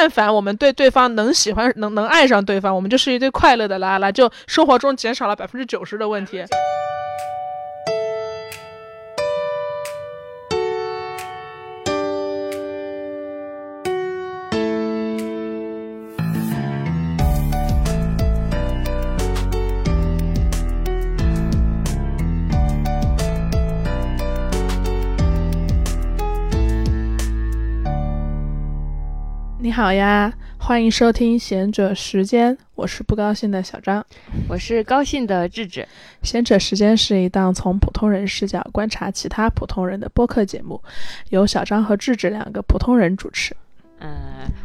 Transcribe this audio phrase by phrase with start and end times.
[0.00, 6.42] 但凡我们对对方能喜欢、能能爱上对方，我们就是一对快乐的拉拉，就生活中减少了百分之九十的问题。
[29.62, 34.02] 你好呀，欢迎收听贤者时间，我是不高兴的小张，
[34.48, 35.86] 我是高兴的智智。
[36.22, 40.82] 贤者时间是一档从普通人视角观察其他普通人的播客节目，
[41.28, 43.54] 由小张和智智两个普通人主持。
[43.98, 44.10] 嗯，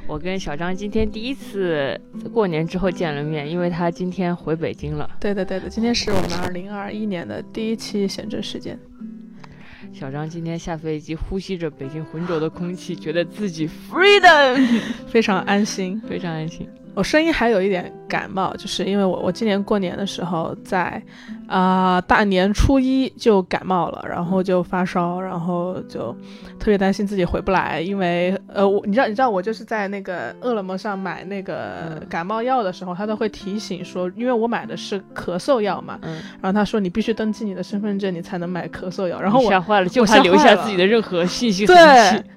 [0.08, 2.00] 我跟小张今天第一次
[2.34, 5.10] 过年之后见了面，因为他今天回北京了。
[5.20, 8.80] 对的，对的，今天是我们二零二一年的第一期贤者时间。
[9.98, 16.68] 小张今天下飞机，呼吸着北京浑浊的空气，觉得自己 freedom， 非常安心，非常安心。
[16.96, 21.02] 我声音还有一点感冒，就是因为我我今年过年的时候在，
[21.48, 26.16] 啊大年初一就感冒了，然后就发烧，然后就
[26.58, 41.76] 特别担心自己回不来，因为呃我你知道你知道我就是在那个饿了么上买那个感冒药的时候，他都会提醒说，因为我买的是咳嗽药嘛，嗯，然后他说你必须登记你的身份证，你才能买咳嗽药，然后我吓坏了，就怕留下自己的任何信息 对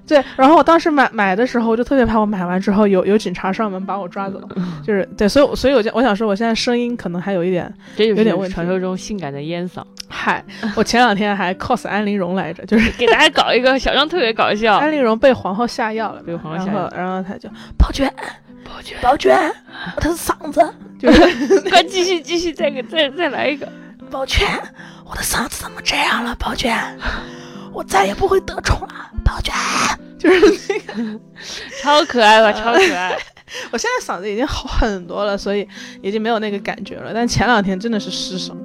[0.05, 4.41] 对，然后我当时买买的时候，我就特别怕我买完之后有有警察上门把我抓走。
[4.85, 8.53] 就是对，所以所以我就我想说，我现在声音可能还有一点，有点问题。
[8.53, 9.83] 传说中性感的烟嗓。
[10.07, 10.43] 嗨，
[10.75, 14.77] 我前两天还 cos 安陵容来着，就是给大家搞一个小张特别搞笑。
[14.77, 18.11] 安陵容被皇后下药了，被皇后下药，然后他就宝娟，
[18.63, 19.37] 宝娟，宝娟，
[19.95, 23.71] 我的嗓子 就是， 快继续继续再给再再来一个，
[24.09, 24.47] 宝娟，
[25.05, 26.35] 我的嗓子怎么这样了？
[26.39, 26.75] 宝娟，
[27.71, 29.11] 我再也不会得宠了。
[29.23, 29.53] 宝娟，
[30.17, 31.19] 就是那个
[31.81, 33.15] 超可爱吧，超可爱。
[33.71, 35.67] 我现在嗓子已经好很多了，所以
[36.01, 37.11] 已经没有那个感觉了。
[37.13, 38.57] 但前两天真的是失声。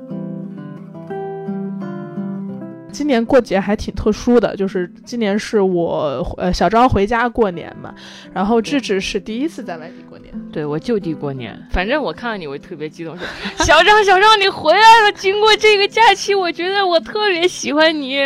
[2.93, 7.93] 今年过节还挺特殊的，就是今年是我呃小张回家过年嘛，
[8.33, 11.61] 然后智智是第一次在外地过年，对我就地过年。
[11.73, 13.27] 反正我看到你，我特别激动，说
[13.67, 15.13] 小张小张你回来了。
[15.17, 18.17] 经过这个假期，我觉得我特别喜欢你。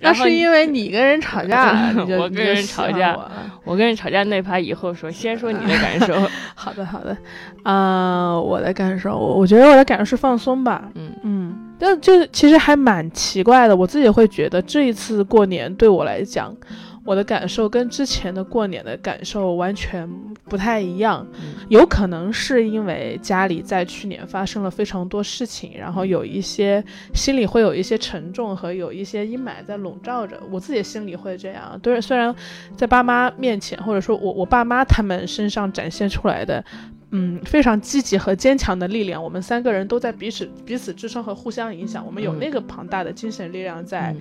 [0.00, 3.16] 那是因为你跟人吵架， 我跟人吵架，
[3.64, 6.14] 我跟人吵架那趴以后说，先说你的感受。
[6.54, 7.16] 好的，好的，
[7.62, 16.54] 啊，我的感受，我我觉得我的感受是放松吧，嗯嗯，但就其实还蛮奇怪的，我自己会觉得这一次过年对我来讲。
[17.04, 20.08] 我的感受跟之前的过年的感受完全
[20.44, 21.26] 不太一样，
[21.68, 26.84] 有可能是因为家里在去年发生了非常多事情，然后有一些
[27.14, 30.38] 心里会有一些沉重和有一些阴霾在笼罩着。
[30.50, 32.34] 我自己心里会这样，对，虽然
[32.76, 36.62] 在爸妈面前，或者说我我爸妈他们身上展现出来的，
[37.12, 44.14] 嗯，非常积极和坚强的力量，我们三个人都在彼此彼此支撑和互相影响，我们有那个庞大的精神力量在。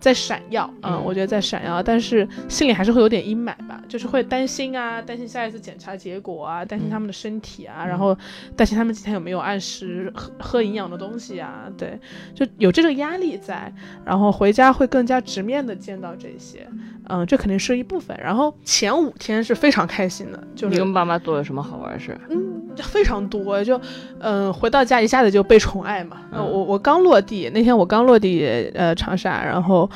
[0.00, 8.16] 在闪耀，嗯，我觉得在闪耀，但是心里还是会有点阴霾吧，就是会担心啊，担心下一次检查结果啊，担心他们的身体啊，然后
[8.54, 11.98] 担心他们今天有没有按时喝喝营养的东西啊，对，
[12.34, 13.72] 就有这个压力在，
[14.04, 16.68] 然后回家会更加直面的见到这些，
[17.08, 18.18] 嗯，这肯定是一部分。
[18.22, 22.18] 然后前五天是非常开心的，就是你跟爸妈做了什么好玩的事？
[22.30, 23.80] 嗯，非常多，就
[24.20, 26.18] 嗯，回到家一下子就被宠爱嘛。
[26.32, 29.88] 我我刚落地那天，我刚落地呃长沙，然后。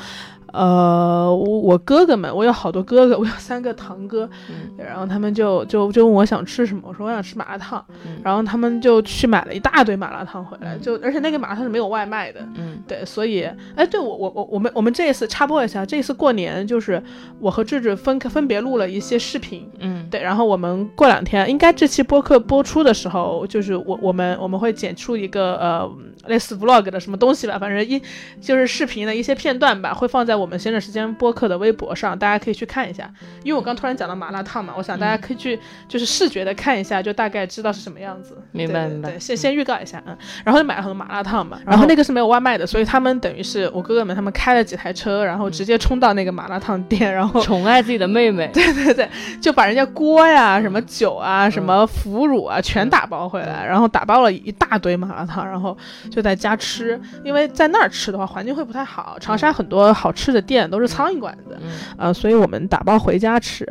[0.53, 4.29] 呃，我我哥哥们，我有好多哥哥，我有三个堂哥，
[4.77, 7.83] 然后他们就就就问我想吃什么，我说我想吃麻辣烫，
[8.23, 17.01] 然后他们就去买了一大堆麻辣烫回来，就而且那个麻辣烫是没有外卖的，嗯，对，所以，哎，对我我我我们我们这一次插播一下，这一次过年就是
[17.39, 25.91] 我和智智分分别录了一些视频，嗯，对，然后我们过两天应该这期播客播出的时候，就是我我们我们会剪出一个呃
[26.27, 28.01] 类似 vlog 的什么东西吧，反正一
[28.41, 30.38] 就是视频的一些片段吧，会放在。
[30.39, 33.11] 我们闲着时间播客的微博上，大家可以去看一下。
[33.43, 38.37] 因为我刚突然讲到麻辣烫嘛，我想大家可以去就是视觉的看一下，就大概知道是什么样子。
[38.51, 39.19] 明白明白。
[39.19, 40.17] 先先预告一下，嗯。
[40.45, 48.49] 然后就买了很多麻辣烫嘛，然后那个是没有外卖的，所以他们等于是我哥哥们他们开了几台车，然后直接冲到那个麻辣烫店，然后宠爱自己的妹妹。
[48.53, 49.09] 对对对，
[49.41, 55.77] 就把人家锅呀、什么酒啊、什么腐乳啊全打包回来，然后打包了一大堆麻辣烫，然后
[56.09, 56.99] 就在家吃。
[57.23, 59.17] 因为在那儿吃的话，环境会不太好。
[59.19, 60.28] 长沙很多好吃。
[60.31, 61.57] 的店都是苍蝇馆子，
[61.97, 63.67] 啊，所以我们打包回家吃，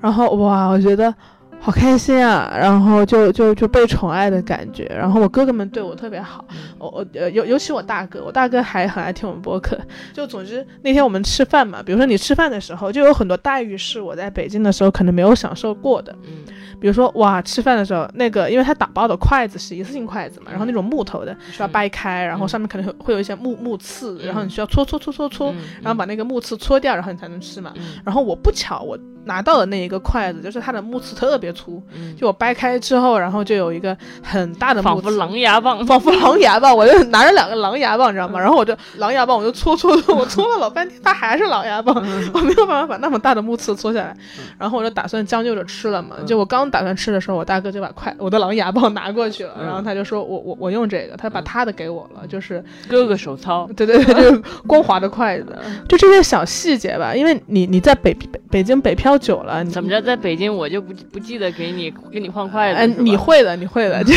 [0.00, 1.14] 然后哇，我觉得
[1.60, 6.42] 好开心啊，然后就就就被宠爱的感觉，然后我哥哥们对我特别好，
[6.78, 9.78] 我我呃尤尤其我大哥，我大哥还很爱听我们播客，
[10.14, 16.44] 就总之那天我们吃饭嘛，比如说你吃饭的时候，就有很多待遇是我在北京的时候可能没有享受过的，嗯，
[16.80, 27.74] 比如说哇，吃饭的时候那个，因为他打包的筷子是一次性筷子嘛，然后那种木头的需要掰开，然后上面可能会有一些木木刺，然后你需要搓搓搓搓搓，然后把那个木刺搓掉，然后你才能吃嘛，
[28.04, 28.98] 然后我不巧我。
[29.24, 31.82] 拿到的那一个筷子，就是它的木刺特别粗，
[32.18, 38.40] 就我掰开之后，然后就有一个很大的，仿佛狼牙棒，仿佛狼牙棒，我就 拿着两个狼牙棒，你知道吗？
[38.40, 41.94] 然后我就狼牙棒，我就搓搓搓，我搓了老半天，它还是狼牙棒，
[42.32, 44.16] 我没有办法把那么大的木刺搓下来，
[44.58, 46.16] 然后我就打算将就着吃了嘛。
[46.26, 55.56] 就我刚打算吃的时候，我大哥就把筷我的狼牙棒拿过去了，然后他就说我我我用这个，他把他的给我了，就是哥哥手操，对对对，就是光滑的筷子，
[55.88, 59.18] 就这些小细节吧，因为你你在北北北京北漂。
[59.18, 60.00] 久了，怎么着？
[60.00, 62.80] 在北京我就不不记得给你给你换筷子。
[62.80, 64.12] 嗯，你会的，你会的， 就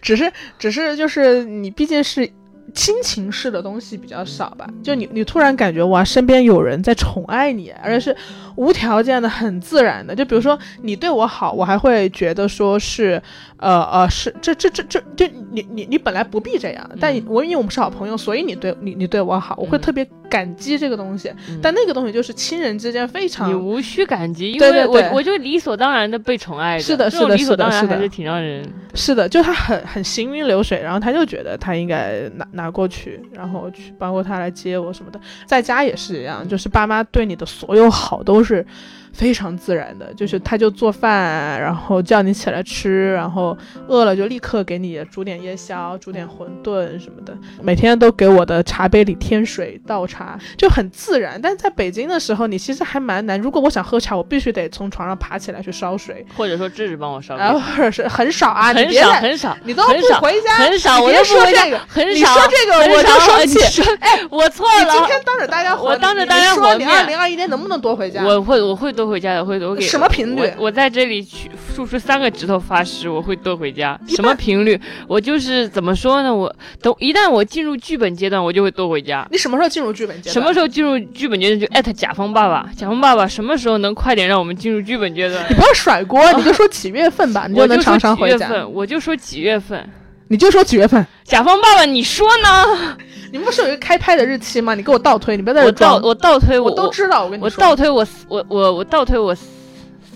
[0.00, 2.28] 只是只是就是你毕竟是
[2.74, 4.66] 亲情式的东西比较少吧？
[4.82, 8.16] 就你你突然感觉哇，身边有人在宠爱你，而且是
[8.56, 10.14] 无条件的、很自然的。
[10.14, 13.22] 就比如说你对我好，我还会觉得说是。
[13.62, 21.32] 呃呃，是这这这这，就你你你本来不必这样，但我因为我们是好朋友，所以你对你你对我好，我会特别感激这个东西。
[21.62, 26.76] 但那个东西就是亲人之间非常，你无需感激，因为我我就理所当然的被宠爱。
[26.76, 28.68] 是的，是的，是的，是的，还是挺让人。
[28.94, 38.66] 是的，就他很很行云流水，然后他就觉得他应该拿拿过去，然后去包括他来接我什么的，在家也是一样，就是爸妈对你的所有好都是。
[39.12, 43.56] 非常自然的，就是他就做饭，然后叫你起来吃，然后
[43.86, 51.40] 饿了就立刻给你煮点夜宵，煮点馄饨什么的，每天都给我的茶杯里添水倒茶，就很自然。
[51.40, 53.38] 但是在北京的时候，你其实还蛮难。
[53.40, 63.82] 如果我想喝茶，我必须得从床上爬起来去烧水，或者说智智帮我烧，然后 或者是很少啊，很少很少，你都不回家，很少，我就说这个，很少，你说这个我就生气。
[64.00, 68.24] 哎，我错了，今天当着大家，我当着大家说你二零二一年能不能多回家？
[68.24, 69.78] 我会，我会多回家的，会多。
[69.80, 70.50] 什么频率？
[70.56, 73.98] 我在这里去竖出三个指头发誓，我会多回家。
[74.06, 74.80] 什么频率？
[75.06, 76.34] 我就是怎么说呢？
[76.34, 79.26] 我等一旦我进入剧本阶段，我就会多回家。
[79.30, 80.32] 你什么时候进入剧本阶段？
[80.32, 82.68] 什么时候进入剧本阶段就艾特甲方爸爸。
[82.76, 85.44] 甲方爸爸什么时候能快点让我们进入剧本阶段？
[85.48, 88.66] 你不要甩锅，你就说几月份吧，你就能常常回家。
[88.66, 89.88] 我就说几月份，
[90.32, 91.06] 你就说几月份。
[91.24, 92.96] 甲方爸爸，你说呢？
[93.30, 94.74] 你们不是有一个开拍的日期吗？
[94.74, 96.00] 你给我倒推，你不要在这倒。
[96.02, 97.24] 我倒推，我都知道。
[97.24, 99.36] 我跟你说，我倒推，我我我我倒推我。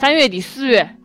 [0.01, 0.96] 三月底四月。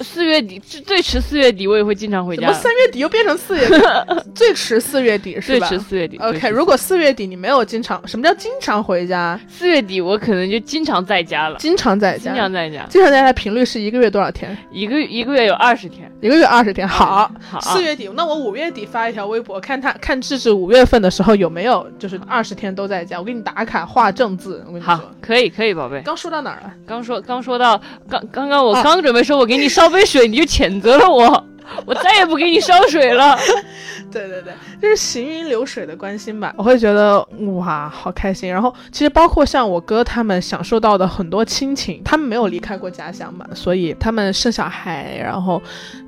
[0.00, 2.42] 四月底最最迟四月底我也会经常回家。
[2.46, 3.74] 怎么三月底又变成四月底？
[4.34, 5.68] 最迟四月底是吧？
[5.68, 6.16] 最迟四月底。
[6.18, 9.38] OK，如果四月底你没有经常，什么叫经常回家？
[9.48, 11.56] 四月底我可能就经常在家了。
[11.58, 12.24] 经常在家。
[12.24, 12.86] 经常在家。
[12.88, 14.56] 经常在家频率是一个月多少天？
[14.70, 16.10] 一个一个月有二十天。
[16.20, 16.86] 一个月二十天。
[16.86, 17.30] 好。
[17.50, 17.60] 好。
[17.60, 24.62] 四月底，那我五月底发一条微博，看他看智智五月份的时候有没有就是二十天都在家，我给你打卡画正字。
[24.66, 24.94] 我跟你说。
[24.94, 26.00] 好，可以可以，宝贝。
[26.04, 26.72] 刚说到哪儿了？
[26.86, 30.44] 刚说刚说到刚刚刚我刚准备说我给你倒杯水，你就。
[30.52, 31.46] 谴责了我，
[31.86, 33.36] 我再也不给你烧水了。
[34.10, 37.26] 对 对对，就是行云流水的关心吧，我会觉得
[37.56, 38.50] 哇，好开心。
[38.50, 45.60] 然后其实包括像我哥他们享受到的很多亲情，他们没有离开过家乡嘛，所以他们生小孩，然后。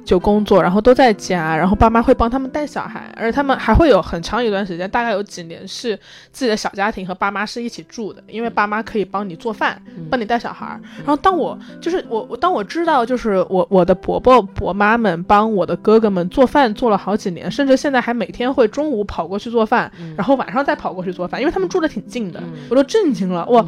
[0.04, 5.98] 就工作，然后都在家，然后爸妈会帮他们带小孩，而且他们还会有很长一段时间，大概有几年是
[6.30, 10.78] 自己的小家庭和爸妈是一起住的，因为爸妈可以帮你做饭，帮你带小孩。
[10.98, 23.64] 然后当我就是我我，当我知道就是我我的伯伯伯妈们帮我的哥哥们做饭做了好几年，甚至现在还每天会中午跑过去做饭，然后晚上再跑过去做饭，因为他们住的挺近的，我都震惊了，哇，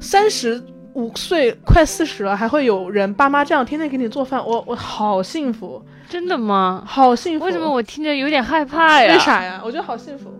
[0.00, 0.62] 三十。
[0.94, 6.84] 五岁快四十了，还会有人爸妈这样天天给你做饭，我我好幸福，真的吗？
[6.86, 7.44] 好幸福。
[7.44, 9.12] 为什么我听着有点害怕呀？
[9.12, 9.60] 为啥呀？
[9.64, 10.32] 我觉得好幸福。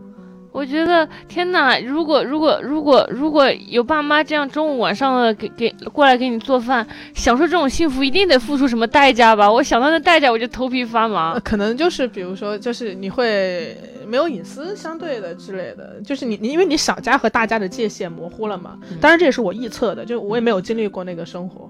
[0.55, 1.77] 我觉得天哪！
[1.81, 9.51] 如果如果如果如果有爸妈这样中午晚上的给给过来给你做饭，享受这种幸福，一定得付出什么代价吧？
[9.51, 11.37] 我想到那代价，我就头皮发麻。
[11.41, 18.79] 可能就是比如说，就是你会没有隐私相对的之类的，就是你你因为你小家和大家的界限模糊了嘛。
[19.01, 21.69] 当然这也是我臆测的，就我也没有经历过那个生活。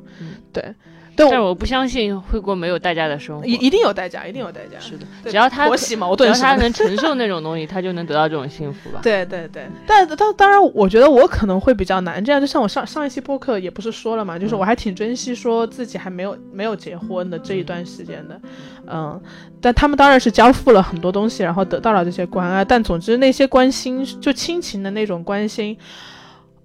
[0.53, 0.63] 对。
[1.17, 4.79] 但是我不相信会过没有代价的生活，一一定有代价，一定有代价。
[4.81, 9.01] 是的，只要他婆媳矛盾，只要他能承受那种东西， 他就能得到这种幸福吧。
[9.03, 12.25] 对对对，但当当然，我觉得我可能会比较难。
[12.25, 18.41] 这样就像我上上一期播客也不是说了嘛，就是我还挺珍惜说自己还没有没有结婚的这一段时间的，
[18.87, 19.21] 嗯。
[19.61, 22.63] 但他们当然是交付了很多东西，然后得到了这些关爱。
[22.63, 25.75] 但总之那些关心，就亲情的那种关心。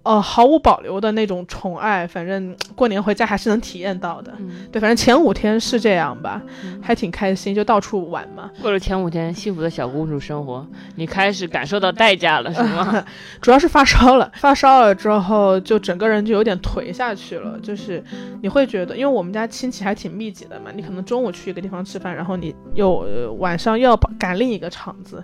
[0.09, 4.33] 呃毫无保留的那种宠爱，反正过年回家还是能体验到的。
[4.71, 6.41] 对，反正前五天是这样吧，
[6.81, 8.49] 还挺开心，就到处玩嘛。
[8.59, 13.05] 过了前五天幸福的小公主生活，你开始感受到代价了，是吗？
[13.39, 18.03] 主要是发烧了，发烧了之后就整个人就有点颓下去了，就是
[18.41, 23.05] 你会觉得，因为我们家亲戚还挺密集的嘛，你可能中午去一个地方吃饭，然后你又
[23.37, 25.23] 晚上又要赶另一个场子。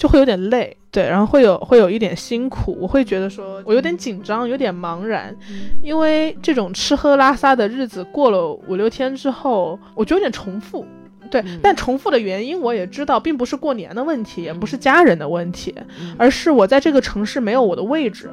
[0.00, 5.36] 就会有点累，对，然后会有会有一点辛苦，我会觉得说我有点紧张，有点茫然，
[5.82, 10.86] 因为这种吃喝拉撒的日子过了五六天之后，我就有点重复，
[11.30, 15.74] 对，但重复的原因我也知道，并不是过年的问题，也不是家人的问题，
[16.16, 18.30] 而是我在这个城市没有我的位置，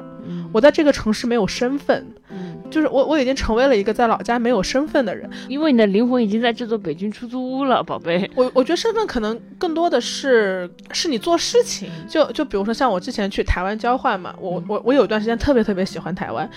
[0.52, 2.06] 我在这个城市没有身份。
[2.70, 8.30] 就是我，我已经成为了一个在老家没有身份的人，因为你的灵魂已经在这座北京出租屋了，宝贝。
[8.34, 16.48] 我我觉得身份可能更多的是是你做事情，就就比如说像我之前去台湾交换嘛，我我我有一段时间特别特别喜欢台湾，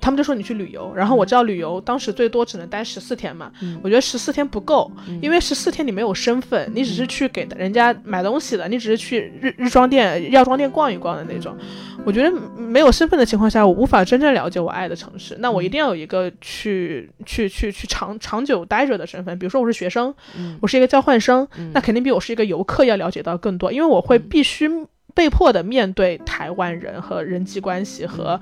[0.00, 4.90] 他们就说你去旅游，然后我知道旅游当时最多只能待十四天嘛，我觉得十四天不够，
[5.22, 11.56] 因为十四天你没有身份，你只是去给人家买东西的，你只是去日日妆店、药妆店逛一逛的那种。
[12.02, 15.36] 我觉得没有身份的情况下，我无法真正了解我爱的城市。
[15.38, 19.38] 那我一定要有一个去去去去长长久待着的身份。
[19.38, 20.12] 比如说我是学生，
[20.60, 24.68] 我是一个交换生，那肯定比我是一个游客要了解到更多，因为我会必须
[25.14, 28.40] 被迫的面对台湾人和人际关系和。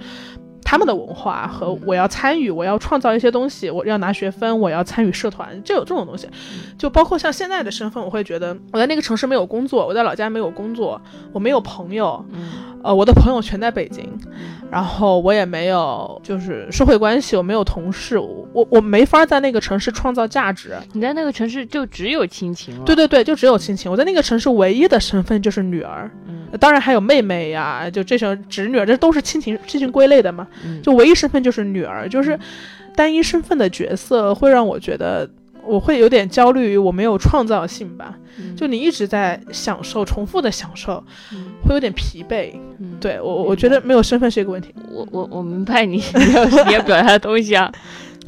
[0.65, 6.29] 他们的文化和我要参与，我要创造一些东西，我要拿学分，我要参与社团，就有这种东西。
[6.77, 11.01] 就包括像现在的身份，我会觉得我在那个城市没有工作，我在老家没有工作，
[11.33, 12.23] 我没有朋友，
[12.83, 14.09] 呃，我的朋友全在北京，
[14.71, 20.75] 然后我也没有就是社会关系，我没有同事，我我没法在那个城市创造价值。
[20.93, 22.85] 你在那个城市就只有亲情了？
[22.85, 23.91] 对对对，就只有亲情。
[23.91, 26.11] 我在那个城市唯一的身份就是女儿，
[26.61, 30.47] 当然还有妹妹呀，就这些侄女儿，这都是亲情亲情归类的嘛。
[30.83, 32.39] 就唯一身份就是女儿，就是
[32.95, 35.29] 单一身份的角色会让我觉得
[35.69, 38.15] 我会有点焦虑于，我没有创造性吧。
[38.57, 41.03] 就你一直在享受重复的享受，
[41.65, 42.53] 会有点疲惫。
[43.01, 44.75] 对我，我觉得没有身份是一个问题。
[44.91, 47.71] 我我我明白你你要你要表达的东西啊。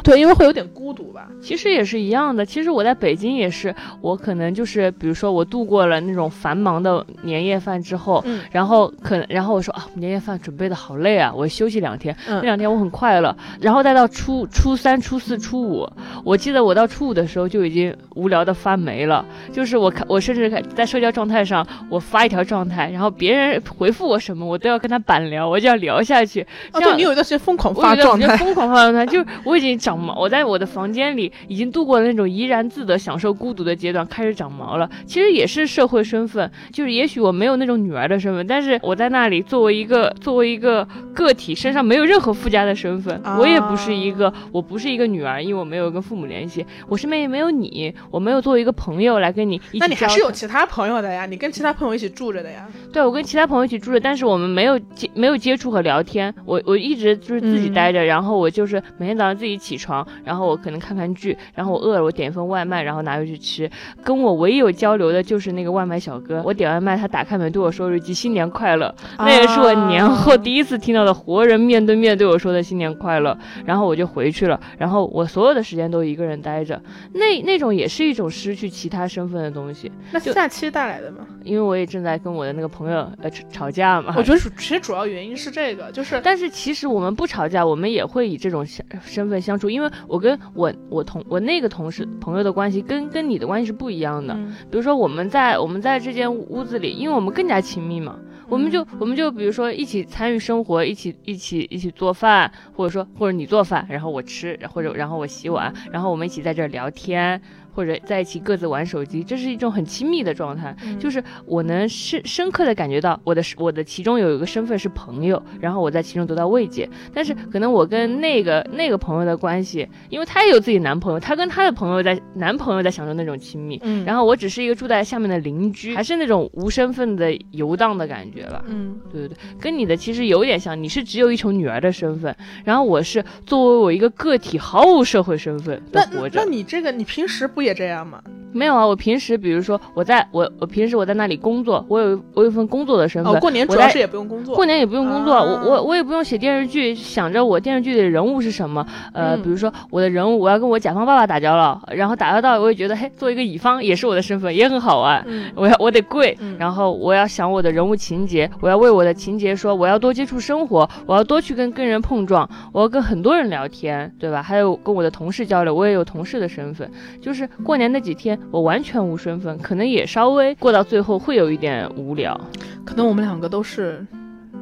[0.02, 1.28] 对，因为会有点孤独吧。
[1.42, 2.44] 其实也是一样的。
[2.44, 12.14] 其实我在北京也是，我可能就是，比如说我度过了那种繁忙的年夜饭之后，嗯，然后可能，然后我说啊，年夜饭准备的好累啊，我休息两天。
[12.26, 13.34] 那两天我很快乐。
[13.60, 15.88] 然后再到初初三、初四、初五，
[16.24, 19.24] 我记得我到初五的时候就已经无聊的发霉了。
[19.52, 26.46] 就是我看，我甚至在社交状态上，我发一条状态，然后别人回复我什么，我都要跟他板聊，我就要聊下去。
[26.72, 29.80] 哦，对你有一段时间疯狂发状态，疯狂发状态，就是我已经。
[29.90, 34.88] 长毛，我在我的房间里已经度过了那种怡然自得、享受孤独的阶段，开始长毛了。
[35.04, 43.20] 其实也是社会身份，就是也许我没有那种女儿的身份，但是我在那里作为一个作为一个个体，身上没有任何附加的身份。
[43.36, 46.64] 我也不是一个，我不是一个女儿，因为我没有跟父母联系。
[46.88, 49.78] 我身边也没有你，我没有作为一个朋友来跟你一起。
[49.78, 51.26] 那你还是有其他朋友的呀？
[51.26, 52.68] 你跟其他朋友一起住着的呀？
[52.92, 56.32] 对，我跟其他朋友一起住着，但是我们没有接没有接触和聊天。
[56.44, 60.60] 我我一直就是自己待着，然后我就是每天早上自己起床，然后我。
[60.60, 63.70] 可能看看剧，然后我饿了，我点一份外卖，然后拿回去吃。
[64.04, 66.42] 跟我唯一有交流的就是那个外卖小哥。
[66.44, 73.34] 我点外卖，他打开门对我说了一句“新年快乐”，那也是我年后第一次听到的活人面对面对我说的“新年快乐”。
[73.64, 76.78] 然后我就回去了，然后我所有的时间都一个人待着，
[77.14, 79.90] 那那种也是一种失去其他身份的东西。
[80.12, 81.26] 那假期带来的吗？
[81.42, 84.12] 因为我也正在跟我的那个朋友呃吵架嘛。
[84.14, 88.62] 我觉得其实主要原因是这个，就是，但是其实我们不吵架，我们也会以这种
[89.02, 90.30] 身份相处，因为我跟。
[90.54, 94.34] 我我同我那个同事朋友的关系跟跟你的关系是不一样的。
[94.70, 107.40] 比如说我们在我们在这间屋子里，因为我们更加亲密嘛，我们就我们就比如说一起参与生活，一起一起一起做饭，或者说或者你做饭，然后我吃，或者然后我洗碗，然后我们一起在这儿聊天。
[107.74, 110.74] 或者在一起各自玩手机，这是一种很亲密的状态。
[110.98, 116.88] 就是我能深深刻的感觉到我的我的其中有一个身份是朋友，然后我在其中得到慰藉。
[117.14, 123.78] 但是可能我跟那个那个朋友的关系，因为她也有自己男朋友，她跟她的朋友在男朋友在享受那种亲密。
[123.82, 128.64] 嗯，然后我只是一个住在下面的邻居，还是那种无身份的游荡的感觉吧。
[128.66, 132.34] 嗯，对对对，跟你的其实有点像，你是只有一种女儿的身份，
[132.64, 136.42] 然后我是作为我一个个体毫无社会身份的活着。
[136.42, 137.59] 那你这个你平时不？
[137.60, 138.18] 不也这样吗？
[138.52, 143.32] 没有啊，我平时比如说我在我我平时我在那里工作，我有我有一份工作的身份。
[143.32, 144.56] 哦，过年主要是也不用工作。
[144.56, 148.84] 过年也不用工作，我我我也不用写电视剧，想着我电视剧里的人物是什么。
[149.12, 155.24] 呃，比如说我的人物，我要跟我甲方爸爸打交道，然后打交道，我也觉得嘿，做一个乙方也是我的身份，也很好玩。
[155.54, 164.42] 我要我得跪，然后我要想我的人物情节，我要为我的情节说，我要多接触生活，我要多去跟跟人碰撞，我要跟很多人聊天，对吧？
[164.42, 166.90] 还有跟我的同事交流，我也有同事的身份，
[167.20, 168.38] 就是过年那几天。
[168.50, 172.38] 我完全无身份，可能也稍微过到最后会有一点无聊。
[172.84, 174.06] 可能我们两个都是，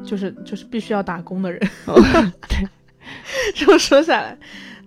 [0.03, 1.59] 就是就是必须要打工的人。
[1.85, 2.67] 对，
[3.55, 4.37] 这么说下来，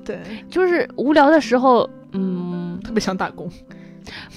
[0.05, 0.19] 对，
[0.49, 3.51] 就是无聊的时候，嗯，特别想打工。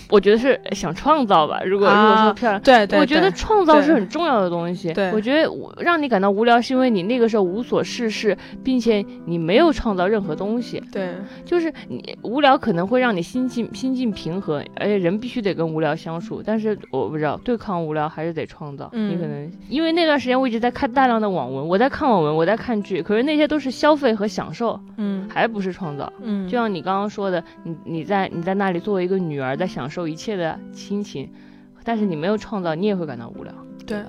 [0.10, 1.62] 我觉得是想创造吧。
[1.64, 4.94] 如果如果说漂亮，对对，我觉得创造是很重要的东西。
[4.94, 10.82] 对，我觉得让你感到无聊，是因为你那个时候无所事事，并且你没有创造任何东西。
[10.92, 16.42] 对，就是你无聊可能会让你心境心境平和，而且人必须得跟无聊相处。
[16.46, 18.90] 但是我不知道，对抗无聊还是得创造。
[18.94, 26.12] 你可能因为那段时间我一直在看大量的网文，我在看网文，我在看剧，可是那些都是消费和享受，嗯，还不是创造。
[26.22, 30.60] 嗯，就像你刚刚说的，你你在你在那里作为一个女儿在享受一切的。
[30.74, 31.30] 亲情，
[31.84, 33.54] 但是你没有创造，你也会感到无聊。
[33.86, 34.06] 对啊，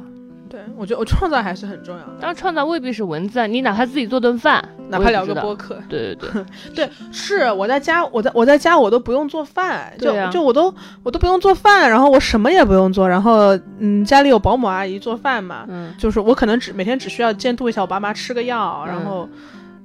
[0.49, 2.12] 对，我觉得我创造还是很重要的。
[2.21, 5.79] 当然，创造未必是文字，你哪怕自己做顿饭，哪怕聊个播客。
[5.88, 6.45] 对对对，
[6.87, 10.73] 对，是我在家，我在我在家，我都不用做饭，就就我都
[11.03, 19.29] 我都不用做饭，然后我什么也不用做，然后嗯，家里有保姆阿姨做饭嘛，嗯，就是我可能只每天只需要监督一下我爸妈吃个药，然后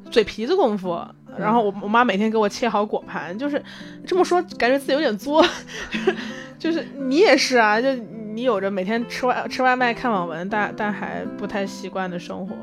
[0.10, 1.00] 嘴皮子功夫。
[1.38, 3.62] 然后我我妈每天给我切好果盘，就是
[4.06, 5.44] 这么说，感觉自己有点作，
[6.60, 7.94] 就是你也是啊，就
[8.34, 12.56] 你有着每天吃外吃外卖、看网文，但但还不太习惯的生活。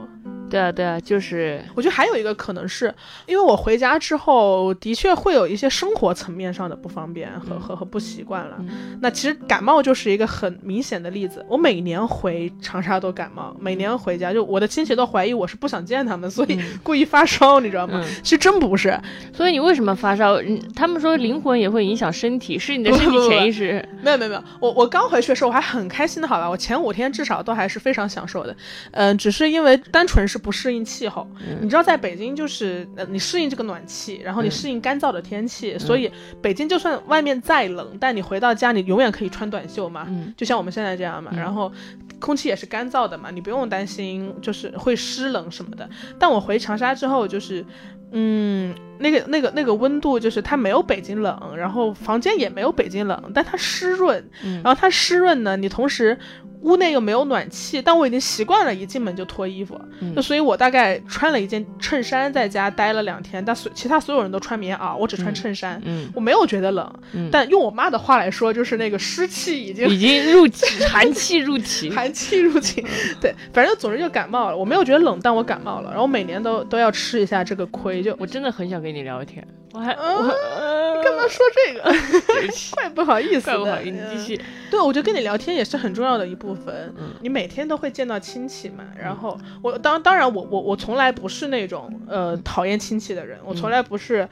[0.50, 2.92] 对啊，对啊，就是我觉得还有一个可能是，
[3.26, 8.56] 因为我回家之后的确会有一些生活层面上的不方便和和和不习惯了。
[9.00, 11.44] 那其实感冒就是一个很明显的例子。
[11.48, 18.02] 我每年回长沙都感冒，每年回家就我的亲戚都怀疑我是不想见他们，所以故意发烧，你知道吗？
[18.22, 18.98] 其实真不是。
[19.34, 20.38] 所以你为什么发烧？
[20.74, 23.86] 他们说灵魂也会影响身体，是你的身体潜意识。
[24.02, 26.48] 没有没有没有，我我刚回去的时候我还很开心的，好吧？
[26.48, 28.56] 我前五天至少都还是非常享受的。
[28.92, 30.37] 嗯，只是因为单纯是。
[30.38, 31.26] 不适应气候，
[31.60, 41.72] 你知道，在北京就是呃，你适应这个暖气，然后你适应干燥的天气，所以北京就算外面再冷，但你回到家，你永远可以穿短袖嘛，就像我们现在这样嘛，然后
[42.20, 45.88] 空气也是干燥的嘛，你不用担心就是会湿冷什么的。
[46.18, 47.64] 但我回长沙之后，就是
[48.12, 54.24] 嗯，那个那个那个温度就是它没有北京冷，然后房间也没有北京冷，但它湿润，
[54.62, 56.18] 然后它湿润呢，你同时。
[56.62, 59.80] 屋内又没有暖气，但我已经习惯了，一进门就脱衣服，
[60.14, 66.10] 就所以我大概穿了一件衬衫在家待了两天，但所其他所有人都穿棉袄，我只穿衬衫，嗯。
[66.14, 66.92] 我没有觉得冷，
[67.30, 72.84] 但用我妈的话来说，就是那个湿气已经已经入体，寒气入体， 寒气入体，
[73.20, 79.46] 对，反正总之就感冒了，我没有觉得冷，但我感冒了，然后每年都都要吃一下这个亏，就我真的很想跟你聊天。
[79.74, 81.94] 我还我你干嘛说这个？
[82.74, 83.58] 怪不好意思的。
[83.58, 84.40] 不好意思，你继续。
[84.70, 86.94] 对，我觉得跟你聊天也是很重要的一部分。
[86.96, 88.84] 嗯，你每天都会见到亲戚嘛。
[88.96, 94.28] 然后我当当然我我我从来不是那种呃讨厌亲戚的人，我从来不是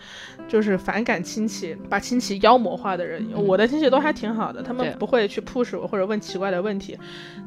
[0.48, 3.24] 就是反感亲戚，把亲戚妖魔化的人。
[3.34, 6.98] 我的亲戚都还挺好的，他们不会去 push 我或者问奇怪的问题。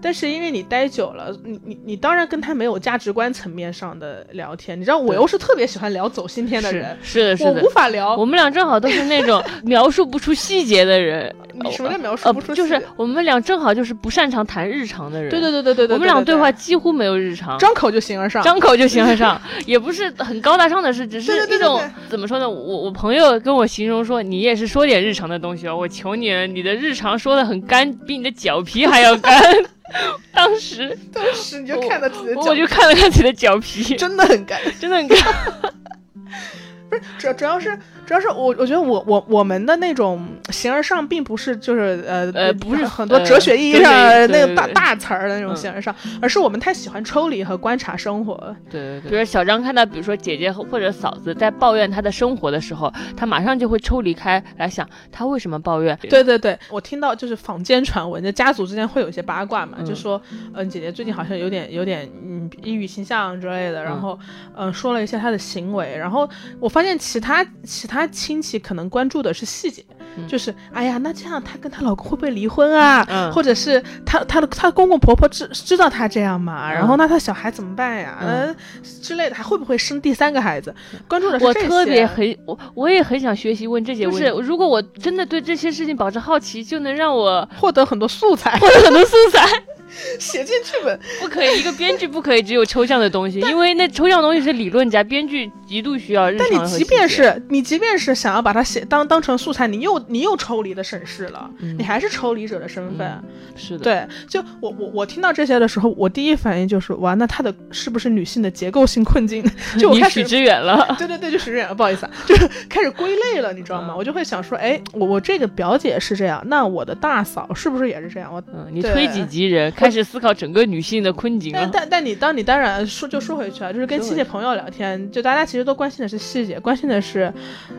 [0.01, 4.79] 但是因为你待久了，你你你当然跟他没有价值观层面上的聊天。
[4.79, 7.89] 你知道我又是特别喜欢聊走心天的人，是的，是的，我无法。
[7.89, 11.33] 聊我们俩正好都是那种 描述不出细节的人。
[11.63, 12.53] 你什么叫描述不出？
[12.53, 15.31] 就是我们俩正好就是不擅长谈日常的人。
[15.31, 15.95] 对对对对对对。
[15.95, 22.47] 我们俩对话几乎没有日常，张口就形而上，张口就形而上，也不是很高大上的事，只是一种怎么说呢？
[22.47, 25.75] 我我朋友跟我形容说，你也是说点日常的东西哦。
[25.77, 29.41] 我求你了，你的日常说的很干，比你的脚皮还要干。
[30.31, 35.17] 当时当时你就看到自己的，我就看了看自己的脚皮，真的很干，真的很干。
[36.89, 37.77] 不是主主要是
[38.09, 43.93] 主要是我我觉得我我我们的那种形而上并不是就是呃呃不是很多哲学意义上
[44.31, 48.35] 那个大大词儿的那种形而上，而是我们太喜欢抽离和观察生活。
[48.67, 55.95] 对对对，比如小张看到比如说姐姐或者嫂子在抱怨她的生活的时候，他马上就会抽离开来想她为什么抱怨。
[56.09, 60.19] 对对对，我听到就是坊间传闻，就家族之间会有一些八卦嘛，就说
[60.55, 64.17] 嗯姐姐最近好像有点有点嗯抑郁倾向之类的，然后
[64.55, 66.27] 嗯说了一些她的行为，然后
[66.59, 66.67] 我。
[66.67, 69.83] 发现其他其他他亲戚可能关注的是细节，
[70.27, 73.31] 就是哎呀，那这样她跟她老公会不会离婚啊？
[73.33, 76.71] 或者是她她的她公公婆婆知知道她这样嘛？
[76.71, 78.17] 然后那她小孩怎么办呀？
[78.21, 78.55] 嗯
[79.01, 80.73] 之类的，还会不会生第三个孩子？
[81.07, 81.39] 关注的。
[81.39, 84.21] 我特别很我我也很想学习问这些问题。
[84.21, 89.47] 就是如果我真的对这些事情保持好奇，就能让我获得很多素材，获得很多素材。
[90.19, 96.31] 写进剧本不可以，一个编剧不可以只有抽象的东西， 因为那抽象东西是理论家，编剧极度需要。
[96.33, 103.09] 但你即便是你即便是想要把它写当当成素材，你又你又抽离的审视了，你还是抽离者的身份。
[103.55, 109.43] 是的，对，就我我我听到这些的时候，我第一反应就是哇，那他的是不是女性的结构性困境？
[109.77, 113.95] 就我开始远了，对对对，就许之远了，不好意思啊，就是开始归类了，你知道吗？
[113.95, 118.33] 我就会想说，哎，我我这个表姐是这样，那我的大嫂是不是也是这样？
[118.33, 120.59] 我嗯，你推己及人，开始思考整个。
[120.69, 127.33] 女性的困境，但但但你当你当然说就说回去啊，就是跟亲戚朋友聊天，就大家其实都关心的是细节，关心的是，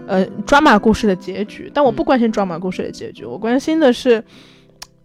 [0.09, 1.71] 呃，抓马故事的结局。
[1.75, 4.25] 但我不关心抓马故事的结局，我关心的是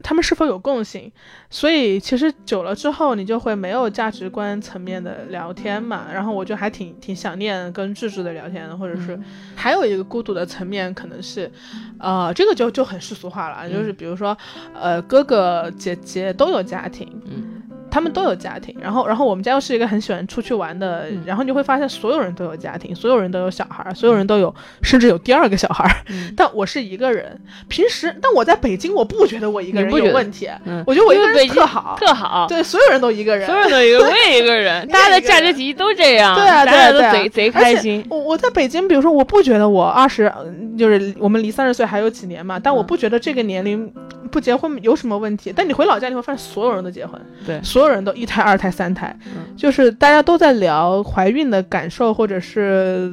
[0.05, 1.11] 他们是否有共性。
[1.49, 6.05] 所以其实久了之后，你就会没有价值观层面的聊天嘛。
[6.13, 9.19] 然后我就还挺挺想念跟智智的聊天的，或者是
[9.55, 11.51] 还有一个孤独的层面，可能是，
[11.97, 14.37] 呃，这个就就很世俗化了，就是比如说，
[14.75, 17.63] 呃，哥哥姐姐都有家庭，嗯。
[17.95, 25.89] 他们都有家庭，然后，然后我们家又是一个很喜欢出去玩的，然后你会发现所有人都有家庭，所有人都有小孩，所有人都有，甚至有第二个小孩，
[26.35, 27.39] 但我是一个人。
[27.69, 30.49] 平时，但我在北京，我不觉得我一个人有问题，
[30.85, 32.47] 我觉得我一个人特好，特好。
[32.49, 38.05] 对，所有人都一个人，所有人都一个，我也一个人， 大家的价值体系都这样，对啊，大家都贼贼开心。
[38.09, 40.29] 我我在北京，比如说，我不觉得我二十，
[40.77, 43.89] 就是我们离三十岁还有几年嘛，但我不觉得这个年龄
[44.29, 45.53] 不结婚有什么问题。
[45.55, 49.15] 但你回老家，你会发现所有人都结婚，对，所有人都一胎、二胎、三胎，
[49.55, 53.11] 就是大家都在聊怀孕的感受，或者是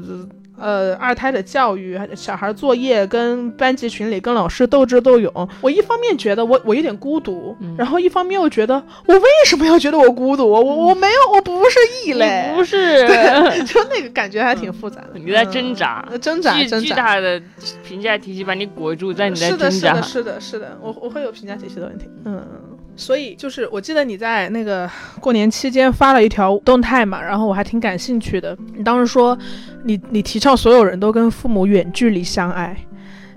[0.58, 5.48] 呃二胎的教育、小孩作业、跟班级群里跟老师斗智斗勇。
[5.60, 8.74] 我一方面觉得我我有点孤独，然后一方面又觉得
[9.06, 10.48] 我为什么要觉得我孤独？
[10.48, 13.08] 我我没有，我不是异类，不是，
[13.66, 15.08] 就那个感觉还挺复杂的。
[15.14, 17.42] 你在挣扎，挣扎，巨巨大的
[17.84, 19.68] 评价体系把你裹住，在你在挣扎。
[19.68, 22.08] 是的，是的，是的，我我会有评价体系的问题。
[22.24, 22.40] 嗯。
[22.94, 24.88] 所以就是，我记得你在那个
[25.20, 28.56] 过年期间发了一条动态嘛，然后我还挺感兴趣的。
[28.76, 29.36] 你当时说，
[29.84, 32.76] 你你提倡所有人都跟父母远距离相爱。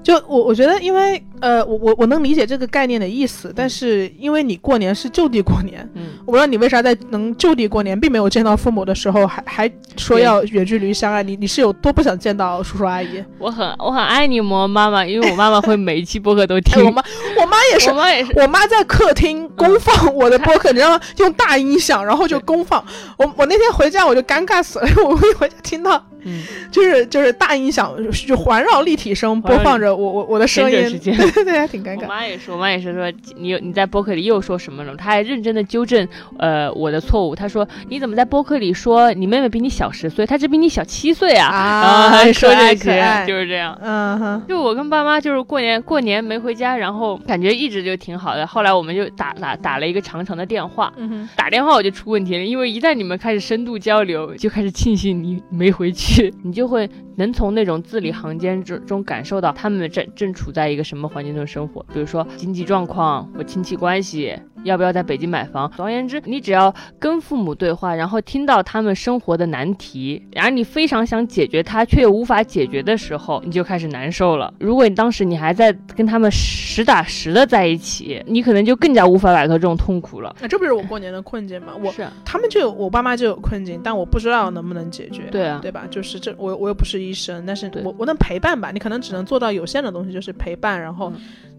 [0.04, 13.24] 就我我觉得，因为呃，我我我能理解这个概念的意思，但是因为你过年是就地过年，嗯，我不知道你为啥在能就地过年，并没有见到父母的时候，还还说要远距离相爱，你你是有多不想见到叔叔阿姨？
[13.40, 16.84] 我很我很爱你吗，妈妈，因为我妈妈会每一期播客都听。
[16.86, 17.04] 我妈
[17.40, 21.02] 我妈也是， 我妈也是，我妈在客厅公放我的播客， 你知道吗？
[21.18, 22.84] 用大音响，然后就公放。
[23.18, 26.04] 我我那天回家我就尴尬死了，我一回家听到。
[26.28, 27.94] 嗯，就是就是大音响
[28.28, 32.02] 就环绕立体声播放着我我我的声音，对对 对，还挺尴尬。
[32.04, 34.96] 我妈也说，我妈也是说你你在播客里又说什么了？
[34.96, 36.08] 她还认真的纠正
[36.40, 37.36] 呃我的错误。
[37.36, 41.48] 她说你怎么在播客里说你妹妹比你小十岁，她只比你小七岁啊？
[41.48, 43.78] 啊，说这些就是这样。
[43.82, 48.48] 嗯哼，就我跟爸妈就是过年过年没回家，然后感觉一直就挺好的。
[48.48, 56.34] 后来我们就打打打了一个长长的电话，嗯打电话我就出问题了，因为一旦你们开始深度交流，就开始庆幸你没回去。
[56.44, 64.38] 你就会能从那种字里行间之中感受到他们正正处在一个什么环境中生活，比如说经济状况或亲戚关系。
[64.66, 65.72] 要不要在北京买房？
[65.78, 74.54] 总而言之，你只要跟父母对话，然后听到他们生活的难题，然后你非常想解决它，却又无法解决的时候，你就开始难受了。
[74.60, 80.36] 如果你当时你还在跟他们实打实的在一起，你可能就更加无法摆脱这种痛苦了。
[80.42, 81.74] 那这不是我过年的困境吗？
[81.82, 81.94] 我
[82.26, 85.24] 他们就有我爸妈就有困境，但我不知道能不能解决。
[85.32, 85.86] 对啊，对吧？
[85.90, 88.72] 就是这我我又不是医生，但是我我能陪伴吧？
[88.72, 91.12] 你可能只能做到有限的东西，就是陪伴，然后。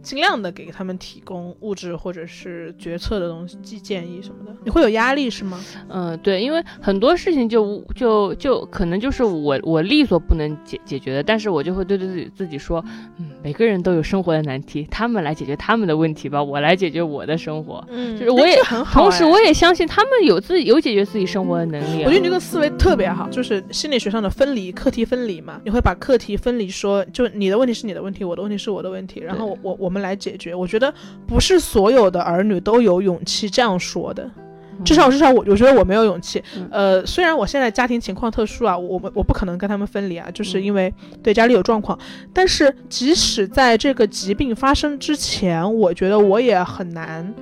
[0.07, 4.55] 尽量的给他们提供物质或者是决策的东西、建建议什么的。
[4.65, 5.59] 你会有压力是吗？
[5.89, 12.81] 嗯，对，因为很多事情就就就可能就是我我力所不能解解决的，但是我就会对自己自己说，
[13.19, 17.85] 嗯，每个人都有生活的难题，他们来解决他们的问题吧，我来解决我的生活。
[17.91, 22.05] 嗯，就是我也很好同时我也相信他们有自己有解决自己生活的能力。
[22.05, 29.96] 我觉得你这个思维特别好，就是心理学上的分离课题分离嘛，你会把课题分离，说就你的问题是你的问题，我的问题是我的问题，然后我我们。
[30.01, 30.93] 来解决，我觉得
[31.27, 34.31] 不是所有的儿女都有勇气这样说的，
[34.85, 36.43] 至少至少我我觉得我没有勇气。
[36.71, 41.99] 呃，虽然我现在家庭情况特殊啊，我们我不可能跟他们分离啊，就是因为对家里有状况。
[42.33, 47.35] 但是即使在这个疾病发生之前，我觉得我也很难。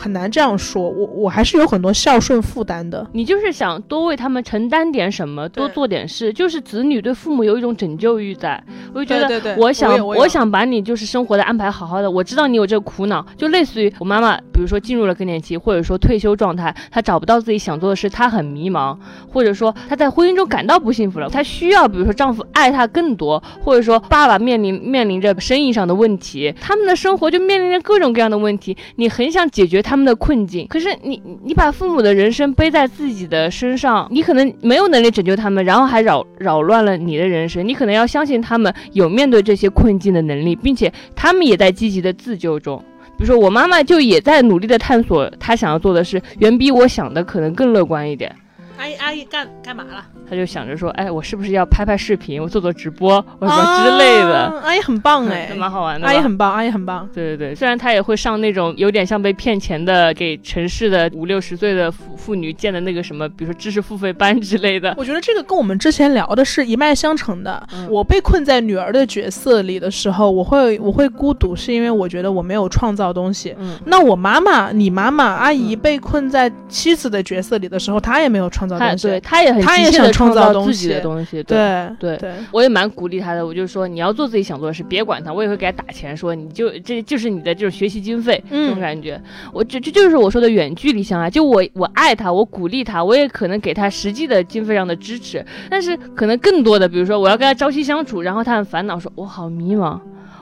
[0.00, 3.04] 很难这样说，我我还是有很多孝顺负担的。
[3.12, 8.62] 你就是想多为他们承担点什么，多做点事，就是子女对父母有一种拯救欲在。
[8.94, 12.08] 我就觉得，我想我想把你就是生活的安排好好的。
[12.08, 18.96] 我知道你有这个苦恼，就类似于我妈妈，比如说进入了更年期，或者说退休状态，她找不到自己想做的事，她很迷茫，
[19.32, 29.78] 或者说她在婚姻中感到不幸福了，她需要比如说丈夫爱她更多，或者说爸爸面临面临着生意上的问题，他们的生活就面临着各种各样的问题，你很想解决。
[29.88, 37.66] 他们的困境，可是你你把父母的人生背在自己的身上，你可能没有能力拯救他们，然后还扰扰乱了你的人生。
[37.66, 42.84] 你可能要相信他们有面对这些困境的能力，并且他们也在积极的自救中。
[43.18, 48.32] 比如说，我妈妈就也在努力的探索她想要做的事，远比我想的可能更乐观一点。
[48.78, 50.04] 阿姨，阿姨干干嘛了？
[50.30, 54.60] 他就想着说，哎，我是不是要拍拍视频，我做做直播，或者说之类的。
[54.62, 56.06] 阿姨很棒哎，蛮好玩的。
[56.06, 57.08] 阿姨很棒，阿姨很棒。
[57.12, 64.94] 对对对，虽然他也会上那种有点像被骗钱的，给城市的五六十岁的妇妇女建的那个什么，比如说知识付费班之类的。
[64.96, 67.66] 我觉得这个跟我们之前聊的是一脉相承的。
[67.88, 73.56] 我被困在女儿的角色里的时候，我会我会孤独，是因为我觉得我没有创造东西。
[73.58, 73.76] 嗯。
[73.86, 79.08] 那我妈妈，你妈妈阿姨被困在妻子的角色里的时候，她也没有创造东西。
[79.08, 79.48] 对，他也。
[79.60, 83.44] 他也想创造自己的东西，对对对，我也蛮鼓励他的。
[83.44, 85.32] 我就说你要做自己想做的事，别管他。
[85.32, 89.20] 我也会给他打钱，说你就这就是你的就是学习经费这种感觉。
[89.52, 91.30] 我这这就是我说的远距离相爱。
[91.30, 95.44] 就我我爱他，我鼓励他，我也可能给他实际的经费上的支持。
[95.70, 99.98] 但是可能更多的，比如说我要跟他朝夕相处，然后他很烦恼，说我好迷茫。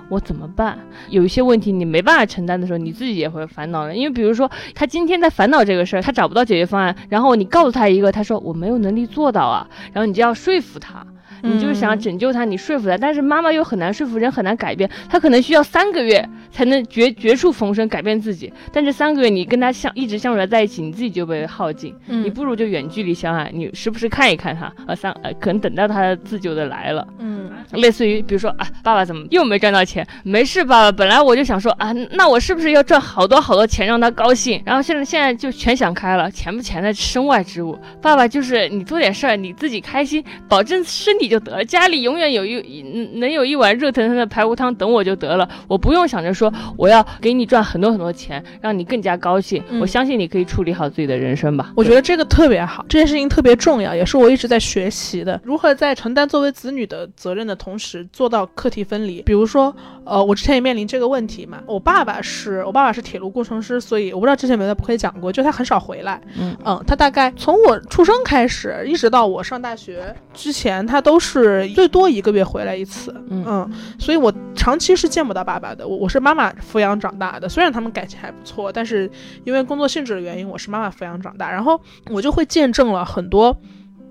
[0.08, 0.78] 我怎么办？
[1.10, 3.94] 有一些问题你没办法承担的时候，你自己也会烦恼的。
[3.94, 11.04] 因为比如说，他今天在烦恼这个事儿，他找不到解决方案，然后你告诉他一个，他说我没有能力做到啊，然后你就要说服他。
[11.42, 18.52] 你就是想拯救他，你说服他，但是妈妈又很难说服人，很难改变，他可能需要三个月才能绝绝处逢生，改变自己。
[18.72, 21.94] 但这三个月你跟他相一直相处在一起，你自己就被耗尽。
[22.08, 27.06] 嗯，你不如就远距离相爱，你时不时看一看他，呃，三呃，可能等到他自救的来了。
[27.18, 30.06] 嗯，类似于比如说啊，爸爸怎么又没赚到钱？
[30.22, 34.62] 没事，爸爸，本来我就想说啊，那我是不是要赚好多好多钱让他高兴？
[34.64, 37.78] 然后现在现在就全想开了，钱不钱的身外之物。
[38.00, 41.36] 爸爸就是你做点事儿，你自己开心，保证身体就。
[41.40, 42.82] 得了，家里永远有一
[43.16, 49.62] 能有一碗热腾腾的排骨汤等我就得了，我不用想着说我要给你赚很多很多钱，让你更加高兴。
[49.80, 51.72] 我相信你可以处理好自己的人生吧。
[51.76, 59.22] 我觉得这个特别好，这件事情特别重要，也是我一直在学习的，如何在承担作为子女的责任的同时做到课题分离。
[59.22, 61.58] 比如说，呃，我之前也面临这个问题嘛。
[61.66, 66.20] 我爸爸是我爸爸是铁路工程师，所以我不知道之前有没有在播讲过，就他很少回来。
[66.38, 71.36] 嗯嗯，他大概从我出生开始，一直到我上大学之前，他都是。
[71.36, 75.86] 是最多一个月回来一次，嗯，所以我长期是见不到爸爸的。
[75.86, 79.10] 我我是妈妈抚养长大的，虽然他们感情还不错，但是
[79.44, 81.50] 因为工作性质的原因，我是妈妈抚养长大。
[81.50, 81.78] 然后
[82.10, 83.54] 我就会见证了很多。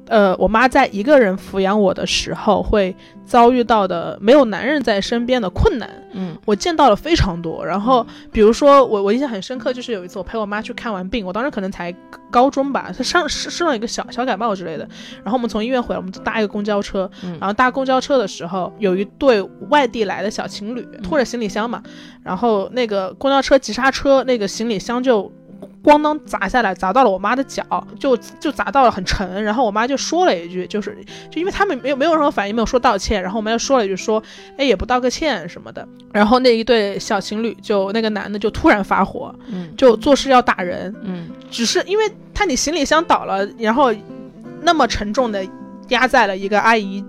[0.08, 7.66] 呃，我妈在一个人抚养我的时候，会遭遇到的没有男人在身边的困难，嗯，我见到了非常多。
[7.66, 11.94] 然后，比如说我我印象很深刻，就是有一次我陪我妈去看完病，我当时可能才
[12.30, 14.88] 高中吧，她上生了一个小小感冒之类的。
[15.24, 21.82] 然后我们从医院回来，我们搭一个公交车，然后搭公交车的时候，有一对外地来的小情侣拖着行李箱嘛，
[22.24, 25.32] 然后那个公交车急刹车，那个行李箱就。
[25.84, 27.64] 咣当砸下来，砸到了我妈的脚，
[28.00, 29.44] 就就砸到了很沉。
[29.44, 30.98] 然后我妈就说了一句，就是
[31.30, 33.22] 就因为他们没有没有任何反应，没有说道歉。
[33.22, 34.22] 然后我妈就说了一句，说
[34.58, 35.88] 哎也不道个歉什么的。
[36.12, 43.94] 然后那一对小情侣就那个男的就突然发火，嗯，就做事要打人，嗯，只是因为他你行李箱倒了，然后
[44.62, 45.46] 那么沉重的
[45.90, 47.04] 压在了一个阿姨。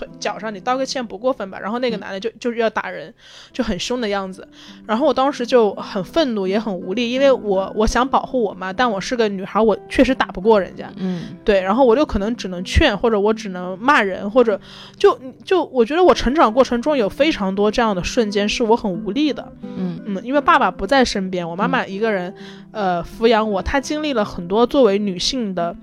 [0.00, 1.58] 腿脚上，你道个歉不过分吧？
[1.60, 3.12] 然后那个男的就就是要打人，
[3.52, 4.46] 就很凶的样子。
[4.86, 10.90] 然后我当时就很愤怒，也很无力，因为我我想保护我妈，但我是个女孩，我确实打不过人家。
[10.96, 11.60] 嗯，对。
[11.60, 14.58] 然后我就可能只能劝，或者我只能骂人，或者
[14.96, 19.52] 就就我觉得我成长过程中有非常多这样的瞬间是我很无力的。
[19.62, 22.34] 嗯嗯，因为爸爸不在身边，我妈妈一个人
[22.72, 25.76] 呃抚养我，她经历了很多作为女性的。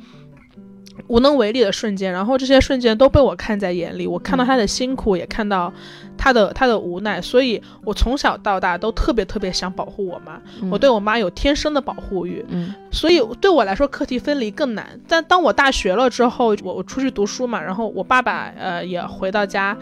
[1.07, 4.07] 无能为力的瞬间，然后这些瞬间都被我看在眼里。
[4.07, 5.71] 我看到他的辛苦，也看到
[6.17, 10.41] 他的他的无奈，所以我从小到大都特别特别想保护我妈。
[10.71, 14.99] 我对我妈有天生的保护欲，嗯，所以对我来说课题分离更难。
[15.07, 19.77] 但当我大学了之后，我我出去读书嘛，然后我爸爸呃也回到家。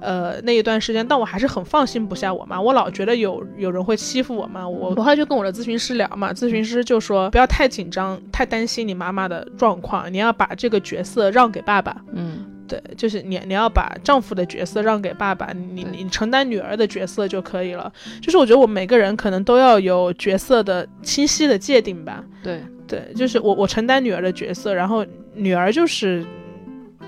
[0.00, 26.24] 呃，那一段时间，但我还是很放心不下我妈，我老觉得有有人会欺负我妈，我我后来就跟我的咨询师聊嘛，咨询师就说不要太紧张，太担心你妈妈的状况，你要把这个角色让给爸爸，嗯，对，就是你你要把丈夫的角色让给爸爸，你你承担女儿的角色就可以了，就是我觉得我们每个人可能都要有角色的清晰的界定吧，对对，就是我我承担女儿的角色，然后女儿就是。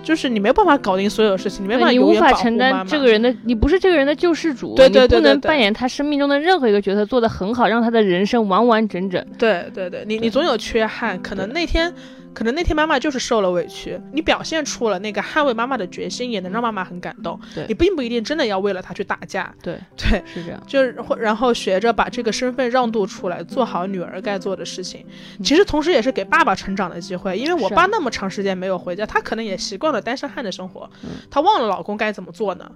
[0.03, 9.25] 就是你没办法搞定所有事情，你没办法，你无法承担这个人的，你不是这个人的救世主，对对对，不能扮演他生命中的任何一个角色做得很好，让他的人生完完整整。
[9.39, 11.93] 对对对，你你总有缺憾，可能那天。
[12.33, 17.39] 可能那天妈妈就是受了委屈，你表现出了那个捍卫妈妈的决心，也能让妈妈很感动。
[17.55, 19.53] 对你并不一定真的要为了她去打架。
[19.63, 20.63] 对对，是这样。
[20.67, 25.05] 就是然后学着把这个身份让渡出来，做好女儿该做的事情。
[25.43, 30.89] 其实同时也是给爸爸成长的机会，因为我爸那么长时间没有回家，他可能也习惯了单身汉的生活，
[31.31, 32.71] 他忘了老公该怎么做呢？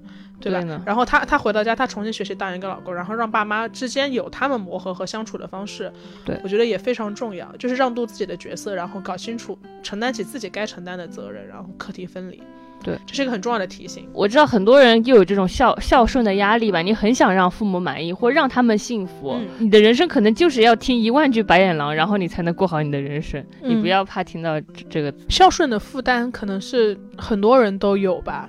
[0.51, 0.83] 对吧？
[0.85, 5.93] 然后他他回到家，他重新学习当一个老公，然后让爸妈之间有他们磨合和相处的方式。
[6.25, 10.25] 对我觉得也非常重要，就是让渡自己的角色，然后搞清楚承担起。
[10.25, 12.43] 自己该承担的责任，然后课题分离，
[12.83, 14.09] 对，这是一个很重要的提醒。
[14.13, 23.45] 我知道很多人又有这种孝孝顺的压力吧，你很想让父母满意或让他们幸福，你的人生可能就是要听一万句白眼狼，然后你才能过好你的人生。
[23.63, 28.49] 你不要怕听到这个孝顺的负担，可能是很多人都有吧。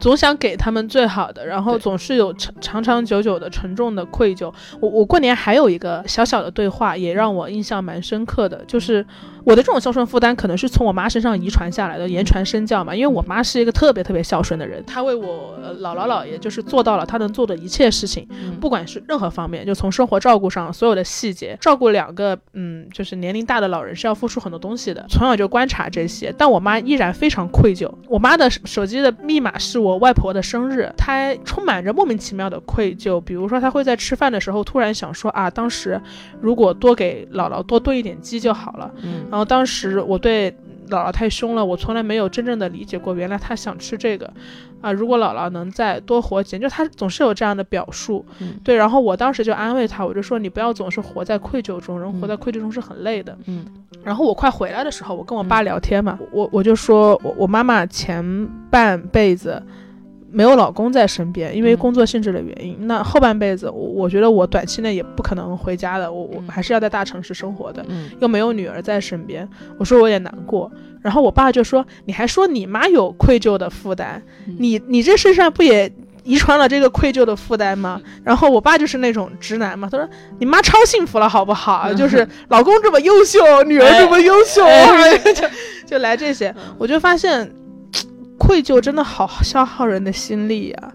[0.00, 4.52] 总想给他们最好的，然后总是有长长长久久的沉重的愧疚。
[4.80, 9.04] 我我过年还有一个小小的对话，也让我印象蛮深刻的，就是
[9.44, 12.92] 我的这种孝顺负担可能是从我妈身上遗传下来的，言传身教嘛。
[12.94, 18.26] 因为我妈是一个特别特别孝顺的人，她为我姥姥姥爷就是做到了她能做的一切事情，
[18.60, 27.88] 不管是任何方面，就从生活照顾上所有的细节，照顾两个嗯就是年龄大的老人是要付出很多东西的，从小就观察这些，但我妈依然非常愧疚。
[28.08, 30.00] 我妈的手机的密码是我。
[30.00, 33.20] 外婆的生日，她充满着莫名其妙的愧疚。
[33.20, 36.00] 比如说，她会在吃饭的时候突然想说啊，当时
[36.40, 38.90] 如果多给姥姥多炖一点鸡就好了。
[39.02, 40.50] 嗯，然后当时我对
[40.88, 44.30] 姥姥太凶了，我从来没有真正的理解过，原来她想吃这个。
[44.80, 48.24] 啊，如果姥姥能再多活几年，就她总是有这样的表述。
[48.38, 48.74] 嗯，对。
[48.74, 53.36] 然后我当时就安慰她，我就说你不要总是活在愧疚中，人活在愧疚中是很累的。
[53.46, 53.66] 嗯。
[54.02, 58.24] 然后我快回来的时候，我跟我爸聊天嘛，我我就说我我妈妈前
[58.70, 59.62] 半辈子。
[60.32, 62.86] 没有老公在身边，因为工作性质的原因。
[62.86, 67.84] 那后半辈子，我我觉得我短期内也不可能回家的，我我还是要在大城市生活的。
[68.20, 70.70] 又没有女儿在身边，我说我也难过。
[71.02, 74.22] 然后我爸就说：“你还说你妈有愧疚的负担，
[74.58, 75.90] 你你这身上不也
[76.24, 80.06] 遗传了这个愧疚的负担吗？”然后我爸就是那种直男嘛，他说
[80.38, 81.92] ：“你妈超幸福了，好不好？
[81.94, 84.62] 就是老公这么优秀，女儿这么优秀，
[85.34, 85.48] 就
[85.86, 87.50] 就来这些。”我就发现。
[88.40, 90.92] 愧疚真的好消耗人的心力呀，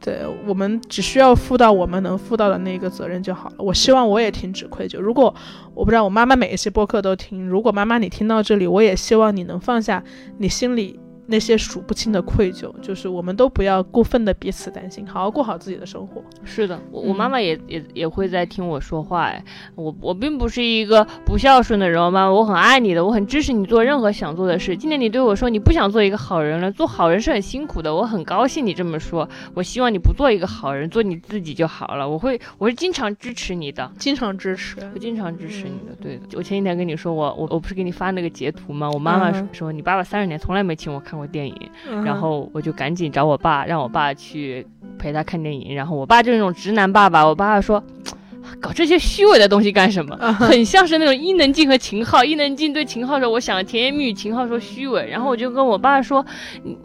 [0.00, 3.56] 对我们只需要负到我们能负到的那个责任就好了。
[3.58, 4.98] 我希望我也停止愧疚。
[4.98, 5.32] 如果
[5.74, 10.02] 我不知道我妈妈每一期播客都听，如果妈妈你听到这里，我也希望你能放下
[10.38, 10.98] 你心里。
[11.30, 16.22] 那些数不清的愧疚，就是我们都不要过分的彼此担心，好好过好自己的生活。
[16.44, 19.26] 是的，我我妈妈也也也会在听我说话。
[19.26, 19.42] 哎，
[19.76, 24.76] 我我并不是一个不孝顺的人，妈妈，我很爱你的，我很支持你做任何想做的事。
[24.76, 29.28] 今天你对我说你不想做一个好人了，做好人是很辛苦的，我很高兴你这么说。
[29.54, 32.08] 我希望你不做一个好人，做你自己就好了。
[32.08, 35.94] 我会，我是经常支持你的，经常支持，我经常支持你的。
[36.00, 38.90] 对的，我前几天跟你说，我我我不是给你发那个截图吗？
[38.90, 41.30] 我妈妈说你爸爸三十年从来没请我看过。
[41.30, 41.70] 电影，
[42.04, 44.66] 然后我就赶紧找我爸，让我爸去
[44.98, 45.76] 陪他看电影。
[45.76, 47.80] 然后我爸就是那种直男爸爸，我爸说。
[48.60, 50.14] 搞这些虚伪的东西干什么？
[50.34, 52.22] 很像是那种伊能静和秦昊。
[52.22, 56.24] 伊能静对秦昊说：“我想甜言蜜语。”秦昊说：“虚伪。”然后我就跟我爸说：“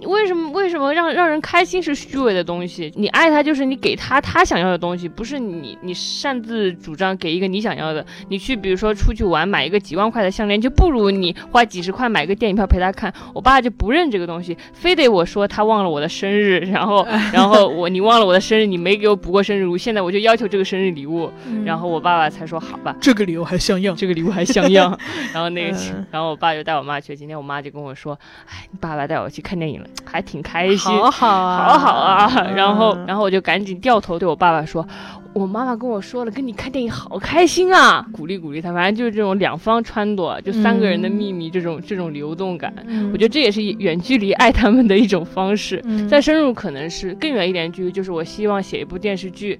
[0.07, 0.49] 为什么？
[0.51, 2.91] 为什么让让人开心是虚伪的东西？
[2.95, 8.05] 你爱他就是你给他他想要的东西，不是你你擅自主张给一个你想要的。
[8.29, 13.13] 你去比如说出去玩买一个几万块的项链，就不如你花几十块买个电影票陪他看。
[13.33, 21.29] 我爸就不认这个东西，非得我说他忘了我的生日，然后 然后我你忘了我的生日，你没给我补过生日礼物，现在我就要求这个生日礼物。”
[21.65, 24.97] 然后我爸爸才说好吧，这个礼物还像样，这个礼物还像样。
[25.34, 25.78] 然后那个，
[26.12, 27.15] 然后我爸就带我妈去。
[27.15, 32.51] 今天我妈就跟我说，哎，你爸爸带我去看电影了，还挺开心，好好啊，好好啊。
[32.56, 34.88] 然后，然后我就赶紧掉头对我爸爸说，
[35.34, 38.71] 我妈妈跟我说了，跟你看电影好开心啊，鼓励鼓励他。
[38.71, 42.71] 反正就是这种两方撺掇，就三个人的秘密，这种这种流动感，
[43.12, 45.84] 我觉得这也是远距离爱他们的一种方式。
[46.08, 49.60] 再深入可能是更远一点距离，就是我希望写一部电视剧。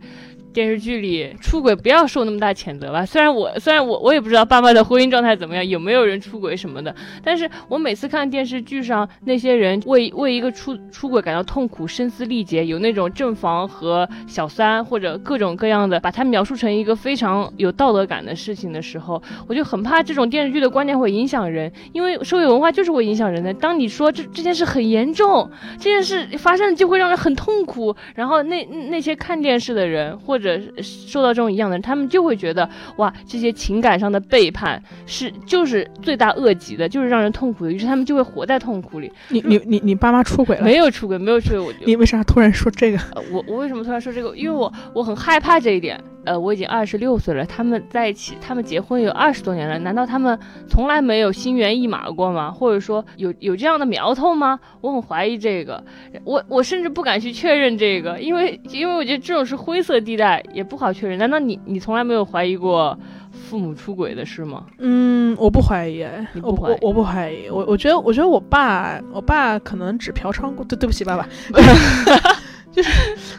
[0.56, 3.06] 电视剧里出轨不要受那么大谴责吧。
[3.06, 23.54] 虽然我虽然我我也不知道爸妈的婚姻状态怎么样，有没有人出轨什么的，但是我每次看电视剧上那些人为为一个出出轨感到痛苦、声嘶力竭，有那种正房和小三或者各种各样的，把它描述成一个非常有道德感的事情的时候，我就很怕这种电视剧的观念会影响人，因为社会文化就是会影响人的。
[23.54, 30.45] 当你说这这件事很严重，这件事发生就会让人很痛苦，然后那那些看电视的人或者。
[30.46, 39.12] 者受到这种一样的人，他们就会觉得哇，这些情感上的背叛是就是罪大恶极的，就是让人痛苦的，于是他们就会活在痛苦里。
[39.30, 40.64] 你你你你爸妈出轨了？
[40.64, 41.60] 没有出轨，没有出轨。
[41.60, 43.00] 我你为啥突然说这个？
[43.32, 44.36] 我我为什么突然说这个？
[44.38, 46.00] 因为我我很害怕这一点。
[46.26, 52.50] 呃，我已经二十六岁了，他们在一起，他们结婚有二十多年了，难道他们从来没有心猿意马过吗？
[52.50, 54.60] 或者说有有这样的苗头吗？
[54.82, 55.84] 我很怀疑这个，
[56.24, 61.18] 我我甚至不敢去确认这个，因为因为我觉得这种是灰色地带，也不好确认。
[61.18, 62.98] 难道你你从来没有怀疑过
[63.32, 64.64] 父母出轨的事吗？
[64.80, 66.06] 嗯，我不怀疑，
[66.42, 71.28] 我我我不怀疑，我我觉得我觉得我爸我爸可能只嫖娼过，对对不起爸爸。
[72.76, 72.90] 就是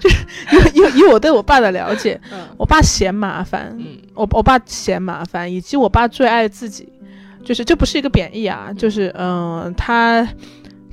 [0.00, 0.24] 就是
[0.72, 2.18] 以以以我对我爸的了解，
[2.56, 3.76] 我爸嫌麻烦，
[4.14, 6.88] 我我爸嫌麻烦，以及我爸最爱自己，
[7.44, 10.26] 就是这不是一个贬义啊，就是嗯，他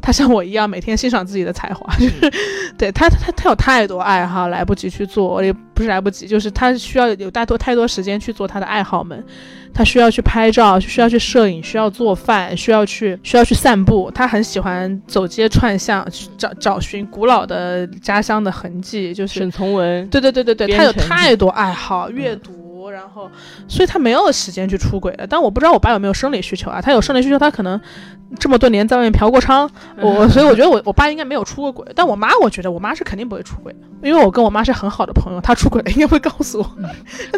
[0.02, 2.30] 他像我一样每天欣赏自己的才华，就是
[2.78, 9.24] 对他他他有太多爱好来不及去做，也不是来不及，就是他需要有大多太多时间去做他的爱好们。
[9.76, 14.12] 他需要去拍照，需要去摄影，需要做饭，需要去需要去散步。
[14.14, 20.08] 他很喜欢走街串巷，去找找寻古老的家乡的痕迹，就是沈从文。
[20.10, 23.28] 对对对对对，他有太多爱好，阅读，然后，
[23.68, 25.26] 所以他没有时间去出轨了。
[25.26, 26.80] 但我不知道我爸有没有生理需求啊？
[26.80, 27.82] 他有生理需求，他可能。
[28.40, 29.70] 这么多年在外面嫖过娼，
[30.02, 36.72] 我所以我觉得我我爸应该没有出过轨，但我妈我觉得我妈是肯定不会出轨的，因为我跟我妈是很好的朋友，她出轨了 应该会告诉我。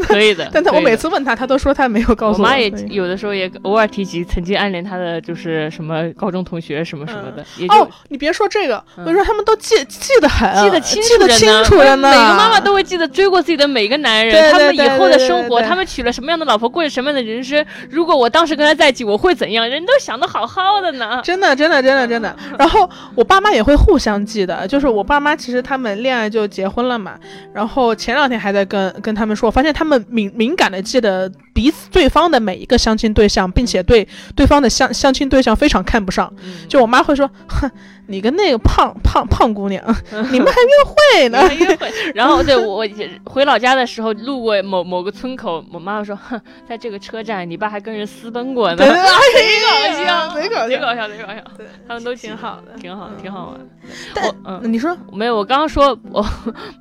[0.01, 2.47] 可以的，但他我每次问他，他都说他没有告诉我。
[2.47, 7.45] 我妈也有的时候也偶尔提及曾经暗恋他的就是什么高中同学什么什么的。
[7.67, 12.09] 哦，你别说这个，我说他们都记记得很，记得清记得清楚的呢。
[12.09, 17.63] 每个妈妈都会记得追过自己的每一个男人，他们以后的生活，他们娶了什么样的老婆，过着什么样的人生。
[17.89, 19.69] 如果我当时跟他在一起，我会怎样？
[19.69, 21.65] 人都想的好好的呢，真的真。
[21.65, 22.35] 真的，真的，真的。
[22.59, 27.17] 然后我爸妈也会互相记得，就是我爸妈其实他们恋爱就结婚了嘛。
[27.51, 36.31] 然后前两天还在跟跟他们说，我发现他们敏敏感的记得彼此对方的每一个相亲对象，并且对对方的相相亲对象非常看不上。
[36.67, 37.69] 就我妈会说，哼。
[38.07, 39.83] 你跟那个胖胖胖姑娘，
[40.31, 41.53] 你们还约会呢？
[41.55, 41.91] 约会。
[42.13, 42.85] 然后对我
[43.25, 46.39] 回老家的时候，路过某某个村口，我妈妈说：“哼，
[46.69, 48.77] 在这个车站，你爸还跟人私奔过呢。
[48.85, 51.41] ”贼搞笑，贼搞笑，贼搞笑，贼搞笑。
[51.57, 54.23] 对，他们都挺好的，挺好，挺好玩。
[54.23, 55.35] 我嗯，你说没有？
[55.35, 56.23] 我刚刚说我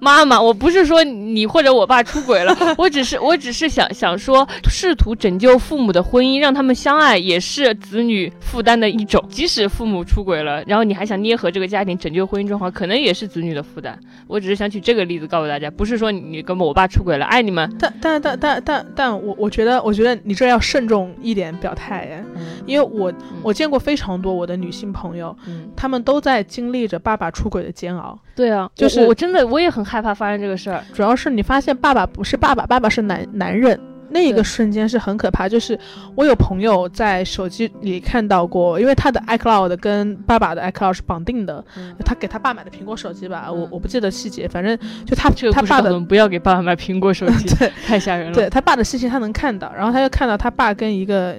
[0.00, 9.24] 妈妈，我不是说你或者我爸出轨了，我只是我只是想想说，试图拯救父母的婚姻，让他们相爱，也是子女负担的一种。
[9.30, 11.13] 即使父母出轨了，然后你还想。
[11.22, 13.98] 捏合这个家庭，拯救婚姻状况，可能也是子女的负担。
[14.26, 17.70] 我只是想举这个例子告诉大家，不是说你跟我爸出轨了，爱你们。
[17.78, 22.24] 但但但但但但我我觉得，我觉得你这要慎重一点表态耶，
[22.66, 23.12] 因为我
[23.42, 25.36] 我见过非常多我的女性朋友，
[25.76, 28.18] 他们都在经历着爸爸出轨的煎熬。
[28.34, 30.82] 对啊，就是我真的我也很害怕发生这个事儿。
[30.92, 33.78] 主要是你发现爸爸不是爸爸，爸爸是男男人。
[34.14, 35.76] 那一个瞬间是很可怕，就是
[36.14, 41.62] 我有朋友在手机里看到过，因为他的 iCloud 跟爸爸的 iCloud 是绑定的，
[42.04, 47.48] 他给他爸买的苹果手机吧，我我不记得细节，反正就他他爸的不要给爸爸买苹果手机，
[47.84, 48.34] 太吓人了。
[48.34, 51.36] 对他爸的信息他能看到，然后他又看到他爸跟一个。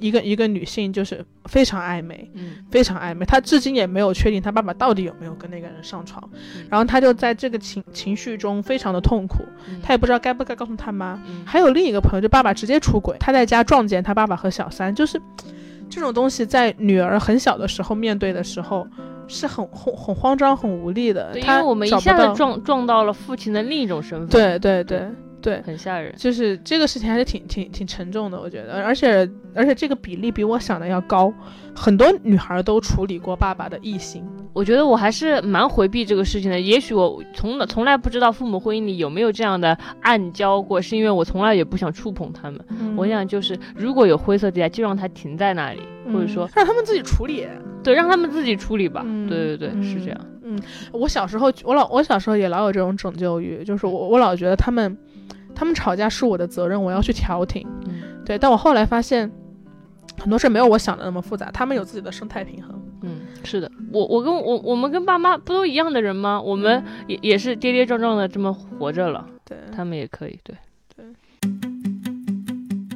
[0.00, 3.24] 一个一个女性就是非常暧昧，嗯，非常暧昧。
[3.26, 6.22] 她至今也没有确定她爸爸到底有没有跟那个人上床，
[6.68, 9.44] 然后她就在这个情情绪中非常的痛苦，
[9.82, 11.20] 她也不知道该不该告诉她妈。
[11.44, 15.20] 还有另一个朋友，就爸爸直接出轨，她在家撞见她爸爸和小三，就是
[15.88, 18.86] 这种东西，在女儿很小的时候面对的时候
[19.28, 21.38] 是很很很慌张、很无力的。
[21.38, 24.28] 因为我们一下子撞撞到了父亲的另一种身份。
[24.28, 24.98] 对对对。
[24.98, 25.08] 对，
[25.64, 31.32] 很吓人，就是这个事情还是挺挺挺沉重的，我觉得，而且而且这个比例比我想的要高，
[31.74, 42.60] 很多女孩都处理过爸爸的异性，我觉得我还是蛮回避这个事情的，也许我从从来不知道父母婚姻里有没有这样的暗礁过，是因为我从来也不想触碰他们，
[42.96, 45.80] 我想就是如果有灰色地带，就让它停在那里，
[46.12, 47.46] 或者说让他们自己处理，
[47.82, 50.60] 对，让他们自己处理吧，对对对，是这样，嗯，
[50.92, 54.96] 我小时候我老我小时候也老有这种拯救欲，就是我我老觉得他们。
[55.60, 57.68] 他们吵架是我的责任，我要去调停。
[58.24, 59.30] 对，但我后来发现，
[60.18, 61.50] 很多事没有我想的那么复杂。
[61.50, 62.82] 他们有自己的生态平衡。
[63.02, 63.20] 嗯。
[63.44, 66.40] 是的，我我跟我我们跟爸妈不都一样的人吗？
[66.40, 70.56] 我们也也是跌跌撞撞的这么活着了，对他们也可以，对
[70.96, 71.04] 对。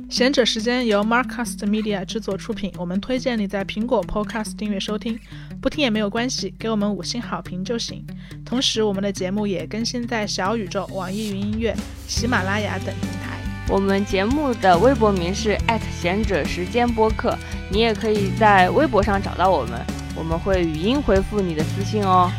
[0.08, 5.18] 贤者时间由 Marcast Media 制作出品，我们推荐你在苹果 Podcast 订阅收听，
[5.64, 8.04] 不听也没有关系，给我们五星好评就行。
[8.44, 11.74] 同时，我们的节目也更新在小宇宙、网易云音乐、
[12.06, 13.38] 喜马拉雅等平台。
[13.70, 15.56] 我们节目的微博名是
[15.98, 17.34] 贤者时间播客，
[17.70, 19.80] 你也可以在微博上找到我们，
[20.14, 22.30] 我们会语音回复你的私信哦。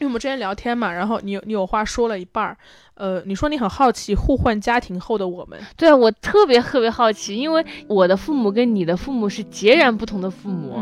[0.00, 2.56] 因为我们之前聊天嘛，然后你你有话说了一半儿。
[2.98, 5.56] 呃，你说你很好奇互换家庭后的我们？
[5.76, 10.76] 对啊，我特别特别好奇，因为我的父母跟你的父母是截然不同的父母，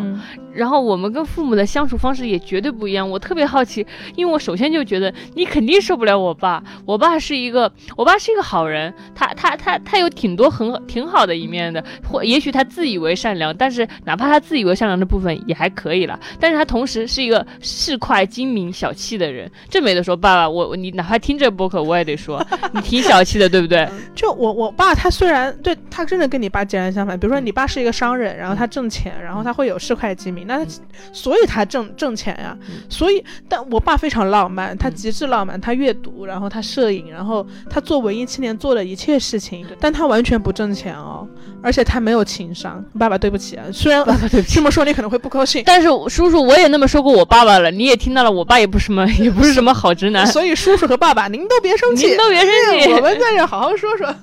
[0.54, 3.08] 然后我们跟父母的相处方式也绝对不一样。
[3.08, 6.64] 我特别好奇，因为我首先就觉得你肯定受不了我爸。
[6.86, 16.18] 我爸是一个，我爸是一个好人，他他他他有挺多很挺好的一面的，或也许他自以为善良，但是哪怕他自以为善良的部分也还可以了。
[16.40, 20.16] 但是他同时是一个市侩、精明、小气的人，这没得说。
[20.16, 22.05] 爸爸，我你哪怕听这播客，我也。
[22.07, 22.42] 得说
[22.72, 23.86] 你挺小气的，对不对？
[24.14, 30.70] 就我我爸他虽然对他真的跟你爸截然相反，比如说你爸是一个商人，然后他挣钱，然后他会有市侩精明，那他
[31.12, 32.57] 所以他挣挣钱呀。
[32.88, 41.26] 所以，但我爸非常浪漫，他极致浪漫，他阅读，然后他摄影，然后他做文艺青年做的一切事情，但他完全不挣钱哦，
[41.62, 42.84] 而且他没有情商。
[42.98, 44.04] 爸爸对不起啊，虽然
[44.48, 51.95] 这么说你可能会不高兴，但是叔叔我也那么说过我爸爸了，你也听到了，我爸也不什么 也不是什么好直男，所以叔叔和爸爸您都别生。
[51.97, 52.49] 您都别生
[52.80, 54.14] 气，我们在这好好说说。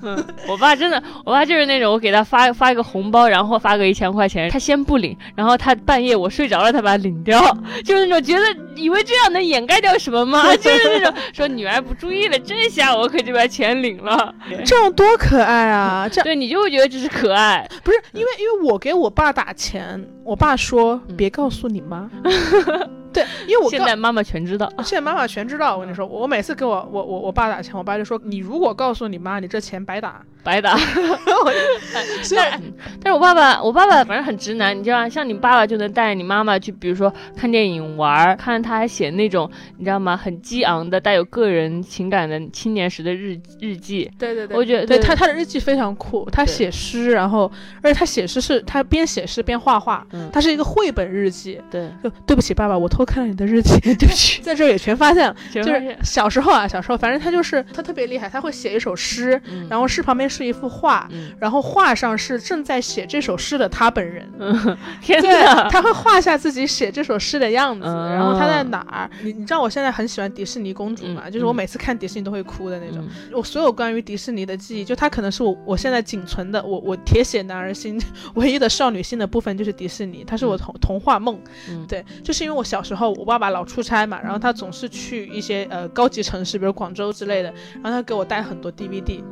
[0.46, 7.40] 我爸真的，我爸就是那种，我给他发发一个红包，然后发个一千块钱，他先不领，然后他半夜我睡着了，他把它领掉，
[7.84, 8.44] 就是那种觉得
[8.76, 10.44] 以为这样能掩盖掉什么吗？
[10.56, 16.08] 就是那种说女儿不注意了，这下我可就把钱领了，这样多可爱啊！
[16.10, 22.10] 这对你就会觉得这是可爱，不是因为因为我给我爸打钱，我爸说别告诉你妈。
[23.14, 25.76] 对，因为我现在妈妈全知道，现在妈妈全知道。
[25.76, 30.76] 我跟你说，我每次给我我我我爸打钱，我爸就说：“你如果告诉你妈，你这钱白打。”白打，
[32.36, 32.62] 但
[33.02, 35.08] 但是我爸爸，我爸爸反正很直男，你知道吗？
[35.08, 40.14] 像你爸爸就能带着你妈妈去，比如说看电影、玩儿，看他还写那种你知道吗？
[40.16, 44.10] 很激昂的、带有个人情感的青年时的日日记。
[44.18, 51.58] 对对对，我觉得对他他的日记非常酷，他写诗，然后而且他写诗是他边写诗边画画，他是一个绘本日记。
[51.70, 59.40] 对，就对不起爸爸，我偷看了你的日记， 对不起， 在这也全发现了，就是小时候啊，小时候反正他就是他特别厉害，他会写一首诗，
[59.70, 60.28] 然后诗旁边。
[60.34, 61.08] 是一幅画，
[61.38, 64.28] 然后画上是正在写这首诗的他本人。
[65.00, 69.08] 天呐，他会画下自己写这首诗的样子，然后他在哪儿？
[69.22, 71.30] 你你知道我现在很喜欢迪士尼公主嘛？
[71.30, 73.06] 就是我每次看迪士尼都会哭的那种。
[73.32, 78.00] 我所有关于迪士尼的记忆，就它可能是我我现在仅存的我我铁血男儿心
[78.34, 81.38] 唯一的少女心的部分，就是迪士尼，它是我童童话梦。
[81.86, 89.22] 对，就是因为我小时候我爸爸老出差嘛，然后他总是去一些呃高级城市，比如广州之类的，然后他给我带很多 DVD，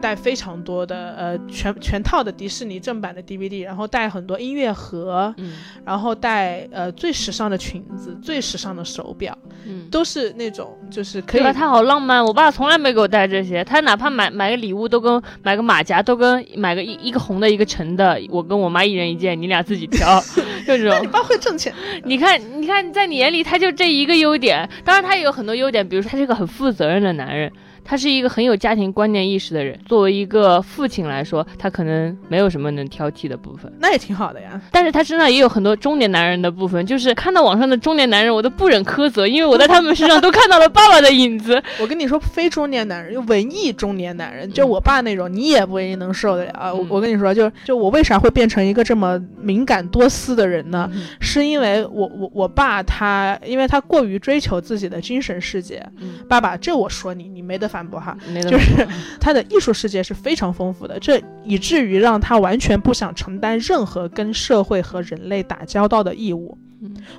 [0.00, 0.34] 带非。
[0.40, 5.52] 非常多的呃全全套的迪士尼正版的 DVD，然后带很多音乐盒，嗯，
[5.84, 9.36] 然后带呃最时尚的裙子、最时尚的手表，
[9.66, 11.42] 嗯，都是那种就是可以。
[11.52, 20.18] 他好浪漫，我爸从来没给我带这些，他哪怕买买个礼物都跟买个马甲都跟买个一一个红的一个橙的，我跟我妈一人一件，你俩自己挑，
[20.66, 21.02] 就这种。
[21.02, 21.70] 你爸会挣钱，
[22.04, 27.52] 你看你看在你眼里他就这一个优点，当然他也有很多优点，比如说他是一个很负责任的男人。
[27.84, 29.78] 他是一个很有家庭观念意识的人。
[29.86, 34.60] 作为一个父亲来说，他可能没有什么能挑剔的部分，那也挺好的呀。
[34.70, 41.62] 但是他身上也有很多中年男人的部分，就是看到网上的中年男人，我都不忍苛责，因为我在他们身上都看到了爸爸的影子。
[41.80, 46.74] 我跟你说，非中年男人，就文艺中年男人，就我爸那种，你也不一定能受得了。
[46.74, 50.90] 我我跟你说，就就我为啥会变成一个这么敏感多思的人呢？
[51.20, 55.84] 是因为我我我爸他，因为他过于追求自己的精神世界。
[56.28, 58.14] 爸爸，这我说你，你没得反驳哈，
[58.50, 58.86] 就是
[59.18, 66.58] 他的艺术世界是非常丰富的，这以至于让他完全不想承担任何跟社会和人类打交道的义务。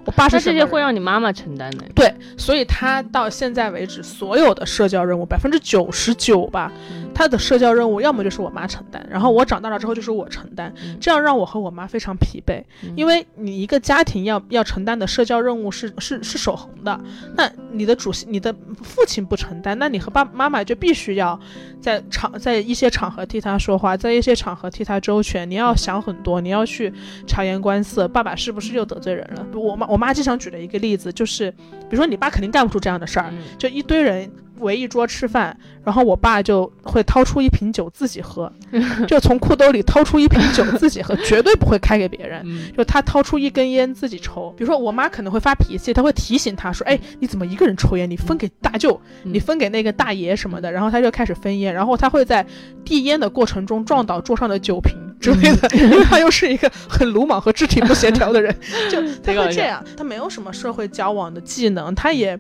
[0.06, 6.72] 我爸是这些会让你妈妈承担的，对，所以他到现在为止所有的社交任务百分之九十九吧，
[7.14, 12.64] 他的社交任务要么就是我妈承担，然后我长大了之后就是我承担，这样让我和我妈非常疲惫，
[12.96, 17.00] 因为你一个家庭要要承担的社交任务是是是守恒的，
[17.36, 18.52] 那你的主席你的
[18.82, 21.40] 父亲不承担，那你和爸妈妈就必须要
[21.80, 26.92] 在场在一些场合替他说话，在一些场合替他周全，你要想很多，你要去
[27.28, 29.46] 察言观色，爸爸是不是又得罪人了？
[29.60, 34.32] 我妈我妈经常举的一个例子就是，比如说你爸肯定干不出这样的事儿，就一堆人
[34.62, 38.52] 围一桌吃饭，然后我爸就会掏出一瓶酒自己喝，
[39.08, 42.46] 就从裤兜里掏出一瓶酒自己喝，绝对不会开给别人。
[42.76, 44.54] 就他掏出一根烟自己抽。
[44.58, 48.10] 比如说我妈可能会发脾气，他会提醒他说：“哎，你怎么一个人抽烟？
[48.10, 52.46] 你分给大舅，你分给那个大爷什么的。”然后他就开始分烟，然后他会在
[52.86, 58.56] 递烟的过程中撞倒桌上的酒瓶之类的，因为 他又是一个很鲁莽和肢体不协调的人，
[58.90, 59.84] 就他会这样。
[59.98, 62.40] 他没有什么社会交往的技能，他也。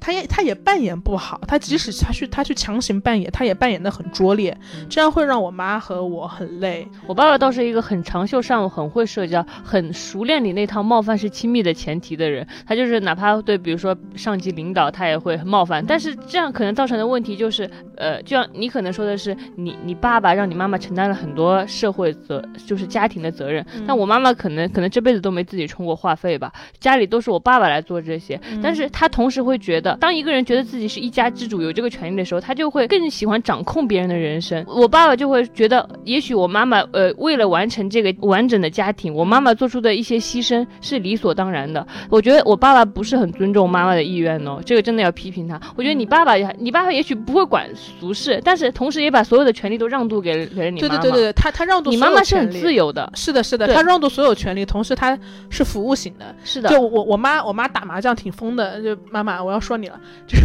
[0.00, 4.56] 他也他也扮演不好，他即使他去他去强行扮演，他也扮演的很拙劣，
[4.88, 6.86] 这样会让我妈和我很累。
[7.06, 12.46] 我爸爸倒是一个很长袖善舞、很会社交、很熟练你那套冒犯是亲密的前提的人。
[12.66, 15.84] 他就是哪怕对比如说上级领导，他也会冒犯。
[15.84, 23.64] 但是这样可能造成的问题就是，呃，就像你可能说的是，你你爸爸让你妈妈承担了很多社会责，就是家庭的责任。
[23.86, 28.40] 但我妈妈可能可能这辈子都没自己充过话费吧，家里都是我爸爸来做这些。
[28.62, 29.87] 但是他同时会觉得。
[29.96, 34.64] 当一个人觉得自己是一家之主，有这个权利的时候，他就会更喜欢掌控别人的人生。
[34.66, 41.86] 我爸爸就会觉得，也许我妈妈，呃，为了完成这个完整的家庭，我妈妈做出的一些牺牲是理所当然的。
[42.10, 45.58] 我觉得我爸爸不是很尊重妈妈的意愿哦，这个真的要批评他。
[45.76, 50.98] 我觉得你爸爸也，你爸爸也许不会管俗事，但是同时也把所有的权利都让渡给给了你妈妈。
[50.98, 55.18] 对对对对，他他让渡你妈妈是很自由的，是的，是的，他让渡所有权利，同时他
[55.48, 56.34] 是服务型的。
[56.44, 59.77] 是的，就我我妈我妈打麻将挺疯的，就妈妈我要说。
[59.80, 60.44] 你了， 就是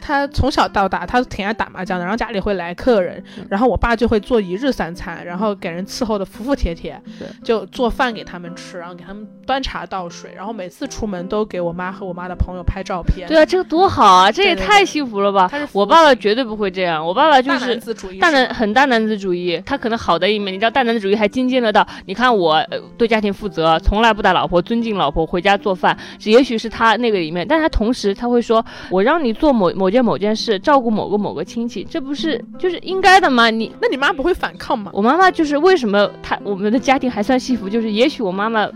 [0.00, 2.04] 他从小到大，他挺爱打麻将的。
[2.04, 7.00] 然后家里会来客人，然后我爸就会做一日三餐，然后给人伺候的服服帖帖，
[7.42, 13.26] 就做饭给他们吃，然后给他们端茶倒水，然后每次出门都给我妈和我妈的朋友拍照片。
[13.28, 15.50] 对啊，这个多好啊，这也太幸福了吧！
[15.72, 19.60] 我爸爸绝对不会这样，我爸爸就是大男子主义，大男很大男子主义。
[19.66, 22.64] 他可能好的一面，你知道，大男子主义还精进了到，你看我
[22.96, 28.55] 对家庭负责，从来不打老婆，尊敬老婆，回家做饭，也许是他那个里面，但他同时他会说。
[28.90, 33.50] 我让你做某某件某件事，照顾某个某个亲戚，这不是就是应该的吗？
[33.50, 34.90] 你那你妈不会反抗吗？
[34.94, 38.68] 我妈妈就是为什么她我们的家庭还算幸福，就是也许我妈妈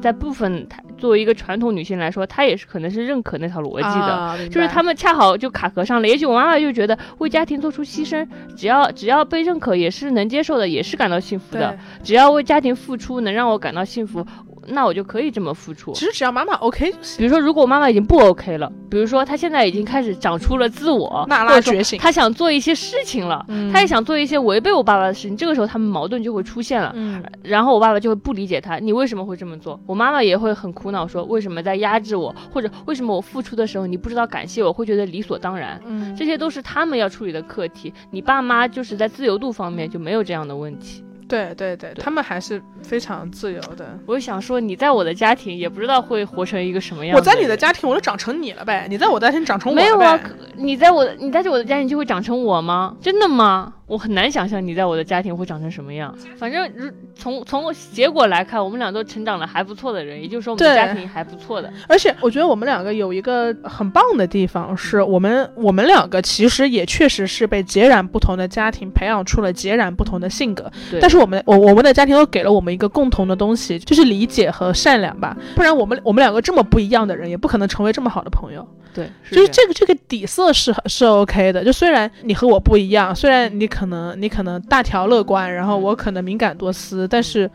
[0.00, 6.08] 在部分她作为一个传统女性来说，她也是可能是认可那套逻辑的，就是他们恰好就卡壳上了。
[6.08, 8.26] 也许我妈妈就觉得为家庭做出牺牲，
[8.56, 11.76] 只要只要被认可也是能接受的，也是感到幸福的。
[12.02, 14.24] 只要为家庭付出能让我感到幸福。
[14.70, 15.92] 那我就可以这么付出。
[15.92, 26.92] 其实只要妈妈 OK，比如说，如果我妈妈已经不 OK 了，比如说她现在已经开始长出了自我，娜拉觉醒，她想做一些事情了，她也想做一些违背我爸爸的事情，这个时候他们矛盾就会出现了。
[26.94, 29.80] 嗯，然后我爸爸就会不理解他，你为什么会这么做？
[29.86, 35.80] 我妈妈也会很苦恼，说为什么在压制我，或者为什么我付出的时候你不知道感谢我，会觉得理所当然。
[35.84, 37.92] 嗯，这些都是他们要处理的课题。
[38.10, 41.04] 你爸妈就是在自由度方面就没有这样的问题。
[41.28, 43.98] 对对对，他们还是非常自由的。
[44.06, 47.16] 我想说，你在我的家庭也不知道会活成一个什么样。
[47.16, 50.18] 我在你的家庭，我就长成你了呗；你在我的家庭长成我没有啊？
[50.56, 52.96] 你在我，你在我的家庭就会长成我吗？
[53.00, 53.74] 真的吗？
[53.86, 56.14] 我很难想象你在我的家庭会长成什么样。
[56.36, 56.70] 反正
[57.14, 61.72] 从从结果来看，我们俩都成长的还不错的人，也就是说我们家庭还不错的。
[61.88, 70.70] 而且我觉得我们两个有一个很棒的地方，是我们我们两个其实也确实是被截然不同的家庭培养出了截然不同的性格。
[71.00, 75.36] 但是我们我我们的家庭都给了我们一个共同的东西，就是理解和善良吧。
[75.54, 78.66] 不然我们我们两个这么不一样的人，也不可能成为这么好的朋友。
[78.94, 81.64] 对，就是这个这个底色是是 OK 的。
[81.64, 87.48] 就虽然你和我不一样，虽然你可能你可能大条乐观，然后我可能敏感多思，但是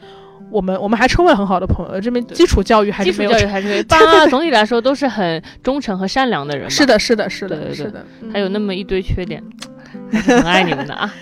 [0.51, 1.99] 我们我们还成为很好的朋友。
[1.99, 6.69] 这边基础教育还是没有，基础教育 还是爸妈总体来说都是很忠诚和善良的人。
[6.69, 8.05] 是的，是的，是的，是的。
[8.31, 9.43] 还有那么一堆缺点，
[10.11, 11.13] 很爱你们的啊，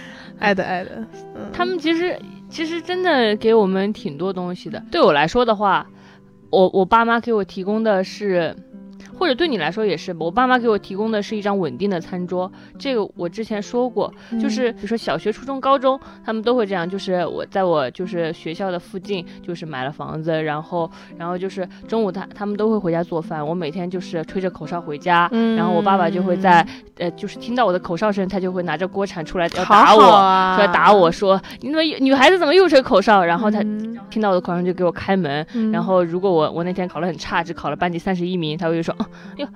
[0.41, 0.89] 爱的爱的。
[1.53, 2.19] 他们其实
[2.49, 4.83] 其实真的给我们挺多东西的。
[4.91, 5.87] 对我来说的话，
[6.49, 8.53] 我我爸妈给我提供的是。
[9.21, 14.11] 或者对你来说也是，我爸妈给我提供的是一张稳定的餐桌，这个我之前说过，
[14.41, 26.65] 就是比如说小学、初中、高中，他们都会这样，就是我在我就是学校的附近，就是买了房子，然后然后就是中午他他们都会回家做饭，我每天就是吹着口哨回家，然后我爸爸就会在
[26.97, 30.01] 呃就是听到我的口哨声，他就会拿着锅铲出来要打我，
[30.55, 33.61] 出来打我说你怎么女孩子怎么又吹口哨，然后他
[34.09, 38.95] 听到我的口哨就给我开门，然后如果我我那天考得很差，只考了班级三十一名，他会说。
[39.37, 39.47] 哟，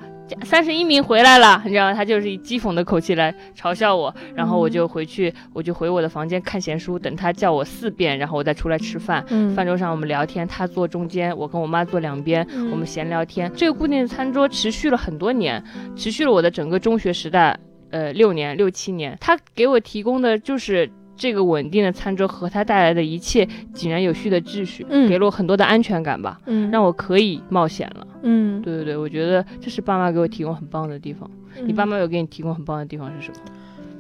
[0.44, 1.94] 三十一名回来了，你知道吗？
[1.94, 9.26] 他就是以讥讽的口气来嘲笑我，然后我就回去，我就回我的房间看闲书，等他叫我四遍，然后我再出来吃饭。
[9.56, 13.52] 饭桌上我们聊天，他坐中间，我跟我妈坐两边，我们闲聊天。
[13.56, 15.64] 这个固定的餐桌持续了很多年，
[15.96, 17.58] 持续了我的整个中学时代，
[17.92, 19.18] 呃，六年六七年。
[19.22, 20.90] 他给我提供的就是。
[21.18, 31.30] 这个稳定的餐桌和它带来的一切井然有序的秩序，嗯，给了我很多的安全感吧，嗯，让我可以冒险了，嗯，对对对，我觉得这是爸妈给我提供很棒的地方。
[31.64, 33.38] 你爸妈有给你提供很棒的地方是什么？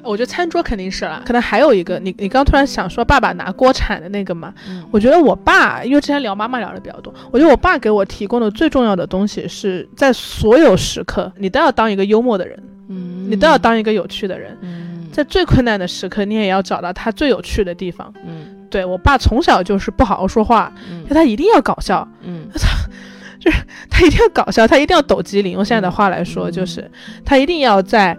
[0.03, 4.53] 我觉得餐桌肯定是了，可能还有一个，你你刚突然想说爸爸拿锅铲的那个嘛，
[4.91, 22.59] 我觉得我爸，因为之前聊妈妈聊的比较多，我觉得我爸给我提供的最重要的东西是在所有时刻，你都要当一个幽默的人，嗯，你都要当一个有趣的人，嗯，在最困难的时刻，你也要找到他最有趣的地方，嗯，对我爸从小就是不好好说话，嗯，他一定要搞笑，嗯，他
[23.46, 26.91] 就是他一定要搞笑，他一定要抖机灵，用现在的话来说，就是
[27.24, 28.18] 他一定要在。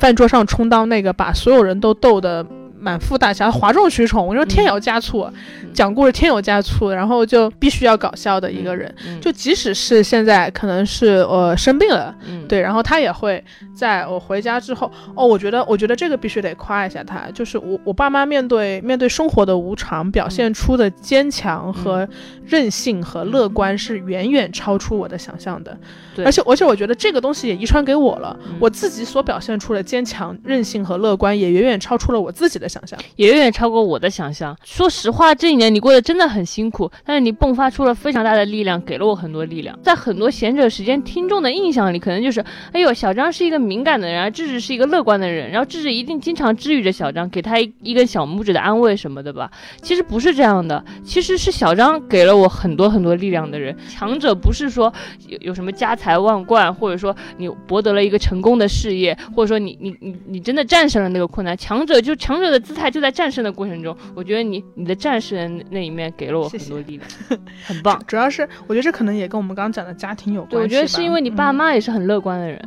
[0.00, 2.44] 饭桌上充当那个把所有人都逗得
[2.78, 5.28] 满腹大侠、哗众取宠，我说添油加醋，
[5.72, 8.92] 讲故事添油加醋，然后就必须要搞笑的一个人。
[9.20, 12.14] 就即使是现在可能是呃生病了，
[12.48, 13.42] 对，然后他也会
[13.74, 22.08] 在我回家之后，哦，我觉得我觉得这个必须得夸一下他，就是我我爸妈面对面对生活的无常表现出的坚强和
[22.44, 25.76] 韧性和乐观是远远超出我的想象的。
[26.24, 28.34] 而且，而且，我觉得这个东西也遗传给我了。
[28.58, 34.56] 我自己所表现出的坚强、韧性和乐观，也远远超出了我自己的想象，也远远超过我的想象。
[34.64, 39.78] 说实话，这一年你过得真的很辛苦，但是你迸发出了非常大的力量，给了我很多力量。
[39.82, 49.50] 在很多闲者时间听众的印象里，可能就是，哎呦，小张是一个敏感的人，然后智智是一个乐观的人，然后智智一定经常治愈着小张，给他一一根小拇指的安慰什么的吧。
[49.82, 53.76] 其实不是这样的，其实是小张给了我很多很多力量的人。
[53.88, 54.92] 强者不是说
[55.26, 61.56] 有有什么家财万贯，或者说你博得了一个成功的事业，或者说你你你你真的战胜了那个困难。
[61.56, 63.96] 强者就强者的姿态就在战胜的过程中。
[64.14, 67.08] 我觉得你你的战士的那一面给了我很多力量，
[67.66, 68.00] 很棒。
[68.06, 70.62] 主要是我觉得这可能也跟我们刚刚讲的家庭有关。
[70.62, 72.60] 我觉得是因为你爸妈也是很乐观的人，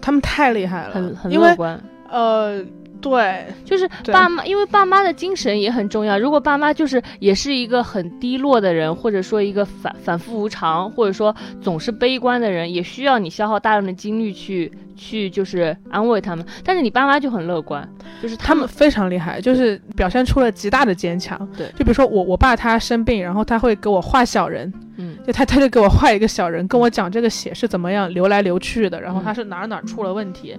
[0.00, 1.82] 他们太厉害了，很很乐观。
[2.08, 2.64] 呃。
[3.04, 6.18] 对，就是爸妈，因为爸妈的精神也很重要。
[6.18, 16.44] 如果爸妈就是也是一个很低落的人，或者说一个反反复无常，或者说总是悲观的人，也需要你消耗大量的精力去去就是安慰他们。
[16.64, 17.86] 但是你爸妈就很乐观，
[18.22, 21.38] 就是他们非常厉害，就是表现出了极大的坚强。
[21.56, 30.56] 对，就比如说我我爸他生病，然后他会给我画小人，嗯，就他他就给我画一个小人，跟我讲这个血是怎么样流来流去的，然后他是哪哪出了问题。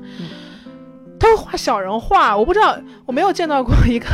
[1.25, 4.07] 他会画小人画，我不知道，我没有见到过一个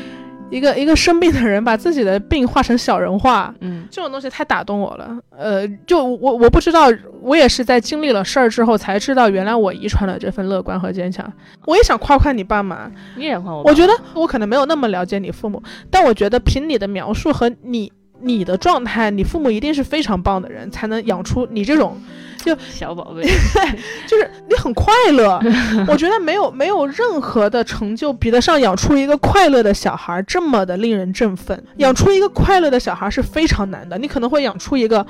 [0.50, 3.54] 一个一个生病的人把自己的病画成小人画。
[3.60, 5.18] 嗯，这种东西太打动我了。
[5.36, 6.88] 呃，就我我不知道，
[7.20, 11.30] 我也是在经历了事儿之后才知道，原来我遗传了这份乐观和坚强。
[11.66, 13.62] 我也想夸夸你爸妈，你也夸我。
[13.64, 22.00] 我觉得我可能没有那么了解你父母，但我觉得凭你的描述和你你的状态，你父母一定是非常棒的人，才能养出你这种。
[22.44, 23.22] 就小宝贝，
[24.06, 25.40] 就是你很快乐。
[25.88, 31.60] 我觉得没有没有任何的成就比得上养出一个快乐的小孩这么的令人振奋。
[31.78, 33.98] 养出一个快乐的小孩是非常难的。
[33.98, 35.04] 你可能会养出一个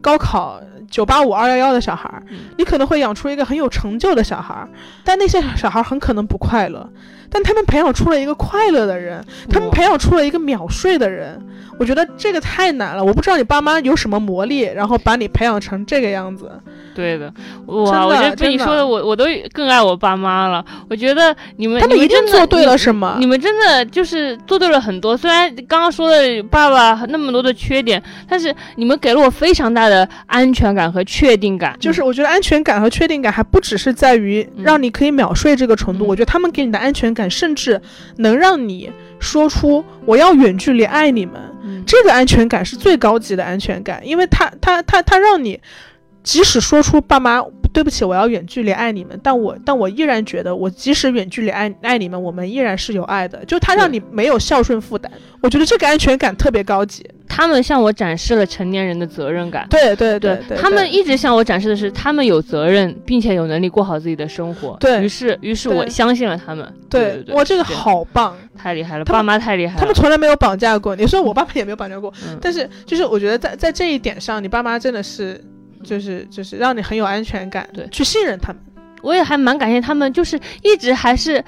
[0.00, 0.58] 高考
[0.90, 2.10] 九八五二幺幺的小孩，
[2.58, 4.66] 你可能会养出一个很有成就的小孩，
[5.04, 6.86] 但那些小孩很可能不快乐。
[7.32, 11.40] 但他们培养出了一个快乐的人，他们培养出了一个秒睡的人。
[11.78, 16.50] 我觉得这个太难了，我不知道你爸妈有什么魔力，然后把你培养成这个样子。
[16.92, 17.32] 对的，
[17.66, 20.62] 哇，我觉得被你说的，我我都更爱我爸妈了。
[20.90, 23.16] 我觉得你们他们一定做对了什么？
[23.20, 25.16] 你们真的就是做对了很多。
[25.16, 31.76] 虽然刚刚说的爸爸那么多的缺点，但是你们给了我非常大的安全感和确定感。
[31.80, 37.82] 就是我觉得安全感和确定感还不只是在于让你可以秒睡这个程度，我觉得他们给你的安全感甚至
[38.18, 41.40] 能让你说出我要远距离爱你们。
[41.84, 45.60] 这个安全感是最高级的安全感，因为他他他他让你，
[46.22, 53.44] 即使说出爸妈对不起，我要远距离爱你们，但我但我依然觉得，我即使远距离爱爱你们，我们依然是有爱的。
[53.44, 55.10] 就他让你没有孝顺负担，
[55.42, 57.06] 我觉得这个安全感特别高级。
[57.30, 59.64] 他们向我展示了成年人的责任感。
[59.70, 64.76] 对对对对，他们一直向我展示的是他们有责任，并且有能力过好自己的生活。
[64.80, 66.74] 对于是，于是我相信了他们。
[66.90, 69.80] 对对，哇，这个好棒，太厉害了，爸妈太厉害了。
[69.80, 75.40] 他们从来没有绑架过你，说我爸爸也没有绑架过，但是就是我觉得在在这一点上，你爸妈真的是
[75.84, 78.60] 就是就是让你很有安全感，对，去信任他们。
[79.02, 81.42] 我也还蛮感谢他们，就是一直还是。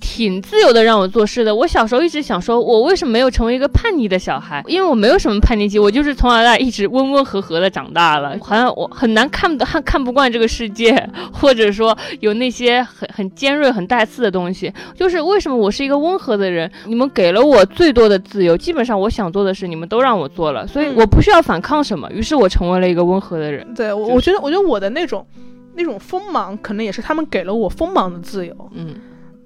[0.00, 1.54] 挺自由的让我做事的。
[1.54, 4.62] 我小时候一直想说，我为什么没有成为一个叛逆的小孩？
[4.66, 8.36] 因为我没有什么叛逆期，我就是从小到大一直温温和和的长大了。
[8.42, 14.72] 好像我很难看不看看不惯这个世界，或者说有那些很很尖锐、很带刺的东西。
[14.94, 16.70] 就是为什么我是一个温和的人？
[16.86, 22.10] 你们给了我最多的自由，基本上我想做的事，你们都让我做了，所以我不需要反抗什么。
[22.10, 23.74] 于是我成为了一个温和的人。
[23.74, 25.26] 对，我我觉得，我觉得我的那种
[25.74, 28.54] 那种锋芒，可能也是他们给了我锋芒的自由。
[28.72, 28.94] 嗯。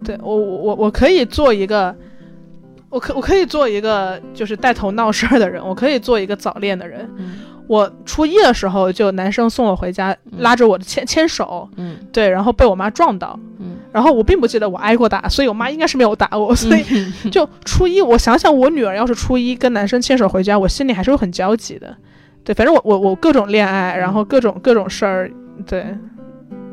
[0.05, 1.95] 对我我我我可以做一个，
[2.89, 7.09] 我可我可以做一个就是带头闹事儿的人，我可以做一个早恋的人，
[7.67, 16.83] 我初一的时候就男生送我回家，拉着我的牵牵手，嗯，对，然后被我妈撞到，嗯，然后我并不记得我挨过打，所以我妈应该是没有打我，所以
[17.31, 21.95] 就初一，我想想我女儿要是初一跟男生牵手回家，我心里还是会很焦急的，
[22.43, 25.31] 对，反正我我我各种恋爱，然后各种各种事儿，
[25.67, 25.95] 对。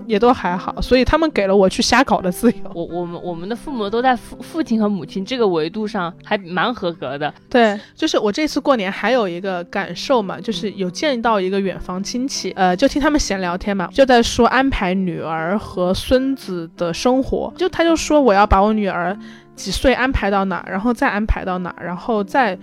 [0.07, 2.57] 也都还好，所以他们给了我去瞎搞的自由。
[2.73, 7.31] 我我们我们的父母都在父父亲和母亲这个维度上还蛮合格的。
[7.49, 17.53] 对，就是我这次过年还有一个感受嘛，就是有见到一个远房亲戚，呃，就听他们闲聊天嘛，就在说安排女儿和孙子的生活。
[17.57, 19.17] 就他就说我要把我女儿
[19.55, 22.57] 几岁安排到哪，然后再安排到哪，然后再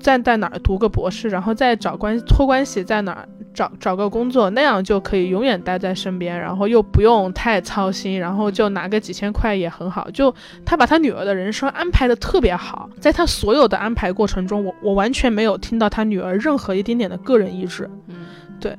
[0.00, 3.28] 站在哪儿读个博士，然后再找关托关系在哪儿。
[3.58, 10.08] 找找个工作，那样就可以永远待在身边，然后又不用太操心，然后就拿个几千块也很好。
[10.12, 10.32] 就
[10.64, 17.90] 他把他女儿的人生安排的特别好，在他所有的安排过程中，我我完全没有听到他女儿任何一点点的个人意志。
[18.06, 18.26] 嗯，
[18.60, 18.78] 对。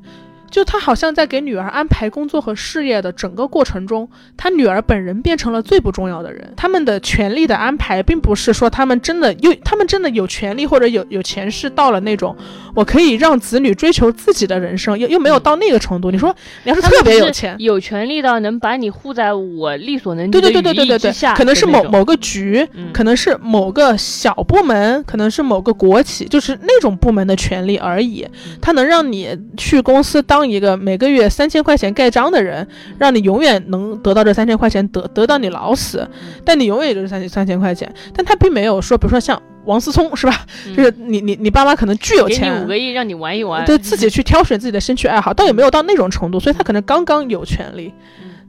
[0.50, 6.54] 就他好像在给女儿安排工作和事业的整个过程中，他女儿本人变成了最不重要的人。
[6.58, 12.36] 他们的权利的安排，并不是说他们真的有，他们真的有权利或者有有钱势到了那种，
[12.74, 16.10] 我可以让子女追求自己的人生，又又没有到那个程度。
[16.10, 28.28] 你说你要是特别有钱，有权利到能把你护在我力所能及的羽翼之下，可能是某某个局，可能是某个小部门，可能是某个国企，就是那种部门的权利而已。
[28.60, 30.39] 他能让你去公司当。
[30.40, 32.66] 当一个每个月三千块钱盖章的人，
[32.98, 36.08] 让你永远能得到这三千块钱，得得到你老死，
[36.46, 37.94] 但你永远就是三千三千块钱。
[38.14, 40.46] 但他并没有说，比如说像王思聪是吧？
[40.74, 47.94] 就是你你你爸妈可能巨有钱，给你五个亿让你玩一玩，对自己去挑选自己的兴趣爱好，倒也没有到那种程度，所以他可能刚刚有权利。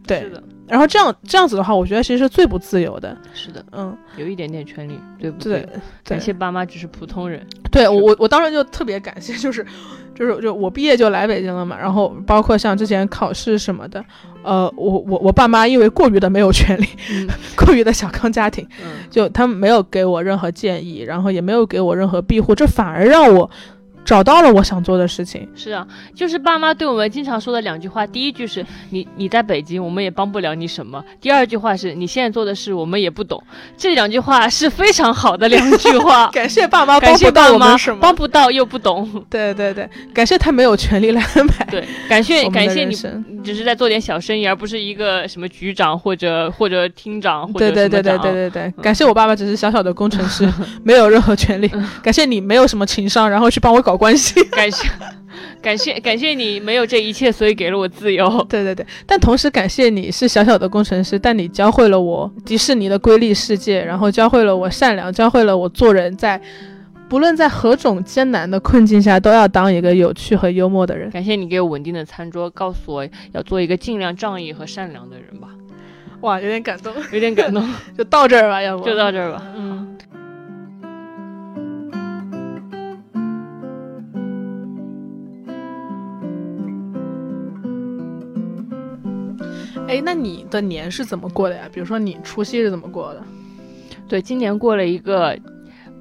[0.07, 0.30] 对。
[0.71, 3.16] 然后这样这样子的话，我觉得其实是最不自由的。
[3.35, 5.61] 是的，嗯，有一点点权利，对不对？
[5.62, 5.68] 对
[6.05, 7.45] 感谢爸妈只是普通人。
[7.73, 9.66] 对我我我当时就特别感谢，就是
[10.14, 14.05] 就是就我毕业就来北京了嘛，然后包括像之前考试什么的，
[14.43, 16.87] 呃，我我我爸妈因为过于的没有权利，
[17.57, 18.66] 过于的小康家庭，
[19.11, 23.51] 就他们没有给我任何建议，然后也没有给我任何庇护，这反而让我。
[24.05, 28.07] 找到了我想做的事情，是啊，就是爸妈对我们经常说的两句话。
[28.07, 31.05] 第一句是你你在北京，我们也帮不了你什么。
[31.20, 33.40] 第二句话是你现在做的事，我们也不懂。
[33.76, 36.28] 这两句话是非常好的两句话。
[36.32, 39.24] 感谢爸妈帮不到我们什么，帮不到又不懂。
[39.30, 41.64] 对对对，感谢他没有权利来安排。
[41.66, 42.96] 对，感谢感谢你，
[43.44, 50.51] 只是在做点小生意，而不是一个什么局长或者或者厅长或者对对对对对对对，感谢我爸爸只是小小的工程师，
[50.82, 51.70] 没有任何权利。
[52.03, 53.89] 感谢你没有什么情商，然后去帮我搞。
[53.97, 54.88] 关系， 感谢，
[55.62, 58.45] 感谢，感谢你没有这一切，所以给了我自由。
[58.49, 66.41] 对对对，但同时感谢你是小小的工程师，但你教会了我迪士尼的瑰丽世界，然后教会了我善良，教会了我做人，在
[67.09, 71.11] 不论在何种艰难的困境下，都要当一个有趣和幽默的人。
[71.11, 75.49] 感谢你给我稳定的餐桌，告诉我要做一个尽量仗义和善良的人吧。
[76.20, 77.66] 哇，有点感动，有点感动，
[77.97, 79.97] 就到这儿吧，要不就到这儿吧，嗯。
[89.91, 91.68] 哎，那你的年是怎么过的呀？
[91.74, 93.20] 比如说你除夕是怎么过的？
[94.09, 95.36] 对，今年过了一个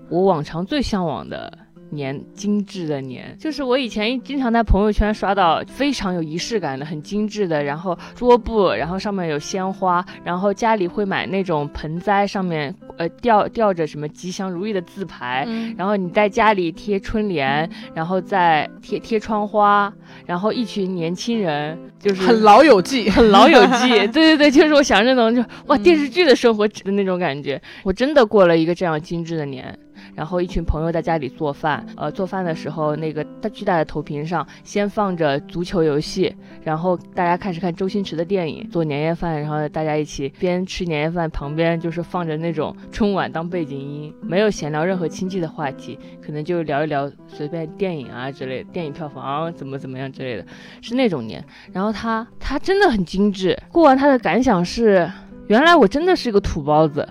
[0.10, 1.52] 我往常最向往的。
[1.92, 19.92] 年精致的年，就是我以前经常在朋友圈刷到非常有仪式感的、很精致的，然后桌布，然后上面有鲜花，然后家里会买那种盆栽，上面呃吊吊着什么吉祥如意的字牌，然后你在家里贴春联，然后再贴贴窗花，
[20.26, 29.78] 然后一群年轻人就是很老友记，很老友记， 对对对，就是我想那种就哇电视剧的生活的那种感觉，我真的过了一个这样精致的年。
[30.16, 50.46] 然后一群朋友在家里做饭，呃，做饭的时候，那个大巨大的投屏上先放着足球游戏，然后大家开始看周星驰的电影，做年夜饭，然后大家一起边吃年夜饭，旁边就是放着那种春晚当背景音，没有闲聊任何亲戚的话题，可能就聊一聊随便电影啊之类，电影票房怎么怎么样之类的，
[50.82, 51.44] 是那种年。
[51.72, 55.10] 然后他他真的很精致，过完他的感想是，
[55.48, 57.08] 原来我真的是个土包子。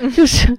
[0.14, 0.56] 就是，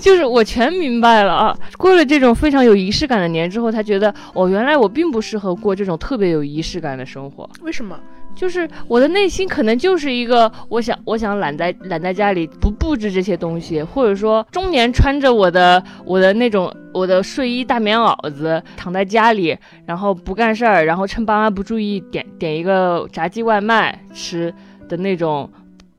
[0.00, 1.56] 就是我全明白了啊！
[1.78, 7.48] 过了这种非常有仪式感的年之后，他觉得哦，原来我并不适合过这种特别有仪式感的生活。
[7.62, 7.98] 为什么？
[8.34, 24.52] 就是我的内心可能就是一个，我想，我想懒在懒在家里不布置这些东西，或者说中年穿着我的我的那种我的睡衣大棉袄子躺在家里，然后不干事儿，然后趁爸妈不注意点点一个炸鸡外卖吃
[24.88, 25.50] 的那种。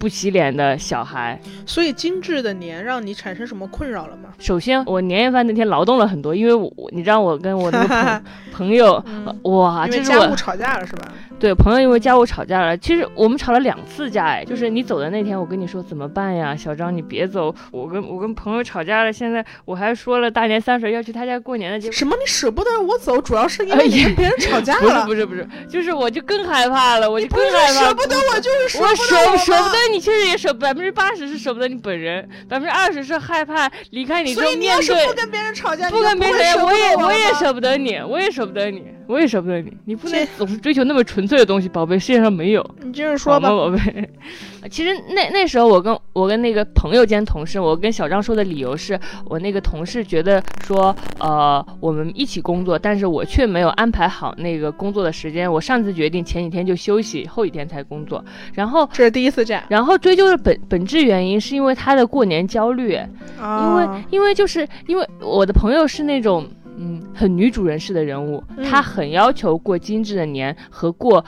[0.03, 1.39] 不洗脸的小孩。
[1.65, 4.27] 所以精致的年让你产生什么困扰了吗？
[4.37, 9.01] 首先，我年夜饭那天劳动了很多，因为我你知道我跟我那个朋 朋友，
[9.43, 11.07] 哇，这是家务吵架了是吧？
[11.39, 12.77] 对，朋友因为家务吵架了。
[12.77, 22.13] 其实我们吵了两次架，哎，就是你走的那天，我跟你说怎么办呀，小张你别走，我跟我跟朋友吵架了，现在我还说了大年三十要去他家过年的，结果什么？
[22.17, 25.03] 你舍不得我走，主要是因为你跟别人吵架了？
[25.07, 27.87] 不是不是不是，就是我就更害怕了，我就更害怕。
[27.87, 34.33] 舍不得我就是舍不得你，确实也舍百分之八十是舍不得你本人，百分之二十是害怕离开你。
[34.33, 39.75] 所以你要是不跟别人吵架，不跟别人吵架，我也我也舍不得你，我也舍不得你，我也舍不得你。
[39.85, 42.65] 你不能总是追求那么纯粹的东西，宝贝，世界上没有。
[42.83, 44.09] 你接着说吧，宝贝。
[44.71, 58.23] 其实那那时候我跟我跟那个朋友兼同事，我跟小张说的理由是我那个同事觉得说，呃，我们一起工作，但是我却没有安排好那个工作的时间，我擅自决定前几天就休息，后几天才工作。
[58.53, 59.61] 然后这是第一次这样。
[59.67, 62.97] 然后追究的本本质原因是因为他的过年焦虑，
[63.37, 66.47] 因为因为就是因为我的朋友是那种
[66.83, 67.01] 嗯。
[67.15, 71.23] 很女主人式的人物，她很要求过精致的年和过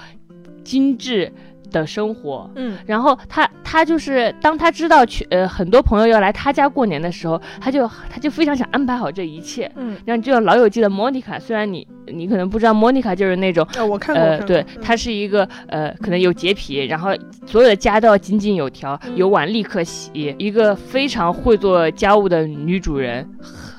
[0.63, 1.31] 精致。
[1.71, 17.09] 的生活，嗯，然后他他就是当他知道去呃很多朋友要来他家过年的时候，他就他就非常想安排好这一切，嗯，然后就像老友记的莫妮卡，虽然你你可能不知道，莫妮卡就是那种，我看过，呃，对，她是一个呃可能有洁癖，然后
[17.45, 23.27] 所有的家都要井井有条，有碗立刻洗，一个非常会做家务的女主人。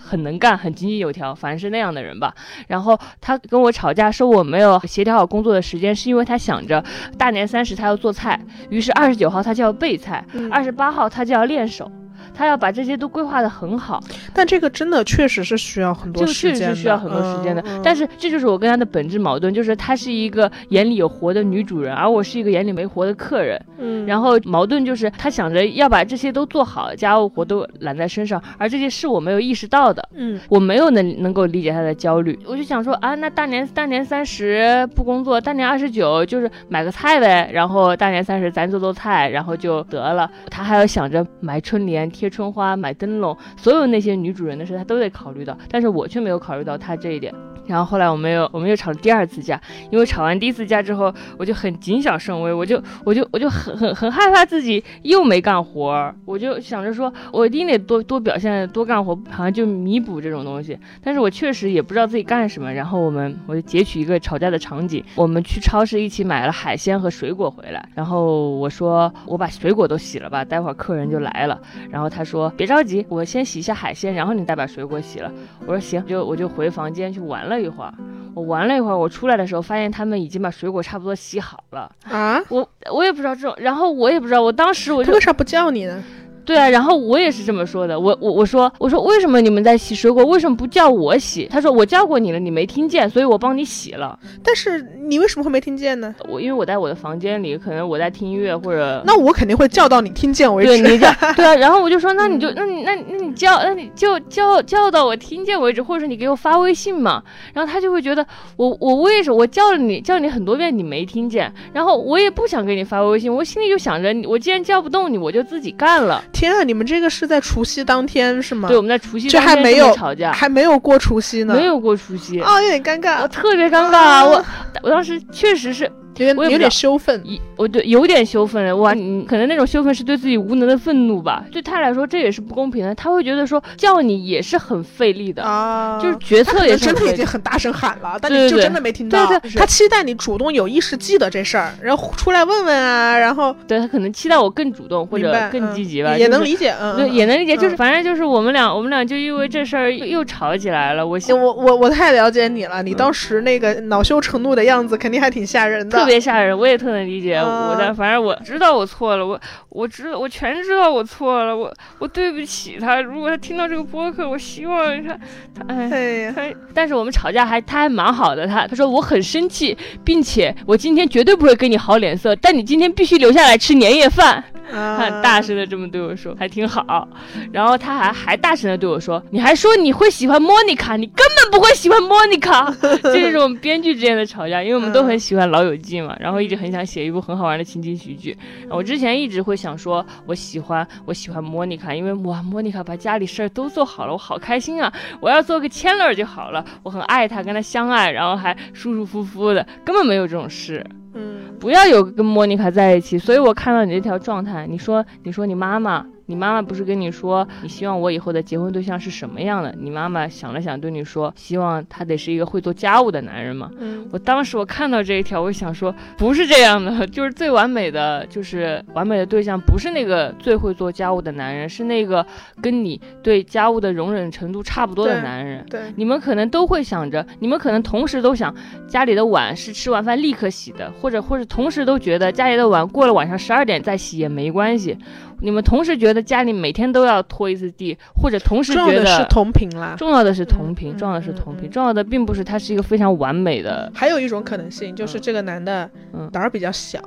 [0.07, 2.33] 很能干，很井井有条，反正是那样的人吧。
[2.69, 6.83] 然后他跟我吵架，说我没有协调好工作的时间，是因为他想着
[7.19, 8.41] 大年三十他要做菜，
[8.71, 11.91] 于是二十九号他就要备菜，二十八号他就要练手。
[12.37, 13.99] 他要把这些都规划的很好，
[14.35, 17.65] 但这个真的确实是需要很多时间，确实是需要很多时间的。
[17.83, 23.61] 但是这就是我跟他的本质矛盾，就是他是一个眼里有活的女主人，而我是一个眼里没活的客人。
[23.79, 30.07] 嗯，然后矛盾就是他想着要把这些都做好，家务活都揽在身上，而这些是我没有意识到的。
[30.15, 32.39] 嗯，我没有能能够理解他的焦虑。
[32.47, 40.31] 我就想说啊，那大年大年三十不工作，大年二十九就是买个菜呗，然后大年三十咱做做菜，然后就得了。
[40.51, 42.11] 他还要想着买春联。
[42.17, 47.35] 贴春花、买灯笼，所有那些女主人的事，他都得考虑到，但是我却没有考虑到他这一点。
[47.67, 49.61] 然后后来我们又我们又吵了第二次架，
[49.91, 60.79] 因为吵完第一次架之后，我就很谨小慎微，我就我就我就很很很害怕自己又没干活，我就想着说我一定得多多表现多干活，好像就弥补这种东西。
[61.03, 62.73] 但是我确实也不知道自己干什么。
[62.73, 71.61] 然后我们我就截取一个吵架的场景，我们去超市一起买了海鲜和水果回来，然后我说我把水果都洗了吧，待会儿客人就来了。
[71.91, 75.33] 然后说别着急，我先洗一下海鲜，然后你再把水果洗了。
[75.67, 77.47] 我说行，就我就回房间去玩了。
[77.47, 77.95] 了一会儿，
[78.35, 82.43] 我玩了一会儿，我出来的时候发现他们已经把水果差不多洗好了啊！
[82.49, 86.03] 我我也不知道这种，然后我也不知道，我当时我就为啥不叫你呢？
[86.47, 87.99] 对啊，然后我也是这么说的。
[87.99, 91.47] 我我我说我说为什么你们在洗水果，为什么不叫我洗？
[91.51, 94.19] 他说我叫过你了，你没听见，所以我帮你洗了。
[94.45, 96.15] 但是你为什么会没听见呢？
[96.29, 99.03] 我因为我在我的房间里，可能我在听音乐或者……
[99.05, 100.69] 那我肯定会叫到你听见为止。
[100.69, 101.55] 对，你叫 对啊。
[101.57, 107.23] 然后我就说，那你就那你那那你叫那你就叫叫到我听见为止，或者你给我发微信嘛。
[107.53, 108.25] 然后他就会觉得
[108.57, 111.53] 我我为什么我叫了你叫你很多遍你没听见？
[111.73, 116.23] 然后我也不想给你发微信，我心里就想着我既然叫不动你，我就自己干了。
[116.37, 117.07] 天啊，你们这个。
[117.17, 118.69] 是在除夕当天是吗？
[118.69, 124.45] 对，我们在除夕这还没有吵架，还没有过除夕呢，没有过除夕啊，有点尴尬，我特别尴尬，我
[124.83, 125.91] 我当时确实是。
[126.17, 127.23] 有点有点羞愤，
[127.57, 128.79] 我对有点羞愤。
[128.79, 131.45] 哇，你可能那种羞愤是对自己无能的愤怒吧？
[131.53, 135.43] 对他来说这也是不公平的，他会觉得说叫你也是很费力的。
[135.43, 139.27] 啊，就是决策也是真的已经很大声喊了，但你就真的没听到。
[139.27, 151.07] 对对，他期待你主动有意识记得这事儿，然后出来问问啊，然后对他可能期待我更主动或者更积极吧，也能理解，嗯，对，也能理解，就是反正就是我们俩我们俩就因为这事儿又吵起来了。
[151.07, 156.87] 我我我我太了解你了，你当时那个恼羞成怒的样子肯定还挺吓人的，特别吓人，我也特。
[156.97, 159.39] 能理解我但，反正我知道我错了，我
[159.69, 163.03] 我知我全知道我错了，我我对不起他。
[163.03, 165.19] 如果他听到这个播客，我希望他
[165.55, 166.43] 他哎，他
[166.73, 174.43] 但是我们吵架还他还蛮好的，他他说我很生气，并且我今天绝对不会给你好脸色，但你今天必须留下来吃年夜饭。
[174.71, 177.07] 他很 大声的这么对我说，还挺好。
[177.53, 182.75] 然后他还还大声的对我说，你还说你会喜欢莫妮卡，你根本不会喜欢莫妮卡。
[182.81, 186.77] 这 就是我们编剧之间的吵架，因为我们都很喜欢《老友记》嘛，然后一直很想。
[186.77, 188.37] 想写一部很好玩的情景喜剧，
[188.69, 194.93] 我之前一直会想说，我喜欢我喜欢莫妮卡，因为哇，莫妮卡把家里事儿都做好了，我好开心啊！
[195.23, 200.85] 我要做个 Chandler 就好了，我很爱他，跟他相爱，然后还舒舒服服的，根本没有这种事。
[201.15, 203.19] 嗯，不要有跟莫妮卡在一起。
[203.19, 206.05] 所以我看到你这条状态，你说，你说你妈妈。
[206.27, 209.75] 你妈妈不是跟你说，你希望我以后的结婚对象是什么样的？
[209.79, 213.71] 你妈妈想了想，对你说，希望他得是一个会做家务的男人嘛。
[213.79, 222.25] 嗯，我当时我看到这一条，我想说，不是这样的， 就是最完美的，就是完美的对象，不是那个最会做家务的男人，是那个
[222.61, 225.65] 跟你对家务的容忍程度差不多的男人。
[225.71, 228.55] 对，你们可能都会想着，你们可能同时都想，
[228.89, 234.97] 家里的碗是吃完饭立刻洗的，或者或者同时都觉得家里的碗过了晚上十二点再洗也没关系。
[235.41, 243.91] 你们同时觉得家里每天都要拖一次地，或者同时觉得是同频啦，重要的是同频，重要的是同频，重要的并不是他是一个非常完美的。
[243.95, 245.91] 还有一种可能性就是这个男的
[246.33, 247.01] 胆儿比较小，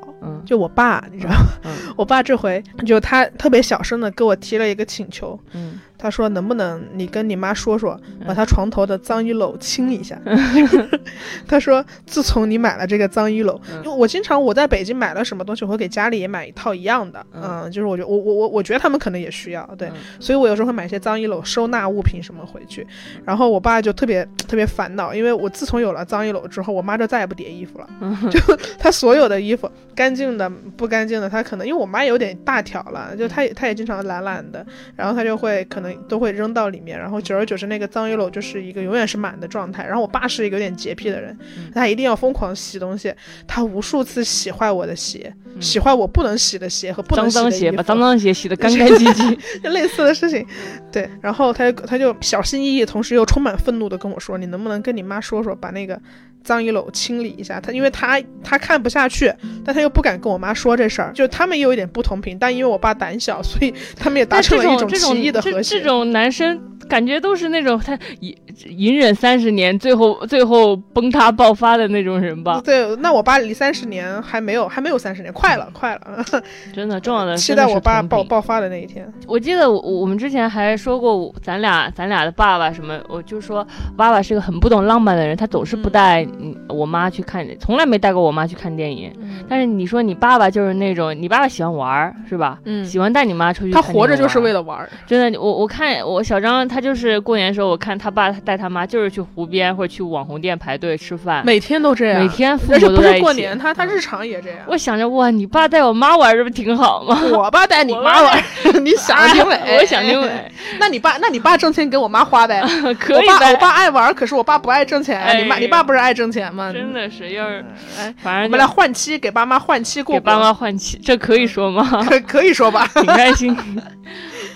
[0.45, 1.71] 就我爸，你知道吗？
[1.97, 5.79] 我爸这回就他特别小声的给我提了一个请求，嗯。
[6.01, 10.17] 他说：“能不能你跟你妈说说，把她床头的脏衣篓清一下？”
[11.45, 17.23] 他说：“自从你买了这个脏衣篓，因为我经常我在北京买了什么东西，我会给家里也买一套一样的。
[17.33, 19.91] 嗯，就是我觉得我我我我觉得他们可能也需要，对，
[20.21, 22.87] 所以我有时候会买一些脏衣篓收纳物品什么回去。
[23.25, 27.89] 然后我爸就特别特别烦恼，因为我自从有了脏衣篓之后，我妈就再也不叠衣服了，
[28.31, 28.39] 就
[28.77, 39.85] 她所有的衣服，干净的不干净的，她可能因为我妈有点大条了，就她也她也经常懒懒的，然后她就会可能。”都会扔到里面，然后久而久之，那个脏衣篓就是一个永远是满的状态。
[39.85, 41.37] 然后我爸是一个有点洁癖的人，
[41.73, 43.13] 他一定要疯狂洗东西，
[43.47, 49.37] 他无数次洗坏我的鞋，洗坏我不能洗的鞋和不能洗的鞋，把脏脏鞋洗得 干干净净，
[49.71, 50.45] 类似的事情。
[50.91, 55.99] 对，然后他就他就小心翼翼，同时又充满愤怒的跟我说：“你能不能跟你妈说说，把那个。”
[56.43, 59.33] 脏衣篓清理一下，他因为他他看不下去，
[59.63, 65.79] 但他又不敢跟我妈说这事儿，就他们也有一点不同频，但因为我爸胆小，所以他们也达成了一种奇异的和谐。
[65.79, 66.61] 这种男生。
[66.87, 68.35] 感觉都是那种他隐
[68.65, 72.59] 隐忍三十年，最后最后崩塌爆发的那种人吧？
[72.65, 76.25] 对，那我爸离三十年还没有，还没有三十年，快了，快了，
[76.73, 77.35] 真的重要的。
[77.37, 79.07] 期待我爸爆爆发的那一天。
[79.27, 83.63] 我记得我我们之前还说过，咱俩咱俩的爸爸什么，我就说
[83.95, 86.25] 爸爸是个很不懂浪漫的人，他总是不带
[86.67, 89.13] 我妈去看，从来没带过我妈去看电影。
[89.47, 92.57] 但是你说你爸爸就是那种，你爸爸喜欢玩儿是吧？
[92.65, 93.71] 嗯，喜欢带你妈出去。
[93.71, 94.89] 他活着就是为了玩儿。
[95.05, 96.79] 真的，我我看我小张他。
[96.79, 103.21] 就是过年的时候，我看他爸带他妈就是去湖边或者去网红店排队吃饭，每天都这样，每天父母都在一起。
[103.21, 104.59] 过年，他他日常也这样。
[104.65, 107.19] 我想着哇，你爸带我妈玩，这不挺好吗？
[107.33, 108.43] 我爸带你妈玩，
[108.81, 110.49] 你想挺美， 我想挺美。
[110.79, 112.63] 那你爸，那你爸挣钱给我妈花呗？
[112.97, 113.27] 可以。
[113.27, 115.37] 我爸爱玩，可是我爸不爱挣钱。
[115.37, 116.73] 你妈，你爸不是爱挣钱嘛？
[116.73, 117.65] 真的是，要是
[117.97, 120.15] 哎，反正我们来换妻，给爸妈换妻过。
[120.15, 122.05] 给爸妈换妻，这可以说吗？
[122.09, 123.55] 可可以说吧，挺开心。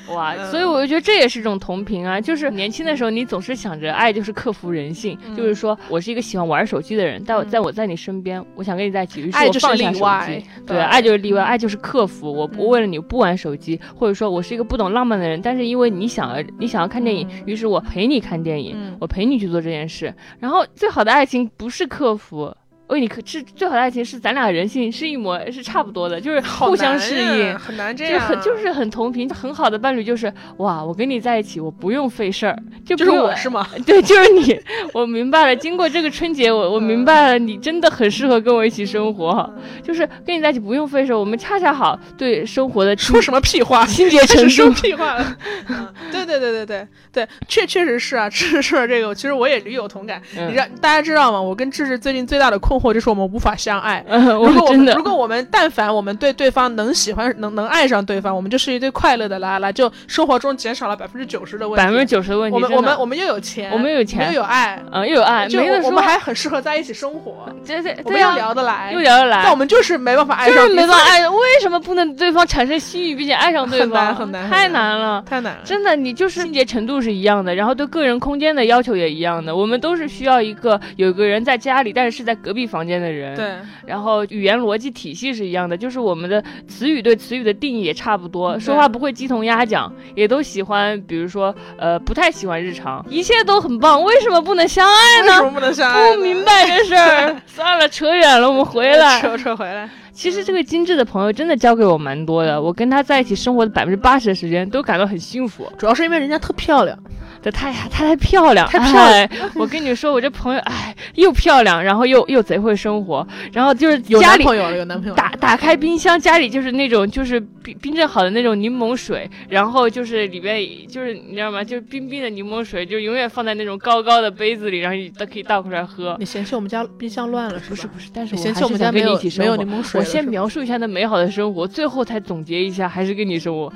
[0.10, 22.54] 哇，所以我就觉得这也是一种同频啊，就是年轻的时候你总是想着爱就是克服人性，就是说我是一个喜欢玩手机的人，但我在我在你身边，我想跟你在一起，于是我放下手机，对，爱就是例外，爱就是克服，我不为了你不玩手机，或者说我是一个不懂浪漫的人，但是因为你想要你想要看电影，于是我陪你看电影，我陪你去做这件事，然后最好的爱情不是克服。
[22.88, 32.56] 为你可是最好的爱情是咱俩人性是一模是差不多的，就是互相适应，很难这样，就很就是很同频，很好的伴侣就是哇，我跟你在一起，我不用费事儿，
[32.86, 33.66] 就就是我是吗？
[33.86, 34.60] 对，就是你，
[34.94, 35.56] 我明白了。
[35.56, 45.38] 经过这个春节，我我明白了，你真的很适合跟我一起生活，就是跟你在一起不用费事儿，我们恰恰好对生活的说什么屁话，清洁程度说屁话了。
[46.12, 50.22] 对对对对对对，确确实是啊，智智这个，其实我也屡有同感。
[50.36, 51.42] 你让大家知道吗？
[51.42, 52.73] 我跟智智最近最大的困。
[52.80, 54.04] 或者是我们无法相爱。
[54.10, 61.84] 如果我们如果我们但凡我们对对方能喜欢能能爱上对方，我们就是一对快乐的拉拉，就生活中减少了百分之九十的问题。
[61.84, 62.56] 百分之九十的问题。
[62.56, 67.46] 我们我们我们又有钱，我们又有钱，又有爱，嗯，又有爱，就我们还很适合在一起生活。
[67.66, 69.42] 对对，我们又聊得来，又聊得来。
[69.44, 71.30] 但我们就是没办法爱上，就是没办法爱。
[71.30, 74.14] 为什么不能对方产生心欲，并且爱上对方？
[74.16, 75.60] 很难，太难了，太难了。
[75.64, 79.56] 真的，你就是清洁程度是一样的，然后对个人空间的要求也一样的。
[79.56, 83.36] 我们都是需要一个有个人在家里，但是是在隔壁房间的人。
[83.36, 83.56] 对。
[83.86, 95.32] 然后语言逻辑体系是一样的，就是我们的词语对词语的定义也差不多，说话不会鸡同鸭讲，也都喜欢，比如说，呃，不太喜欢日常，一切都很棒，为什么不能相爱呢？
[95.32, 96.16] 为什么不能相爱？
[96.16, 99.90] 不明白这事儿， 算了，扯远了，我们回来，扯扯回来。
[100.14, 106.98] 其实这个精致的朋友真的教给我蛮多的，我跟他在一起生活的百分之八十的时间都感到很幸福，主要是因为人家特漂亮。
[107.42, 109.30] 这太呀，她太漂亮，太漂亮。
[109.56, 115.16] 我跟你说，我这朋友，哎，又漂亮，然后又又贼会生活，然后就是有男朋友了，有男朋友。
[115.16, 120.58] 打打开冰箱，家里就是那种就是冰冰镇好的那种柠檬水，然后就是里边
[120.88, 121.62] 就是你知道吗？
[121.62, 126.16] 就是冰冰的柠檬水，就永远放在那种高高的杯子里，然后都可以倒出来喝。
[126.20, 130.00] 你嫌弃我们家冰箱乱了是不是不是，但是嫌弃我们家没有没有柠檬水。
[130.00, 133.72] 我先描述一下那美好的生活，最后才总结一下，还是跟你说我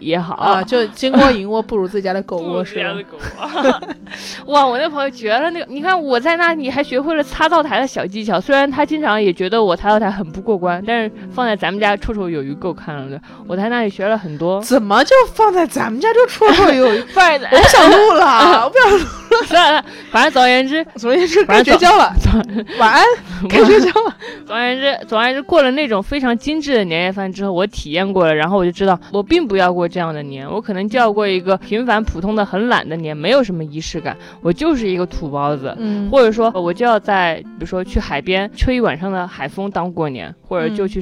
[0.00, 0.62] 也好啊。
[0.62, 3.80] 就金窝银窝不如自家的狗窝是吧？
[4.46, 13.20] 哇，我那朋友绝了，那个你看我在那里还学会了擦灶台的小技巧，虽然他经常也觉得我擦灶台很不过关，但是放在咱们家绰绰有余，够看了的。
[13.46, 14.60] 我在那里学了很多。
[14.62, 17.00] 怎么就放在咱们家就绰绰有余？
[17.12, 19.04] 放在我不想录了， 我不想录了。
[19.46, 22.12] 算了，反正总而言之，总而言之，该绝交了。
[22.78, 23.04] 晚安，
[23.48, 24.16] 该绝交了。
[24.46, 35.74] 总而言之，总而言之，过了那种非常精致的年夜饭之后，我体验过了，然后我就知道，我并不要过这样的年，我可能就要过一个平凡普通的、很懒的年，没有什么仪式感，我就是一个土包子。
[35.78, 41.00] 嗯，或者说，我就要在，比如说去海边吹一晚上的海风当过年，或者就去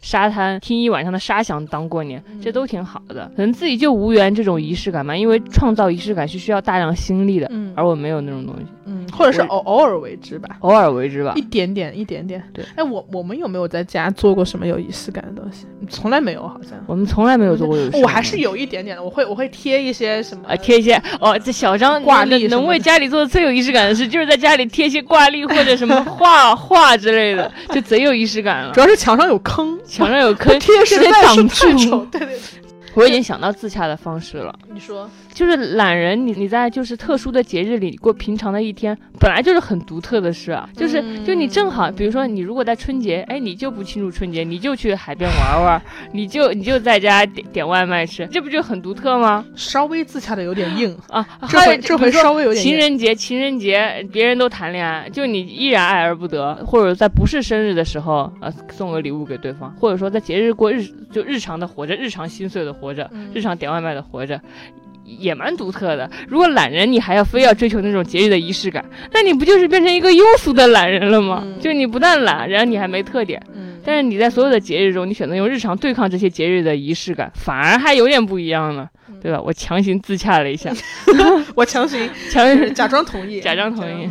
[0.00, 3.30] 沙滩听一晚上的沙响当过年，这都挺好的。
[3.36, 8.66] 可能自己就无缘这种仪式感嘛，因为创造仪式感是需要大量心力的，嗯，而我没有那种东西。
[8.86, 12.42] 嗯，或者是偶偶尔为之吧，偶尔为之吧，一点点，一点点。
[12.52, 15.66] 对，哎，我我们有没有在家做过什么有仪式感的东西？
[15.90, 17.90] 从来没有，好像我们从来没有做过有。
[18.00, 20.48] 我还是有一点点的，我会我会贴一些什么？
[20.48, 28.72] 啊，贴一些哦，这小张挂历能为家里做的最有仪式感的事，就是在家里贴一些挂历或者什么 画画之类的，就贼有仪式感了。
[28.74, 31.34] 主要是墙上有坑，墙上有 坑，贴实在太
[31.76, 32.06] 丑。
[32.12, 32.38] 对对。
[32.94, 34.58] 我已经想到自洽的方式了。
[34.72, 35.06] 你说，
[35.36, 40.66] 就是懒人，你你在就是特殊的节日里过平常的一天，本来就是很独特的事啊。
[40.74, 45.82] 就是就你正好，比如说你如果在春节，哎，你就不庆祝春节，你就去海边玩玩，
[46.12, 49.44] 你就你就在家点点外卖吃，这不就很独特吗？
[49.54, 51.28] 稍微自洽的有点硬啊。
[51.50, 52.64] 这回这回稍微有点。
[52.64, 60.82] 情人节，情人节，别人都谈恋爱，就你依然爱而不得，或者在不是生日的时候，呃，送个礼物给对方，或者说在节日过日
[61.12, 62.86] 就日常的活着，日常心碎的活。
[62.86, 64.40] 活着，日常点外卖的活着，
[65.06, 66.10] 也蛮独特的。
[66.28, 71.46] 如果懒人，你还要非要追求那种节日的仪式感，那你不就是变成一个庸俗的懒人了吗？
[71.60, 73.40] 就你不但懒，然后你还没特点。
[73.54, 78.88] 嗯，但是你在所有的节日中，你选择用日常对抗这些节日的仪式感，反而还有点不一样呢，
[79.22, 79.40] 对吧？
[79.40, 80.72] 我强行自洽了一下，
[81.54, 84.08] 我强行强行假装同意，假装同意。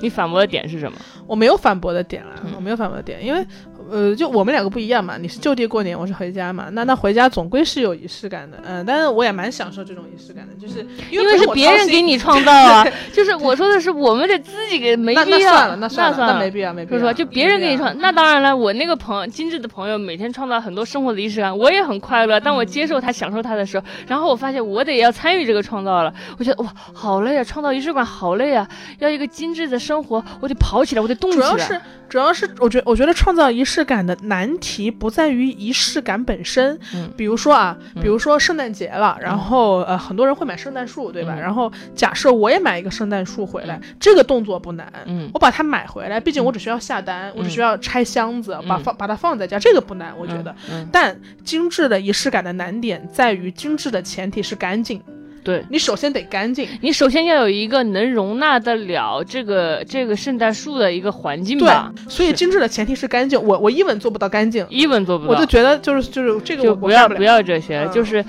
[0.00, 0.98] 你反驳的点是什么？
[1.26, 3.44] 我没有反驳的点了，我没有反驳的点，因为。
[3.90, 17.12] 呃，就我们两个不一样嘛，你是就地过年，我是回家嘛，那那回家总归是有仪式感的，嗯，但是我也蛮享受这种仪式感的，就是因为是别人给你创造啊， 就是我说的是我们得自己给，没必要，那算了，那算了，那没必要，没必要，是吧？
[17.12, 22.40] 就别人给你创，那当然了，我那个朋友，精致的朋友，每天创造很多生活的仪式感，我也很快乐。
[22.40, 28.68] 当我接受他、享受他的时候，然后我发现我得要参与这个创造了，我觉得哇，好累啊，创造仪式感好累啊，
[28.98, 31.46] 要一个精致的生活，我得跑起来，我得动起来。
[31.46, 34.56] 主要是，主要是，我觉，我觉得创造仪式感的难。
[34.58, 41.34] 题不在于仪式感本身，嗯，比如说啊，比如说圣诞节了，然后呃，很多人会买圣诞树，对吧？
[41.34, 50.54] 然后假设我也买一个圣诞树回来，这个动作不难，嗯，我把它买回来，毕竟我只需要下单，我只需要拆箱子，把放把它放在家，这个不难，我觉得。
[50.90, 55.00] 但精致的仪式感的难点在于，精致的前提是干净。
[55.46, 61.92] 对你首先得干净，你首先要有一个能容纳得了这个这个圣诞树的一个环境吧。
[61.94, 63.40] 对，所以精致的前提是干净。
[63.40, 68.20] 我我一文做不到干净，一文做不到，我就觉得就是就是这个就不要不要这些，就是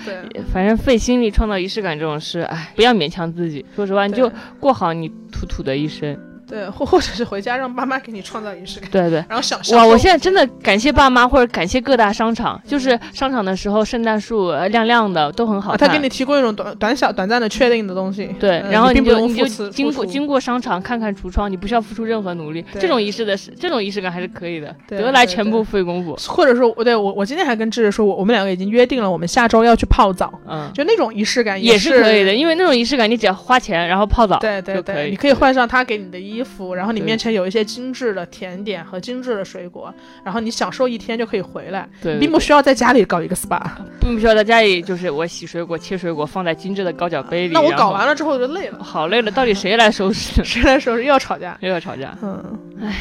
[0.54, 3.66] 反正费心力创造仪式感这种事，哎，不要勉强自己。
[3.76, 6.16] 说实话，你就过好你土土的一生。
[6.48, 8.90] 对，或或者是回家让爸妈给你创造仪式感。
[8.90, 15.88] 对对，然后想哇，我现在真的感谢爸妈，或者感谢各大商场，就是商场的时候，圣诞树亮亮的，都很好看。
[15.88, 18.28] 他给你提供一种短短小短暂的确定的东西。
[18.40, 22.64] 对，然后你就你就经过经过商场看看橱窗，你不需要付出任何努力。
[22.80, 26.16] 这种仪式的这种仪式感还是可以的，得来全不费功夫。
[26.28, 30.34] 或者说，对我我今天还跟智智说，我我们两个已经约定了，我们下周要去泡澡。
[30.48, 37.18] 嗯，就那种仪式感也是可以的，因为那种仪式感，你只要花钱然后泡澡，对对对，你可以换上他给你的衣服，然后你面。
[37.18, 39.92] 前有一些精致的甜点和精致的水果，
[40.24, 43.60] 然后你享受一天就可以回来，对，并不需要在家里搞一个 SPA，
[44.00, 47.54] 并不需要在家里就是我洗水果、切水果放在精致的高脚杯里。
[47.56, 50.44] 那我搞完了之后就累了，好累了，到底谁来收拾？
[50.46, 51.04] 谁来收拾？
[51.04, 52.16] 又要吵架， 又要吵架。
[52.22, 52.96] 嗯，唉。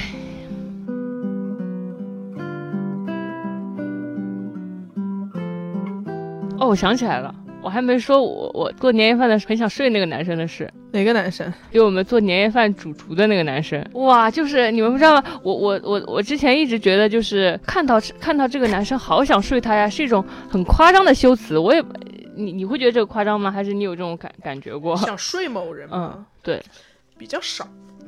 [6.59, 7.35] 哦，我想起来了。
[7.61, 10.73] 我还没说，我我过年夜饭的时候很想睡那个男生的事。
[10.97, 11.52] 哪个男生？
[11.70, 13.85] 给我们做年夜饭主厨的那个男生。
[13.93, 15.24] 哇，就是你们不知道吗？
[15.43, 21.59] 我我我我之前一直觉得，就是看到看到这个男生，好想睡他呀，是一种很夸张的修辞。
[21.59, 21.85] 我也。
[22.39, 23.51] 你你会觉得这个夸张吗？
[23.51, 24.94] 还是你有这种感感觉过？
[24.98, 26.12] 想睡某人吗？
[26.14, 26.62] 嗯，对，
[27.16, 27.66] 比较少。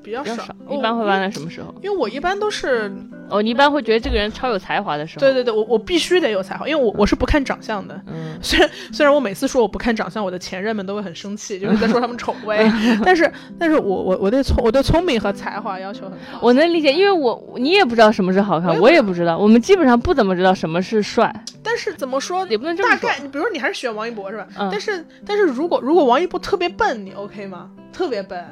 [0.09, 1.74] 比较少，一般会玩在什么时候？
[1.82, 2.90] 因为我一般都是
[3.28, 5.20] 哦，你一般会觉得这个人超有才华的时候。
[5.20, 8.01] 对对对，我我必须得有才华，因为我我是不看长相的。
[8.06, 12.70] 嗯， 虽然虽然我每次说我不看长相，我的前任们都会很生气，就是在说他们丑呗。
[13.05, 16.39] 但是但是我我我对聪我对聪明和才华要求很高。
[16.40, 21.32] 我能理解，因为我你也不知道什么是好看，我也不知道，我们基本上不怎么知道什么是帅。
[21.62, 23.09] 但是怎么说也不能这么说。
[23.10, 24.47] 大概，比如说你还是喜欢王一博是吧？
[24.59, 24.68] 嗯。
[24.70, 27.70] 但是但是如果如果王一博特别笨，你 OK 吗？
[27.93, 28.43] 特别笨。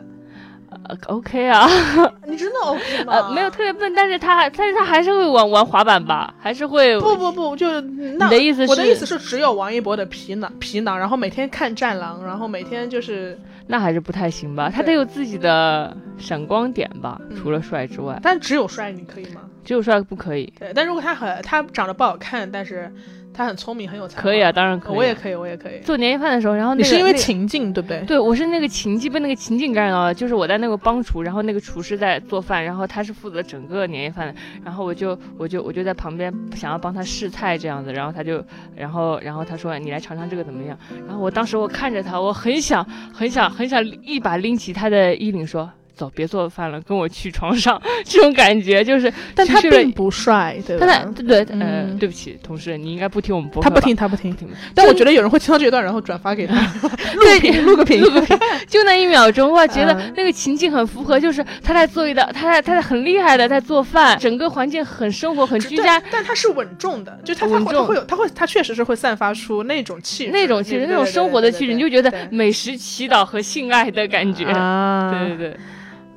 [0.89, 1.69] 呃，OK 啊，
[2.27, 3.13] 你真的 OK 吗？
[3.15, 6.99] 呃，没有特别笨，但是他，但是他还是会玩玩滑板吧，还是会。
[7.01, 8.71] 不不不，就你的意思是？
[8.71, 14.71] 我的意思是，只有王一博的皮囊皮囊，然后每天看战狼，然后每天就是，那还是不太行吧？
[14.75, 17.21] 他得有自己的闪光点吧？
[17.37, 19.41] 除了帅之外，但只有帅，你可以吗？
[19.65, 20.53] 只有帅不可以。
[20.59, 22.93] 对，但如果他很他长得不好看，但是。
[23.37, 24.21] 他很聪明，很有才。
[24.21, 24.97] 可以啊，当然可以。
[24.97, 25.81] 我也可以，我也可以。
[25.81, 28.01] 做年夜饭的时候，然后你是因为情境对不对？
[28.07, 30.15] 对，我是那个情境被那个情境感染到了。
[30.15, 34.35] 就是我在那个帮厨，然后那个厨师在做饭，然后他是负责整个年夜饭的，
[34.65, 38.43] 然后我就我就我就在旁边想要帮他试菜这样子，然后他就
[38.75, 40.79] 然后然后他说你来尝尝这个怎么样？
[41.07, 42.83] 然后我当时我看着他，我很想
[43.13, 45.71] 很想很想一把拎起他的衣领说。
[45.97, 47.81] 走，别做饭了，跟我去床上。
[48.05, 51.05] 这种感觉就是， 但他并不帅，对吧？
[51.17, 53.63] 对对，呃，对不起，同事，你应该不听我们播。
[53.63, 54.47] 他不听，他不听，听。
[54.75, 56.55] 但我觉得有人会听到这一段，然后转发给他，
[57.17, 58.39] 录屏，录个屏，录个屏。
[58.69, 66.03] 就那一秒钟，哇，觉得那个情境很符合，就是他在做一道，他在他在很厉害的在做饭，整个环境很生活，很居家。
[66.11, 74.45] 但他是稳重的，就他他会会有，他会他确实是会散发出那种气质，那种气质，那种生活的气质，你就觉得美食祈祷和性爱的感觉。
[74.45, 75.57] 对对对。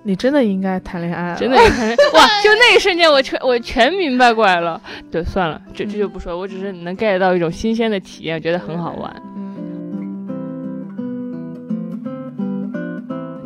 [0.09, 2.27] 你真的应该谈恋爱，真的应该 哇！
[2.43, 4.81] 就那一瞬间，我全我全明白过来了。
[5.11, 9.15] 对，算了，这这就不说，我只是能 get 到一种新鲜的体验，觉得很好玩。
[9.35, 9.53] 嗯。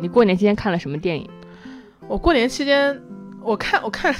[0.00, 1.28] 你过年期间看了什么电影？
[2.08, 2.98] 我过年期间。
[3.44, 4.14] 我看我看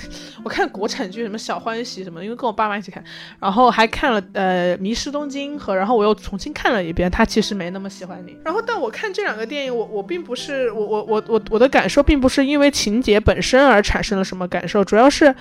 [0.44, 3.02] 我看国产剧什么小欢喜什么，因为跟我爸妈一起看，
[3.40, 8.36] 然后还看了呃迷失东京和，然后我又重新看了一遍，他其实没那么喜欢你。
[8.44, 15.34] 然后但我看这两个电影，我我并不是我我我我我的感受并不是因为情节本身而产生了什么感受，主要是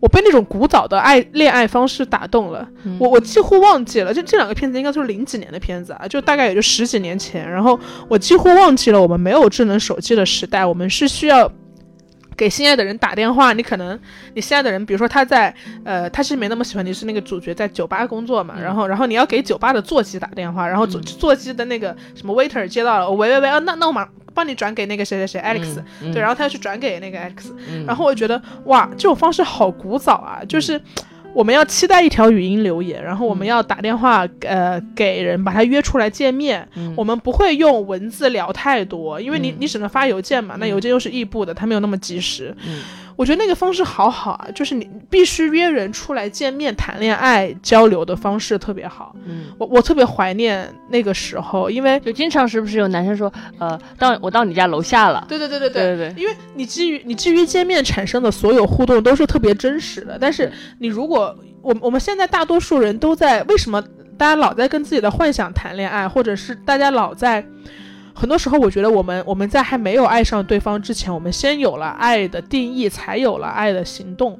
[0.00, 2.68] 我被那种古早的爱恋爱方式打动了。
[2.98, 7.48] 我我几乎忘记了，就这两个片子应该都是零几年的片子啊，就大概也就十几年前。
[7.48, 7.78] 然后
[8.08, 11.50] 我几乎忘记了我们没有智能手机的时代，我们是需要。
[12.36, 13.98] 给心爱的人打电话，你可能
[14.34, 15.54] 你心爱的人，比如说他在，
[15.84, 25.82] 呃，他其实没那么喜欢你，是那个主角在酒吧工作嘛，然后，然后你要给酒吧的座机打电话，然后座座机的那个什么 waiter 接到了，喂喂喂，啊，那那我马上帮你转给那个谁谁谁 Alex，
[26.12, 27.52] 对，然后他要去转给那个 Alex，
[27.86, 30.80] 然后我觉得哇，这种方式好古早啊，就是。
[31.34, 36.66] 我们要期待一条语音留言，然后我们要打电话，呃，给人把他约出来见面。
[36.96, 42.54] 我们不会用文字聊太多，因为你你只能发邮件嘛，那邮件又是异步的，它没有那么及时。
[43.22, 49.14] 我觉得那个方式好好啊，就是你必须约人出来见面谈恋爱交流的方式特别好。
[49.24, 55.24] 嗯，我我特别怀念那个时候，因为就经常是不是有男生说，呃，到我到你家楼下了。
[55.28, 60.50] 对对对对对对对，因为你基于你基于见面产生的所有互动都是特别真实的，但是
[60.80, 61.32] 你如果
[61.62, 63.80] 我我们现在大多数人都在为什么
[64.18, 67.46] 大家老在跟自己的幻想谈恋爱，或者是大家老在。
[68.22, 74.38] 很多时候，我觉得我们我们在还没有爱上对方之前，我们先有了爱的定义，才有了爱的行动。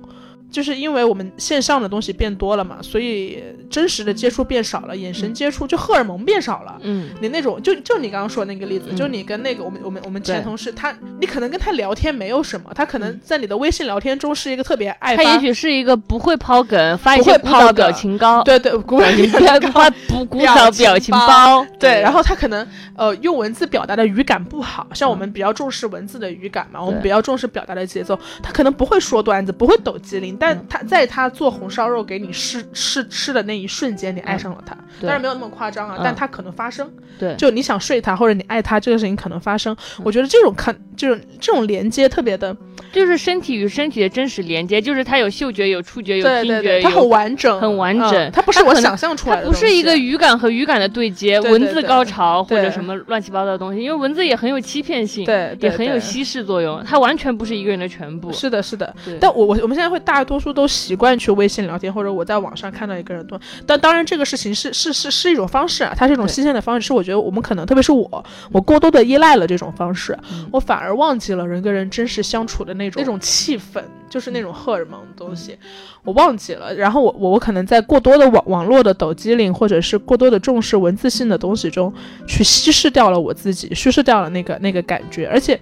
[0.52, 6.78] 就是因为我们线上的东西变多了嘛，所以真实的接触变少了，眼神接触就荷尔蒙变少了。
[6.82, 30.36] 嗯，你那种就就你刚刚说的那个例子，就你跟那个我们我们我们前同事，他你可能跟他聊天没有什么，他可能在你的微信聊天中是一个特别爱他，也许是一个不会抛梗，发一些古早表情包，对对，古早表情发古古早表情包，对， 然后他可能呃用文字表达的语感不好，像我们比较重视文字的语感嘛，我们比较重视表达的节奏，他可能不会说段子，不会抖机灵。
[30.42, 36.90] 但他在他做红烧肉给你试试吃的那一瞬间，你爱上了他，当然没有那么夸张啊，但他可能发生。
[37.16, 39.76] 对，就你想睡他或者你爱他，这个事情可能发生。
[40.02, 42.56] 我觉得这种看，这种这种连接特别的，
[42.90, 48.30] 就是身体与身体的真实连接，就是他有嗅觉、有触觉、有听觉，他很完整，很完整。
[48.32, 58.32] 它不是我想象出来的，不是一个语感和语感的对接，文字高潮或者什么乱七八糟的东西，因为文字也很有欺骗性，对，也很有稀释作用，它完全不是一个人的全部。
[58.32, 58.92] 是的，是的。
[59.20, 61.12] 但我我我们现在会大多数都习惯。
[61.18, 70.18] 去微信聊天，或者我在网上看到一个人多，但当然这个事情是是是是一种方式啊，它是一种新鲜的方式，是我觉得我们可能特别是我，我过多的依赖了这种方式，
[70.50, 73.80] 我反而而忘记了人跟人真实相处的那种那种气氛，
[74.10, 75.56] 就是那种荷尔蒙的东西，
[76.02, 76.74] 我忘记了。
[76.74, 81.92] 然后我我我可能在过多的网网络的抖机灵，或者是过多的重视文字性的东西中，
[82.26, 85.58] 去稀释掉了我自己，稀释掉了那个那个感觉，而且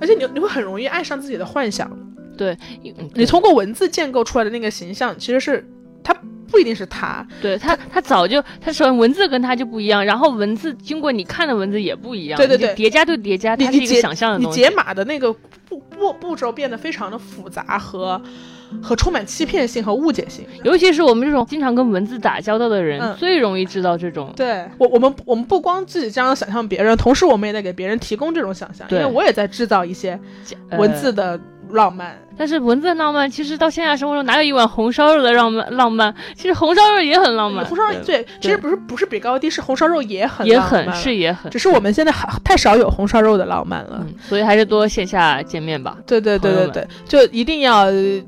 [0.00, 1.90] 而且你你会很容易爱上自己的幻想。
[2.36, 2.56] 对，
[3.14, 5.66] 你通过文字建构出来的那个形象，其实是
[6.04, 6.14] 他
[6.48, 14.60] 不一定是他，对他，他早就他首先文字跟他就不一样，然后文字经过你看的文字也不一样，对对对，叠加对叠加，它是一个想象的东西。
[14.60, 15.32] 你解码的那个
[15.68, 18.20] 步步步骤变得非常的复杂和
[18.80, 24.32] 和充满欺骗性和误解性，尤其是我们这种经常跟文字打交道的人，最容易知道这种。
[24.36, 30.18] 对我我们我们不光自己这样想象别人，同时我们也在给别人提供这种想象，因为我也在制造一些
[30.78, 31.38] 文字的
[31.70, 32.16] 浪漫。
[32.38, 36.14] 但是文字浪漫，其实到现在生活中哪有一碗红烧肉的浪漫浪漫？
[36.34, 37.64] 其实红烧肉也很浪漫。
[37.64, 41.50] 红烧肉对，其实不是不是比高低，是红烧肉也很也很是也很。
[41.50, 42.12] 只是我们现在
[42.44, 45.96] 太少有红烧肉的浪漫了，所以还是多线下见面吧。
[46.06, 47.86] 对对对对对，就一定要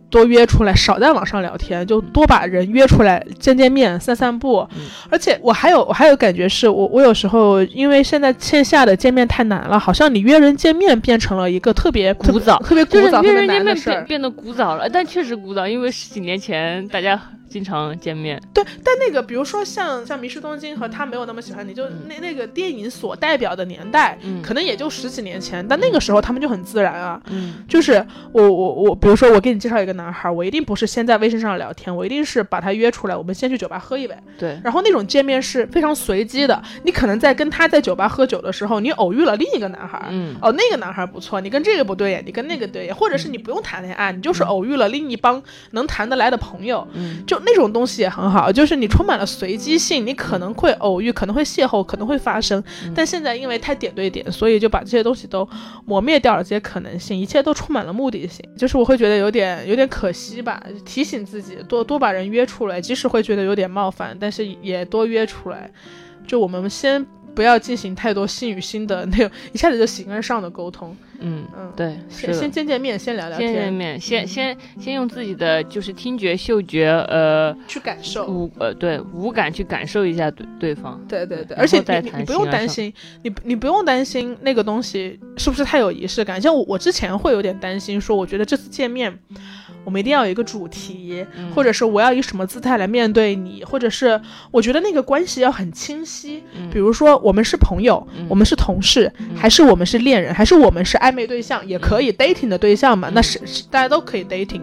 [0.08, 4.66] 多约出来，少在网上聊天，就多把人约出来见见面、散散步。
[5.10, 13.97] 而且我还有我还有感觉是，我我有时候因为现在线下的见面太难了，好像你约人见面变成了一个特别古早、特别古早、特别难的事儿。
[14.06, 17.20] 变得古早了，但确实古早，因为十几年前大家。
[17.48, 45.42] 经常见面，对，但那个比如说像像《迷失东京》和他没有那么喜欢你，就那那个电影所代表的年代，嗯，可能也就十几年前，但那个时候他们就很自然啊，嗯，就是我我我，比如说我给你介绍一个男孩，我一定不是先在微信上聊天，我一定是把他约出来，我们先去酒吧喝一杯，对，然后那种见面是非常随机的，你可能在跟他在酒吧喝酒的时候，你偶遇了另一个男孩，嗯，哦，那个男孩不错，你跟这个不对眼，你跟那个对眼，或者是你不用谈恋爱，你就是偶遇了另一帮
[45.72, 48.08] 能谈得来的朋友，嗯，就那种东西也。
[48.08, 52.60] 很好，就是你充满了随机性，你可能会偶遇，可能会邂逅，可能会发生。
[52.94, 55.48] 但现在因为太点对点，所以就把这些东西都
[55.84, 58.44] 磨灭掉了，这些可能性，一切都充满了目的性。
[58.56, 65.70] 就是我会觉得有点有点可惜吧，提醒自己多多把人约出来，即使会觉得有点冒犯，但是也多约出来。
[66.26, 67.06] 就我们先。
[67.34, 70.96] 不要进行太多心与心的那种，一下子就形而上的沟通。
[71.20, 81.00] 嗯嗯，对，先先见见面，先聊聊天，见见面，先先先用自己的就是听觉、嗅觉，呃，去感受五呃对五感去感受一下对对方。
[81.08, 82.92] 对对对，而且你你不用担心，
[83.22, 86.40] 你你不用担心那个东西是不是太有仪式感。
[86.40, 89.18] 像我我之前会有点担心，说我觉得这次见面。
[89.88, 91.24] 我们一定要有一个主题，
[91.54, 94.20] 或者是我要以什么姿态来面对你，或者是
[94.50, 96.42] 我觉得那个关系要很清晰。
[96.70, 103.10] 比如说，我们是朋友，我们是同事，还是我们是恋人，还是我们是暧昧对象，也可以 dating 的对象嘛？
[103.14, 103.40] 那是
[103.70, 104.60] 大家都可以 dating。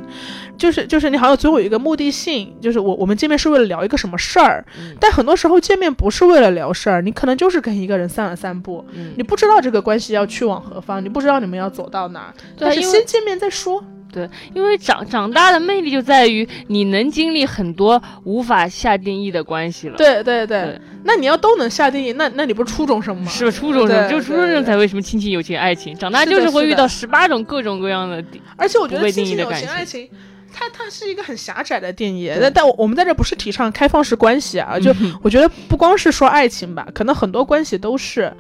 [0.58, 4.64] 就是就是你好像总有一个目的性，就是我我们见面是为了聊一个什么事儿，
[5.00, 8.86] 但很多时候见面不是为了聊事儿，你可能就是跟一个人散了散步，
[9.18, 13.84] 你不知道这个关系要去往何方，你不知道你们要走到哪儿，但是先见面再说。
[14.16, 19.98] 对，因为长长大的魅力就在于你能经历很多无法下定义的关系了。
[19.98, 23.30] 对对对，那你要都能下定义，那那你不是初中生吗？
[23.30, 28.24] 是初中生，就初中生才为什么亲情、友情、爱情，长大就是会遇到十八种各种各样的。
[28.56, 30.10] 而且我觉得亲情、友情、爱情，
[30.54, 32.32] 它它是一个很狭窄的定义。
[32.40, 38.32] 但但我们在这不是提倡开放式关系啊，就我觉得不光是说爱情吧，可能很多关系都是。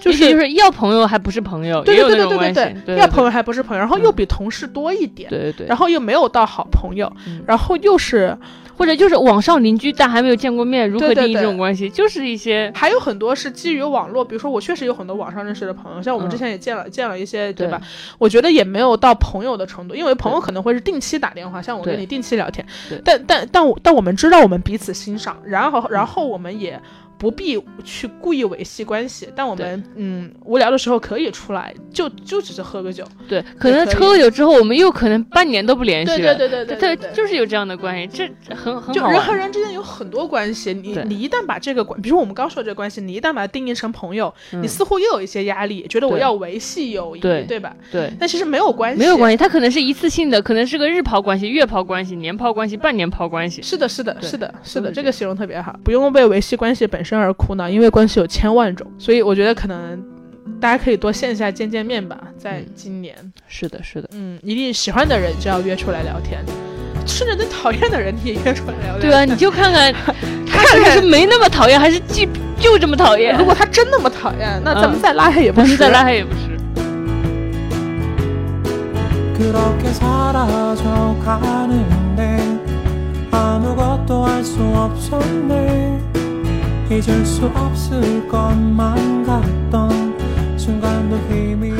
[0.00, 7.12] 就是就是要朋友还不是朋友，对对对对对对，要朋友还不是朋友，然后又比同事多一点，对对对，然后又没有到好朋友，
[7.46, 8.36] 然后又是
[8.76, 11.90] 或者就是网上邻居，但还没有见过面，如何定义这种关系？
[11.90, 17.80] 就是一些还有很多是基于网络，比如说我确实有很多网上认识的朋友，像我们之前也见了见了一些，对吧？
[18.18, 22.64] 我觉得也没有到朋友的程度，因为朋友可能会是定期打电话，像我跟你定期聊天，
[23.04, 26.80] 但但但但我们知道我们彼此欣赏，然后然后我们也。
[27.18, 33.04] 不必去故意维系关系，但我们嗯无聊的时候可以出来，就就只是喝个酒。
[33.28, 36.34] 对，可能喝个酒之后，我们又可能半年都不联系了。
[36.34, 47.74] 对对对对对，就是有这样的关系，这很很就人和人之间有很多关系，你你一旦把这个关，比如说我们刚说这个关系，你一旦把它定义成朋友，你似乎又有一些压力，觉得我要维系友谊，对吧？
[47.90, 48.12] 对。
[48.18, 53.60] 但其实没有关系，没有关系，它可能是一次性的，可能是个日抛关系、月抛关系、年抛关系、半年抛关系。
[53.62, 57.88] 是的，是的，是的，是的，这个形容特别好，不用被维系关系本身而苦恼，因为。
[57.90, 60.00] 关系有千万种，所以我觉得可能
[60.60, 62.18] 大家可以多线下见见面吧。
[62.36, 63.14] 在今年，
[63.48, 66.44] 是的，是的，嗯，一定喜欢的人就要约出来聊天，
[67.06, 68.98] 甚至那讨厌的人你也约出来聊。
[69.00, 69.92] 对啊，你就看看
[70.46, 72.28] 他是不是没那么讨厌，还是既
[72.60, 73.34] 就这么讨厌。
[73.38, 76.40] 如果他真那么讨厌，那咱们再拉黑也不是，再拉黑也不是。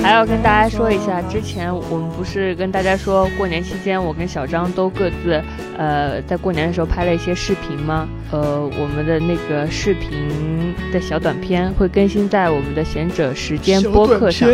[0.03, 5.43] 还要跟大家说一下，之前我们不是跟大家说过年期间，我跟小张都各自
[5.79, 8.07] 呃在过年的时候拍了一些视频吗？
[8.31, 14.47] 呃，我们的那个视频的小短片会更新在我们的贤者时间播客上。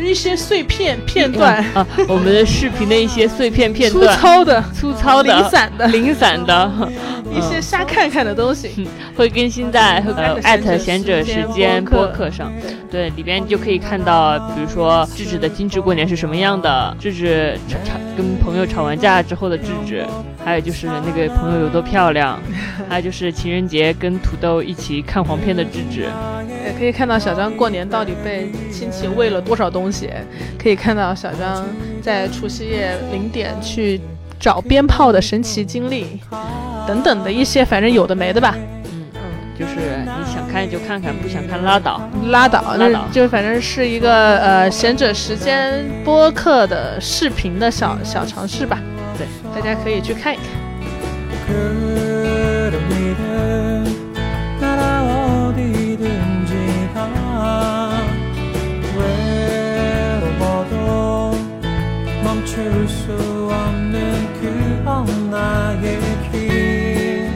[0.00, 1.64] 一些碎片片段。
[1.74, 6.70] 啊，我们的视频的一些碎片片段，粗糙的、粗糙的、零散的、零散的。
[7.30, 10.02] 一些瞎看看的东西，会更新在
[10.42, 12.30] 艾特贤者时间播客。
[12.30, 12.50] 上。
[12.90, 20.06] 对，里边就可以看到，比如说智智的精致过年是什么样的，智智吵吵跟朋友吵完架之后的智智，
[20.42, 22.40] 还有就是那个朋友有多漂亮，
[22.88, 26.06] 还有就是情人节跟土豆一起看黄片的智智。
[26.64, 30.10] 也可以看到小张过年到底被亲戚喂了多少东西，
[30.62, 31.64] 可以看到小张
[32.02, 34.00] 在除夕夜零点去
[34.38, 36.20] 找鞭炮的神奇经历，
[36.86, 38.54] 等等的一些，反正有的没的吧。
[38.56, 39.20] 嗯嗯，
[39.58, 39.74] 就是
[40.04, 48.80] 你想看就看看，不想看拉倒拉倒拉倒，就反正是一个呃闲者时间播客的视频的小小尝试吧。
[49.16, 50.46] 对，大家可以去看一看。
[62.88, 63.12] 수
[63.50, 66.00] 없는 그런 나의
[66.32, 67.30] 길.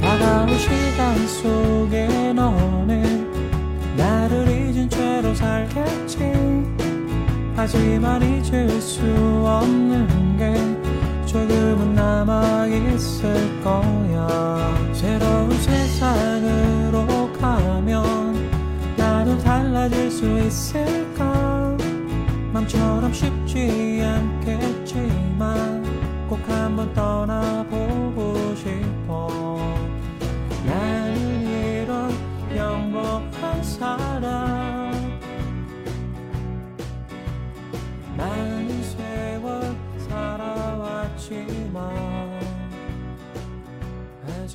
[0.00, 3.28] 다가온 시간 속에 너는
[3.96, 6.18] 나를 잊은 채로 살겠지.
[7.54, 9.02] 하지만 잊을 수
[9.44, 10.17] 없는
[12.28, 14.58] 남아있을 거야.
[14.92, 18.50] 새로운 세상으로 가면
[18.96, 21.74] 나도 달라질 수 있을까?
[22.52, 25.82] 맘처럼 쉽지 않겠지만
[26.28, 28.07] 꼭 한번 떠나보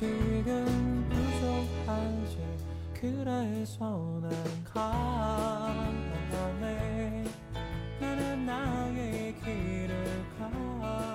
[0.04, 2.36] 지금 부족하지.
[2.92, 4.30] 그래서 난
[6.30, 7.24] 가네.
[8.00, 11.13] 나는 나의 길을 가.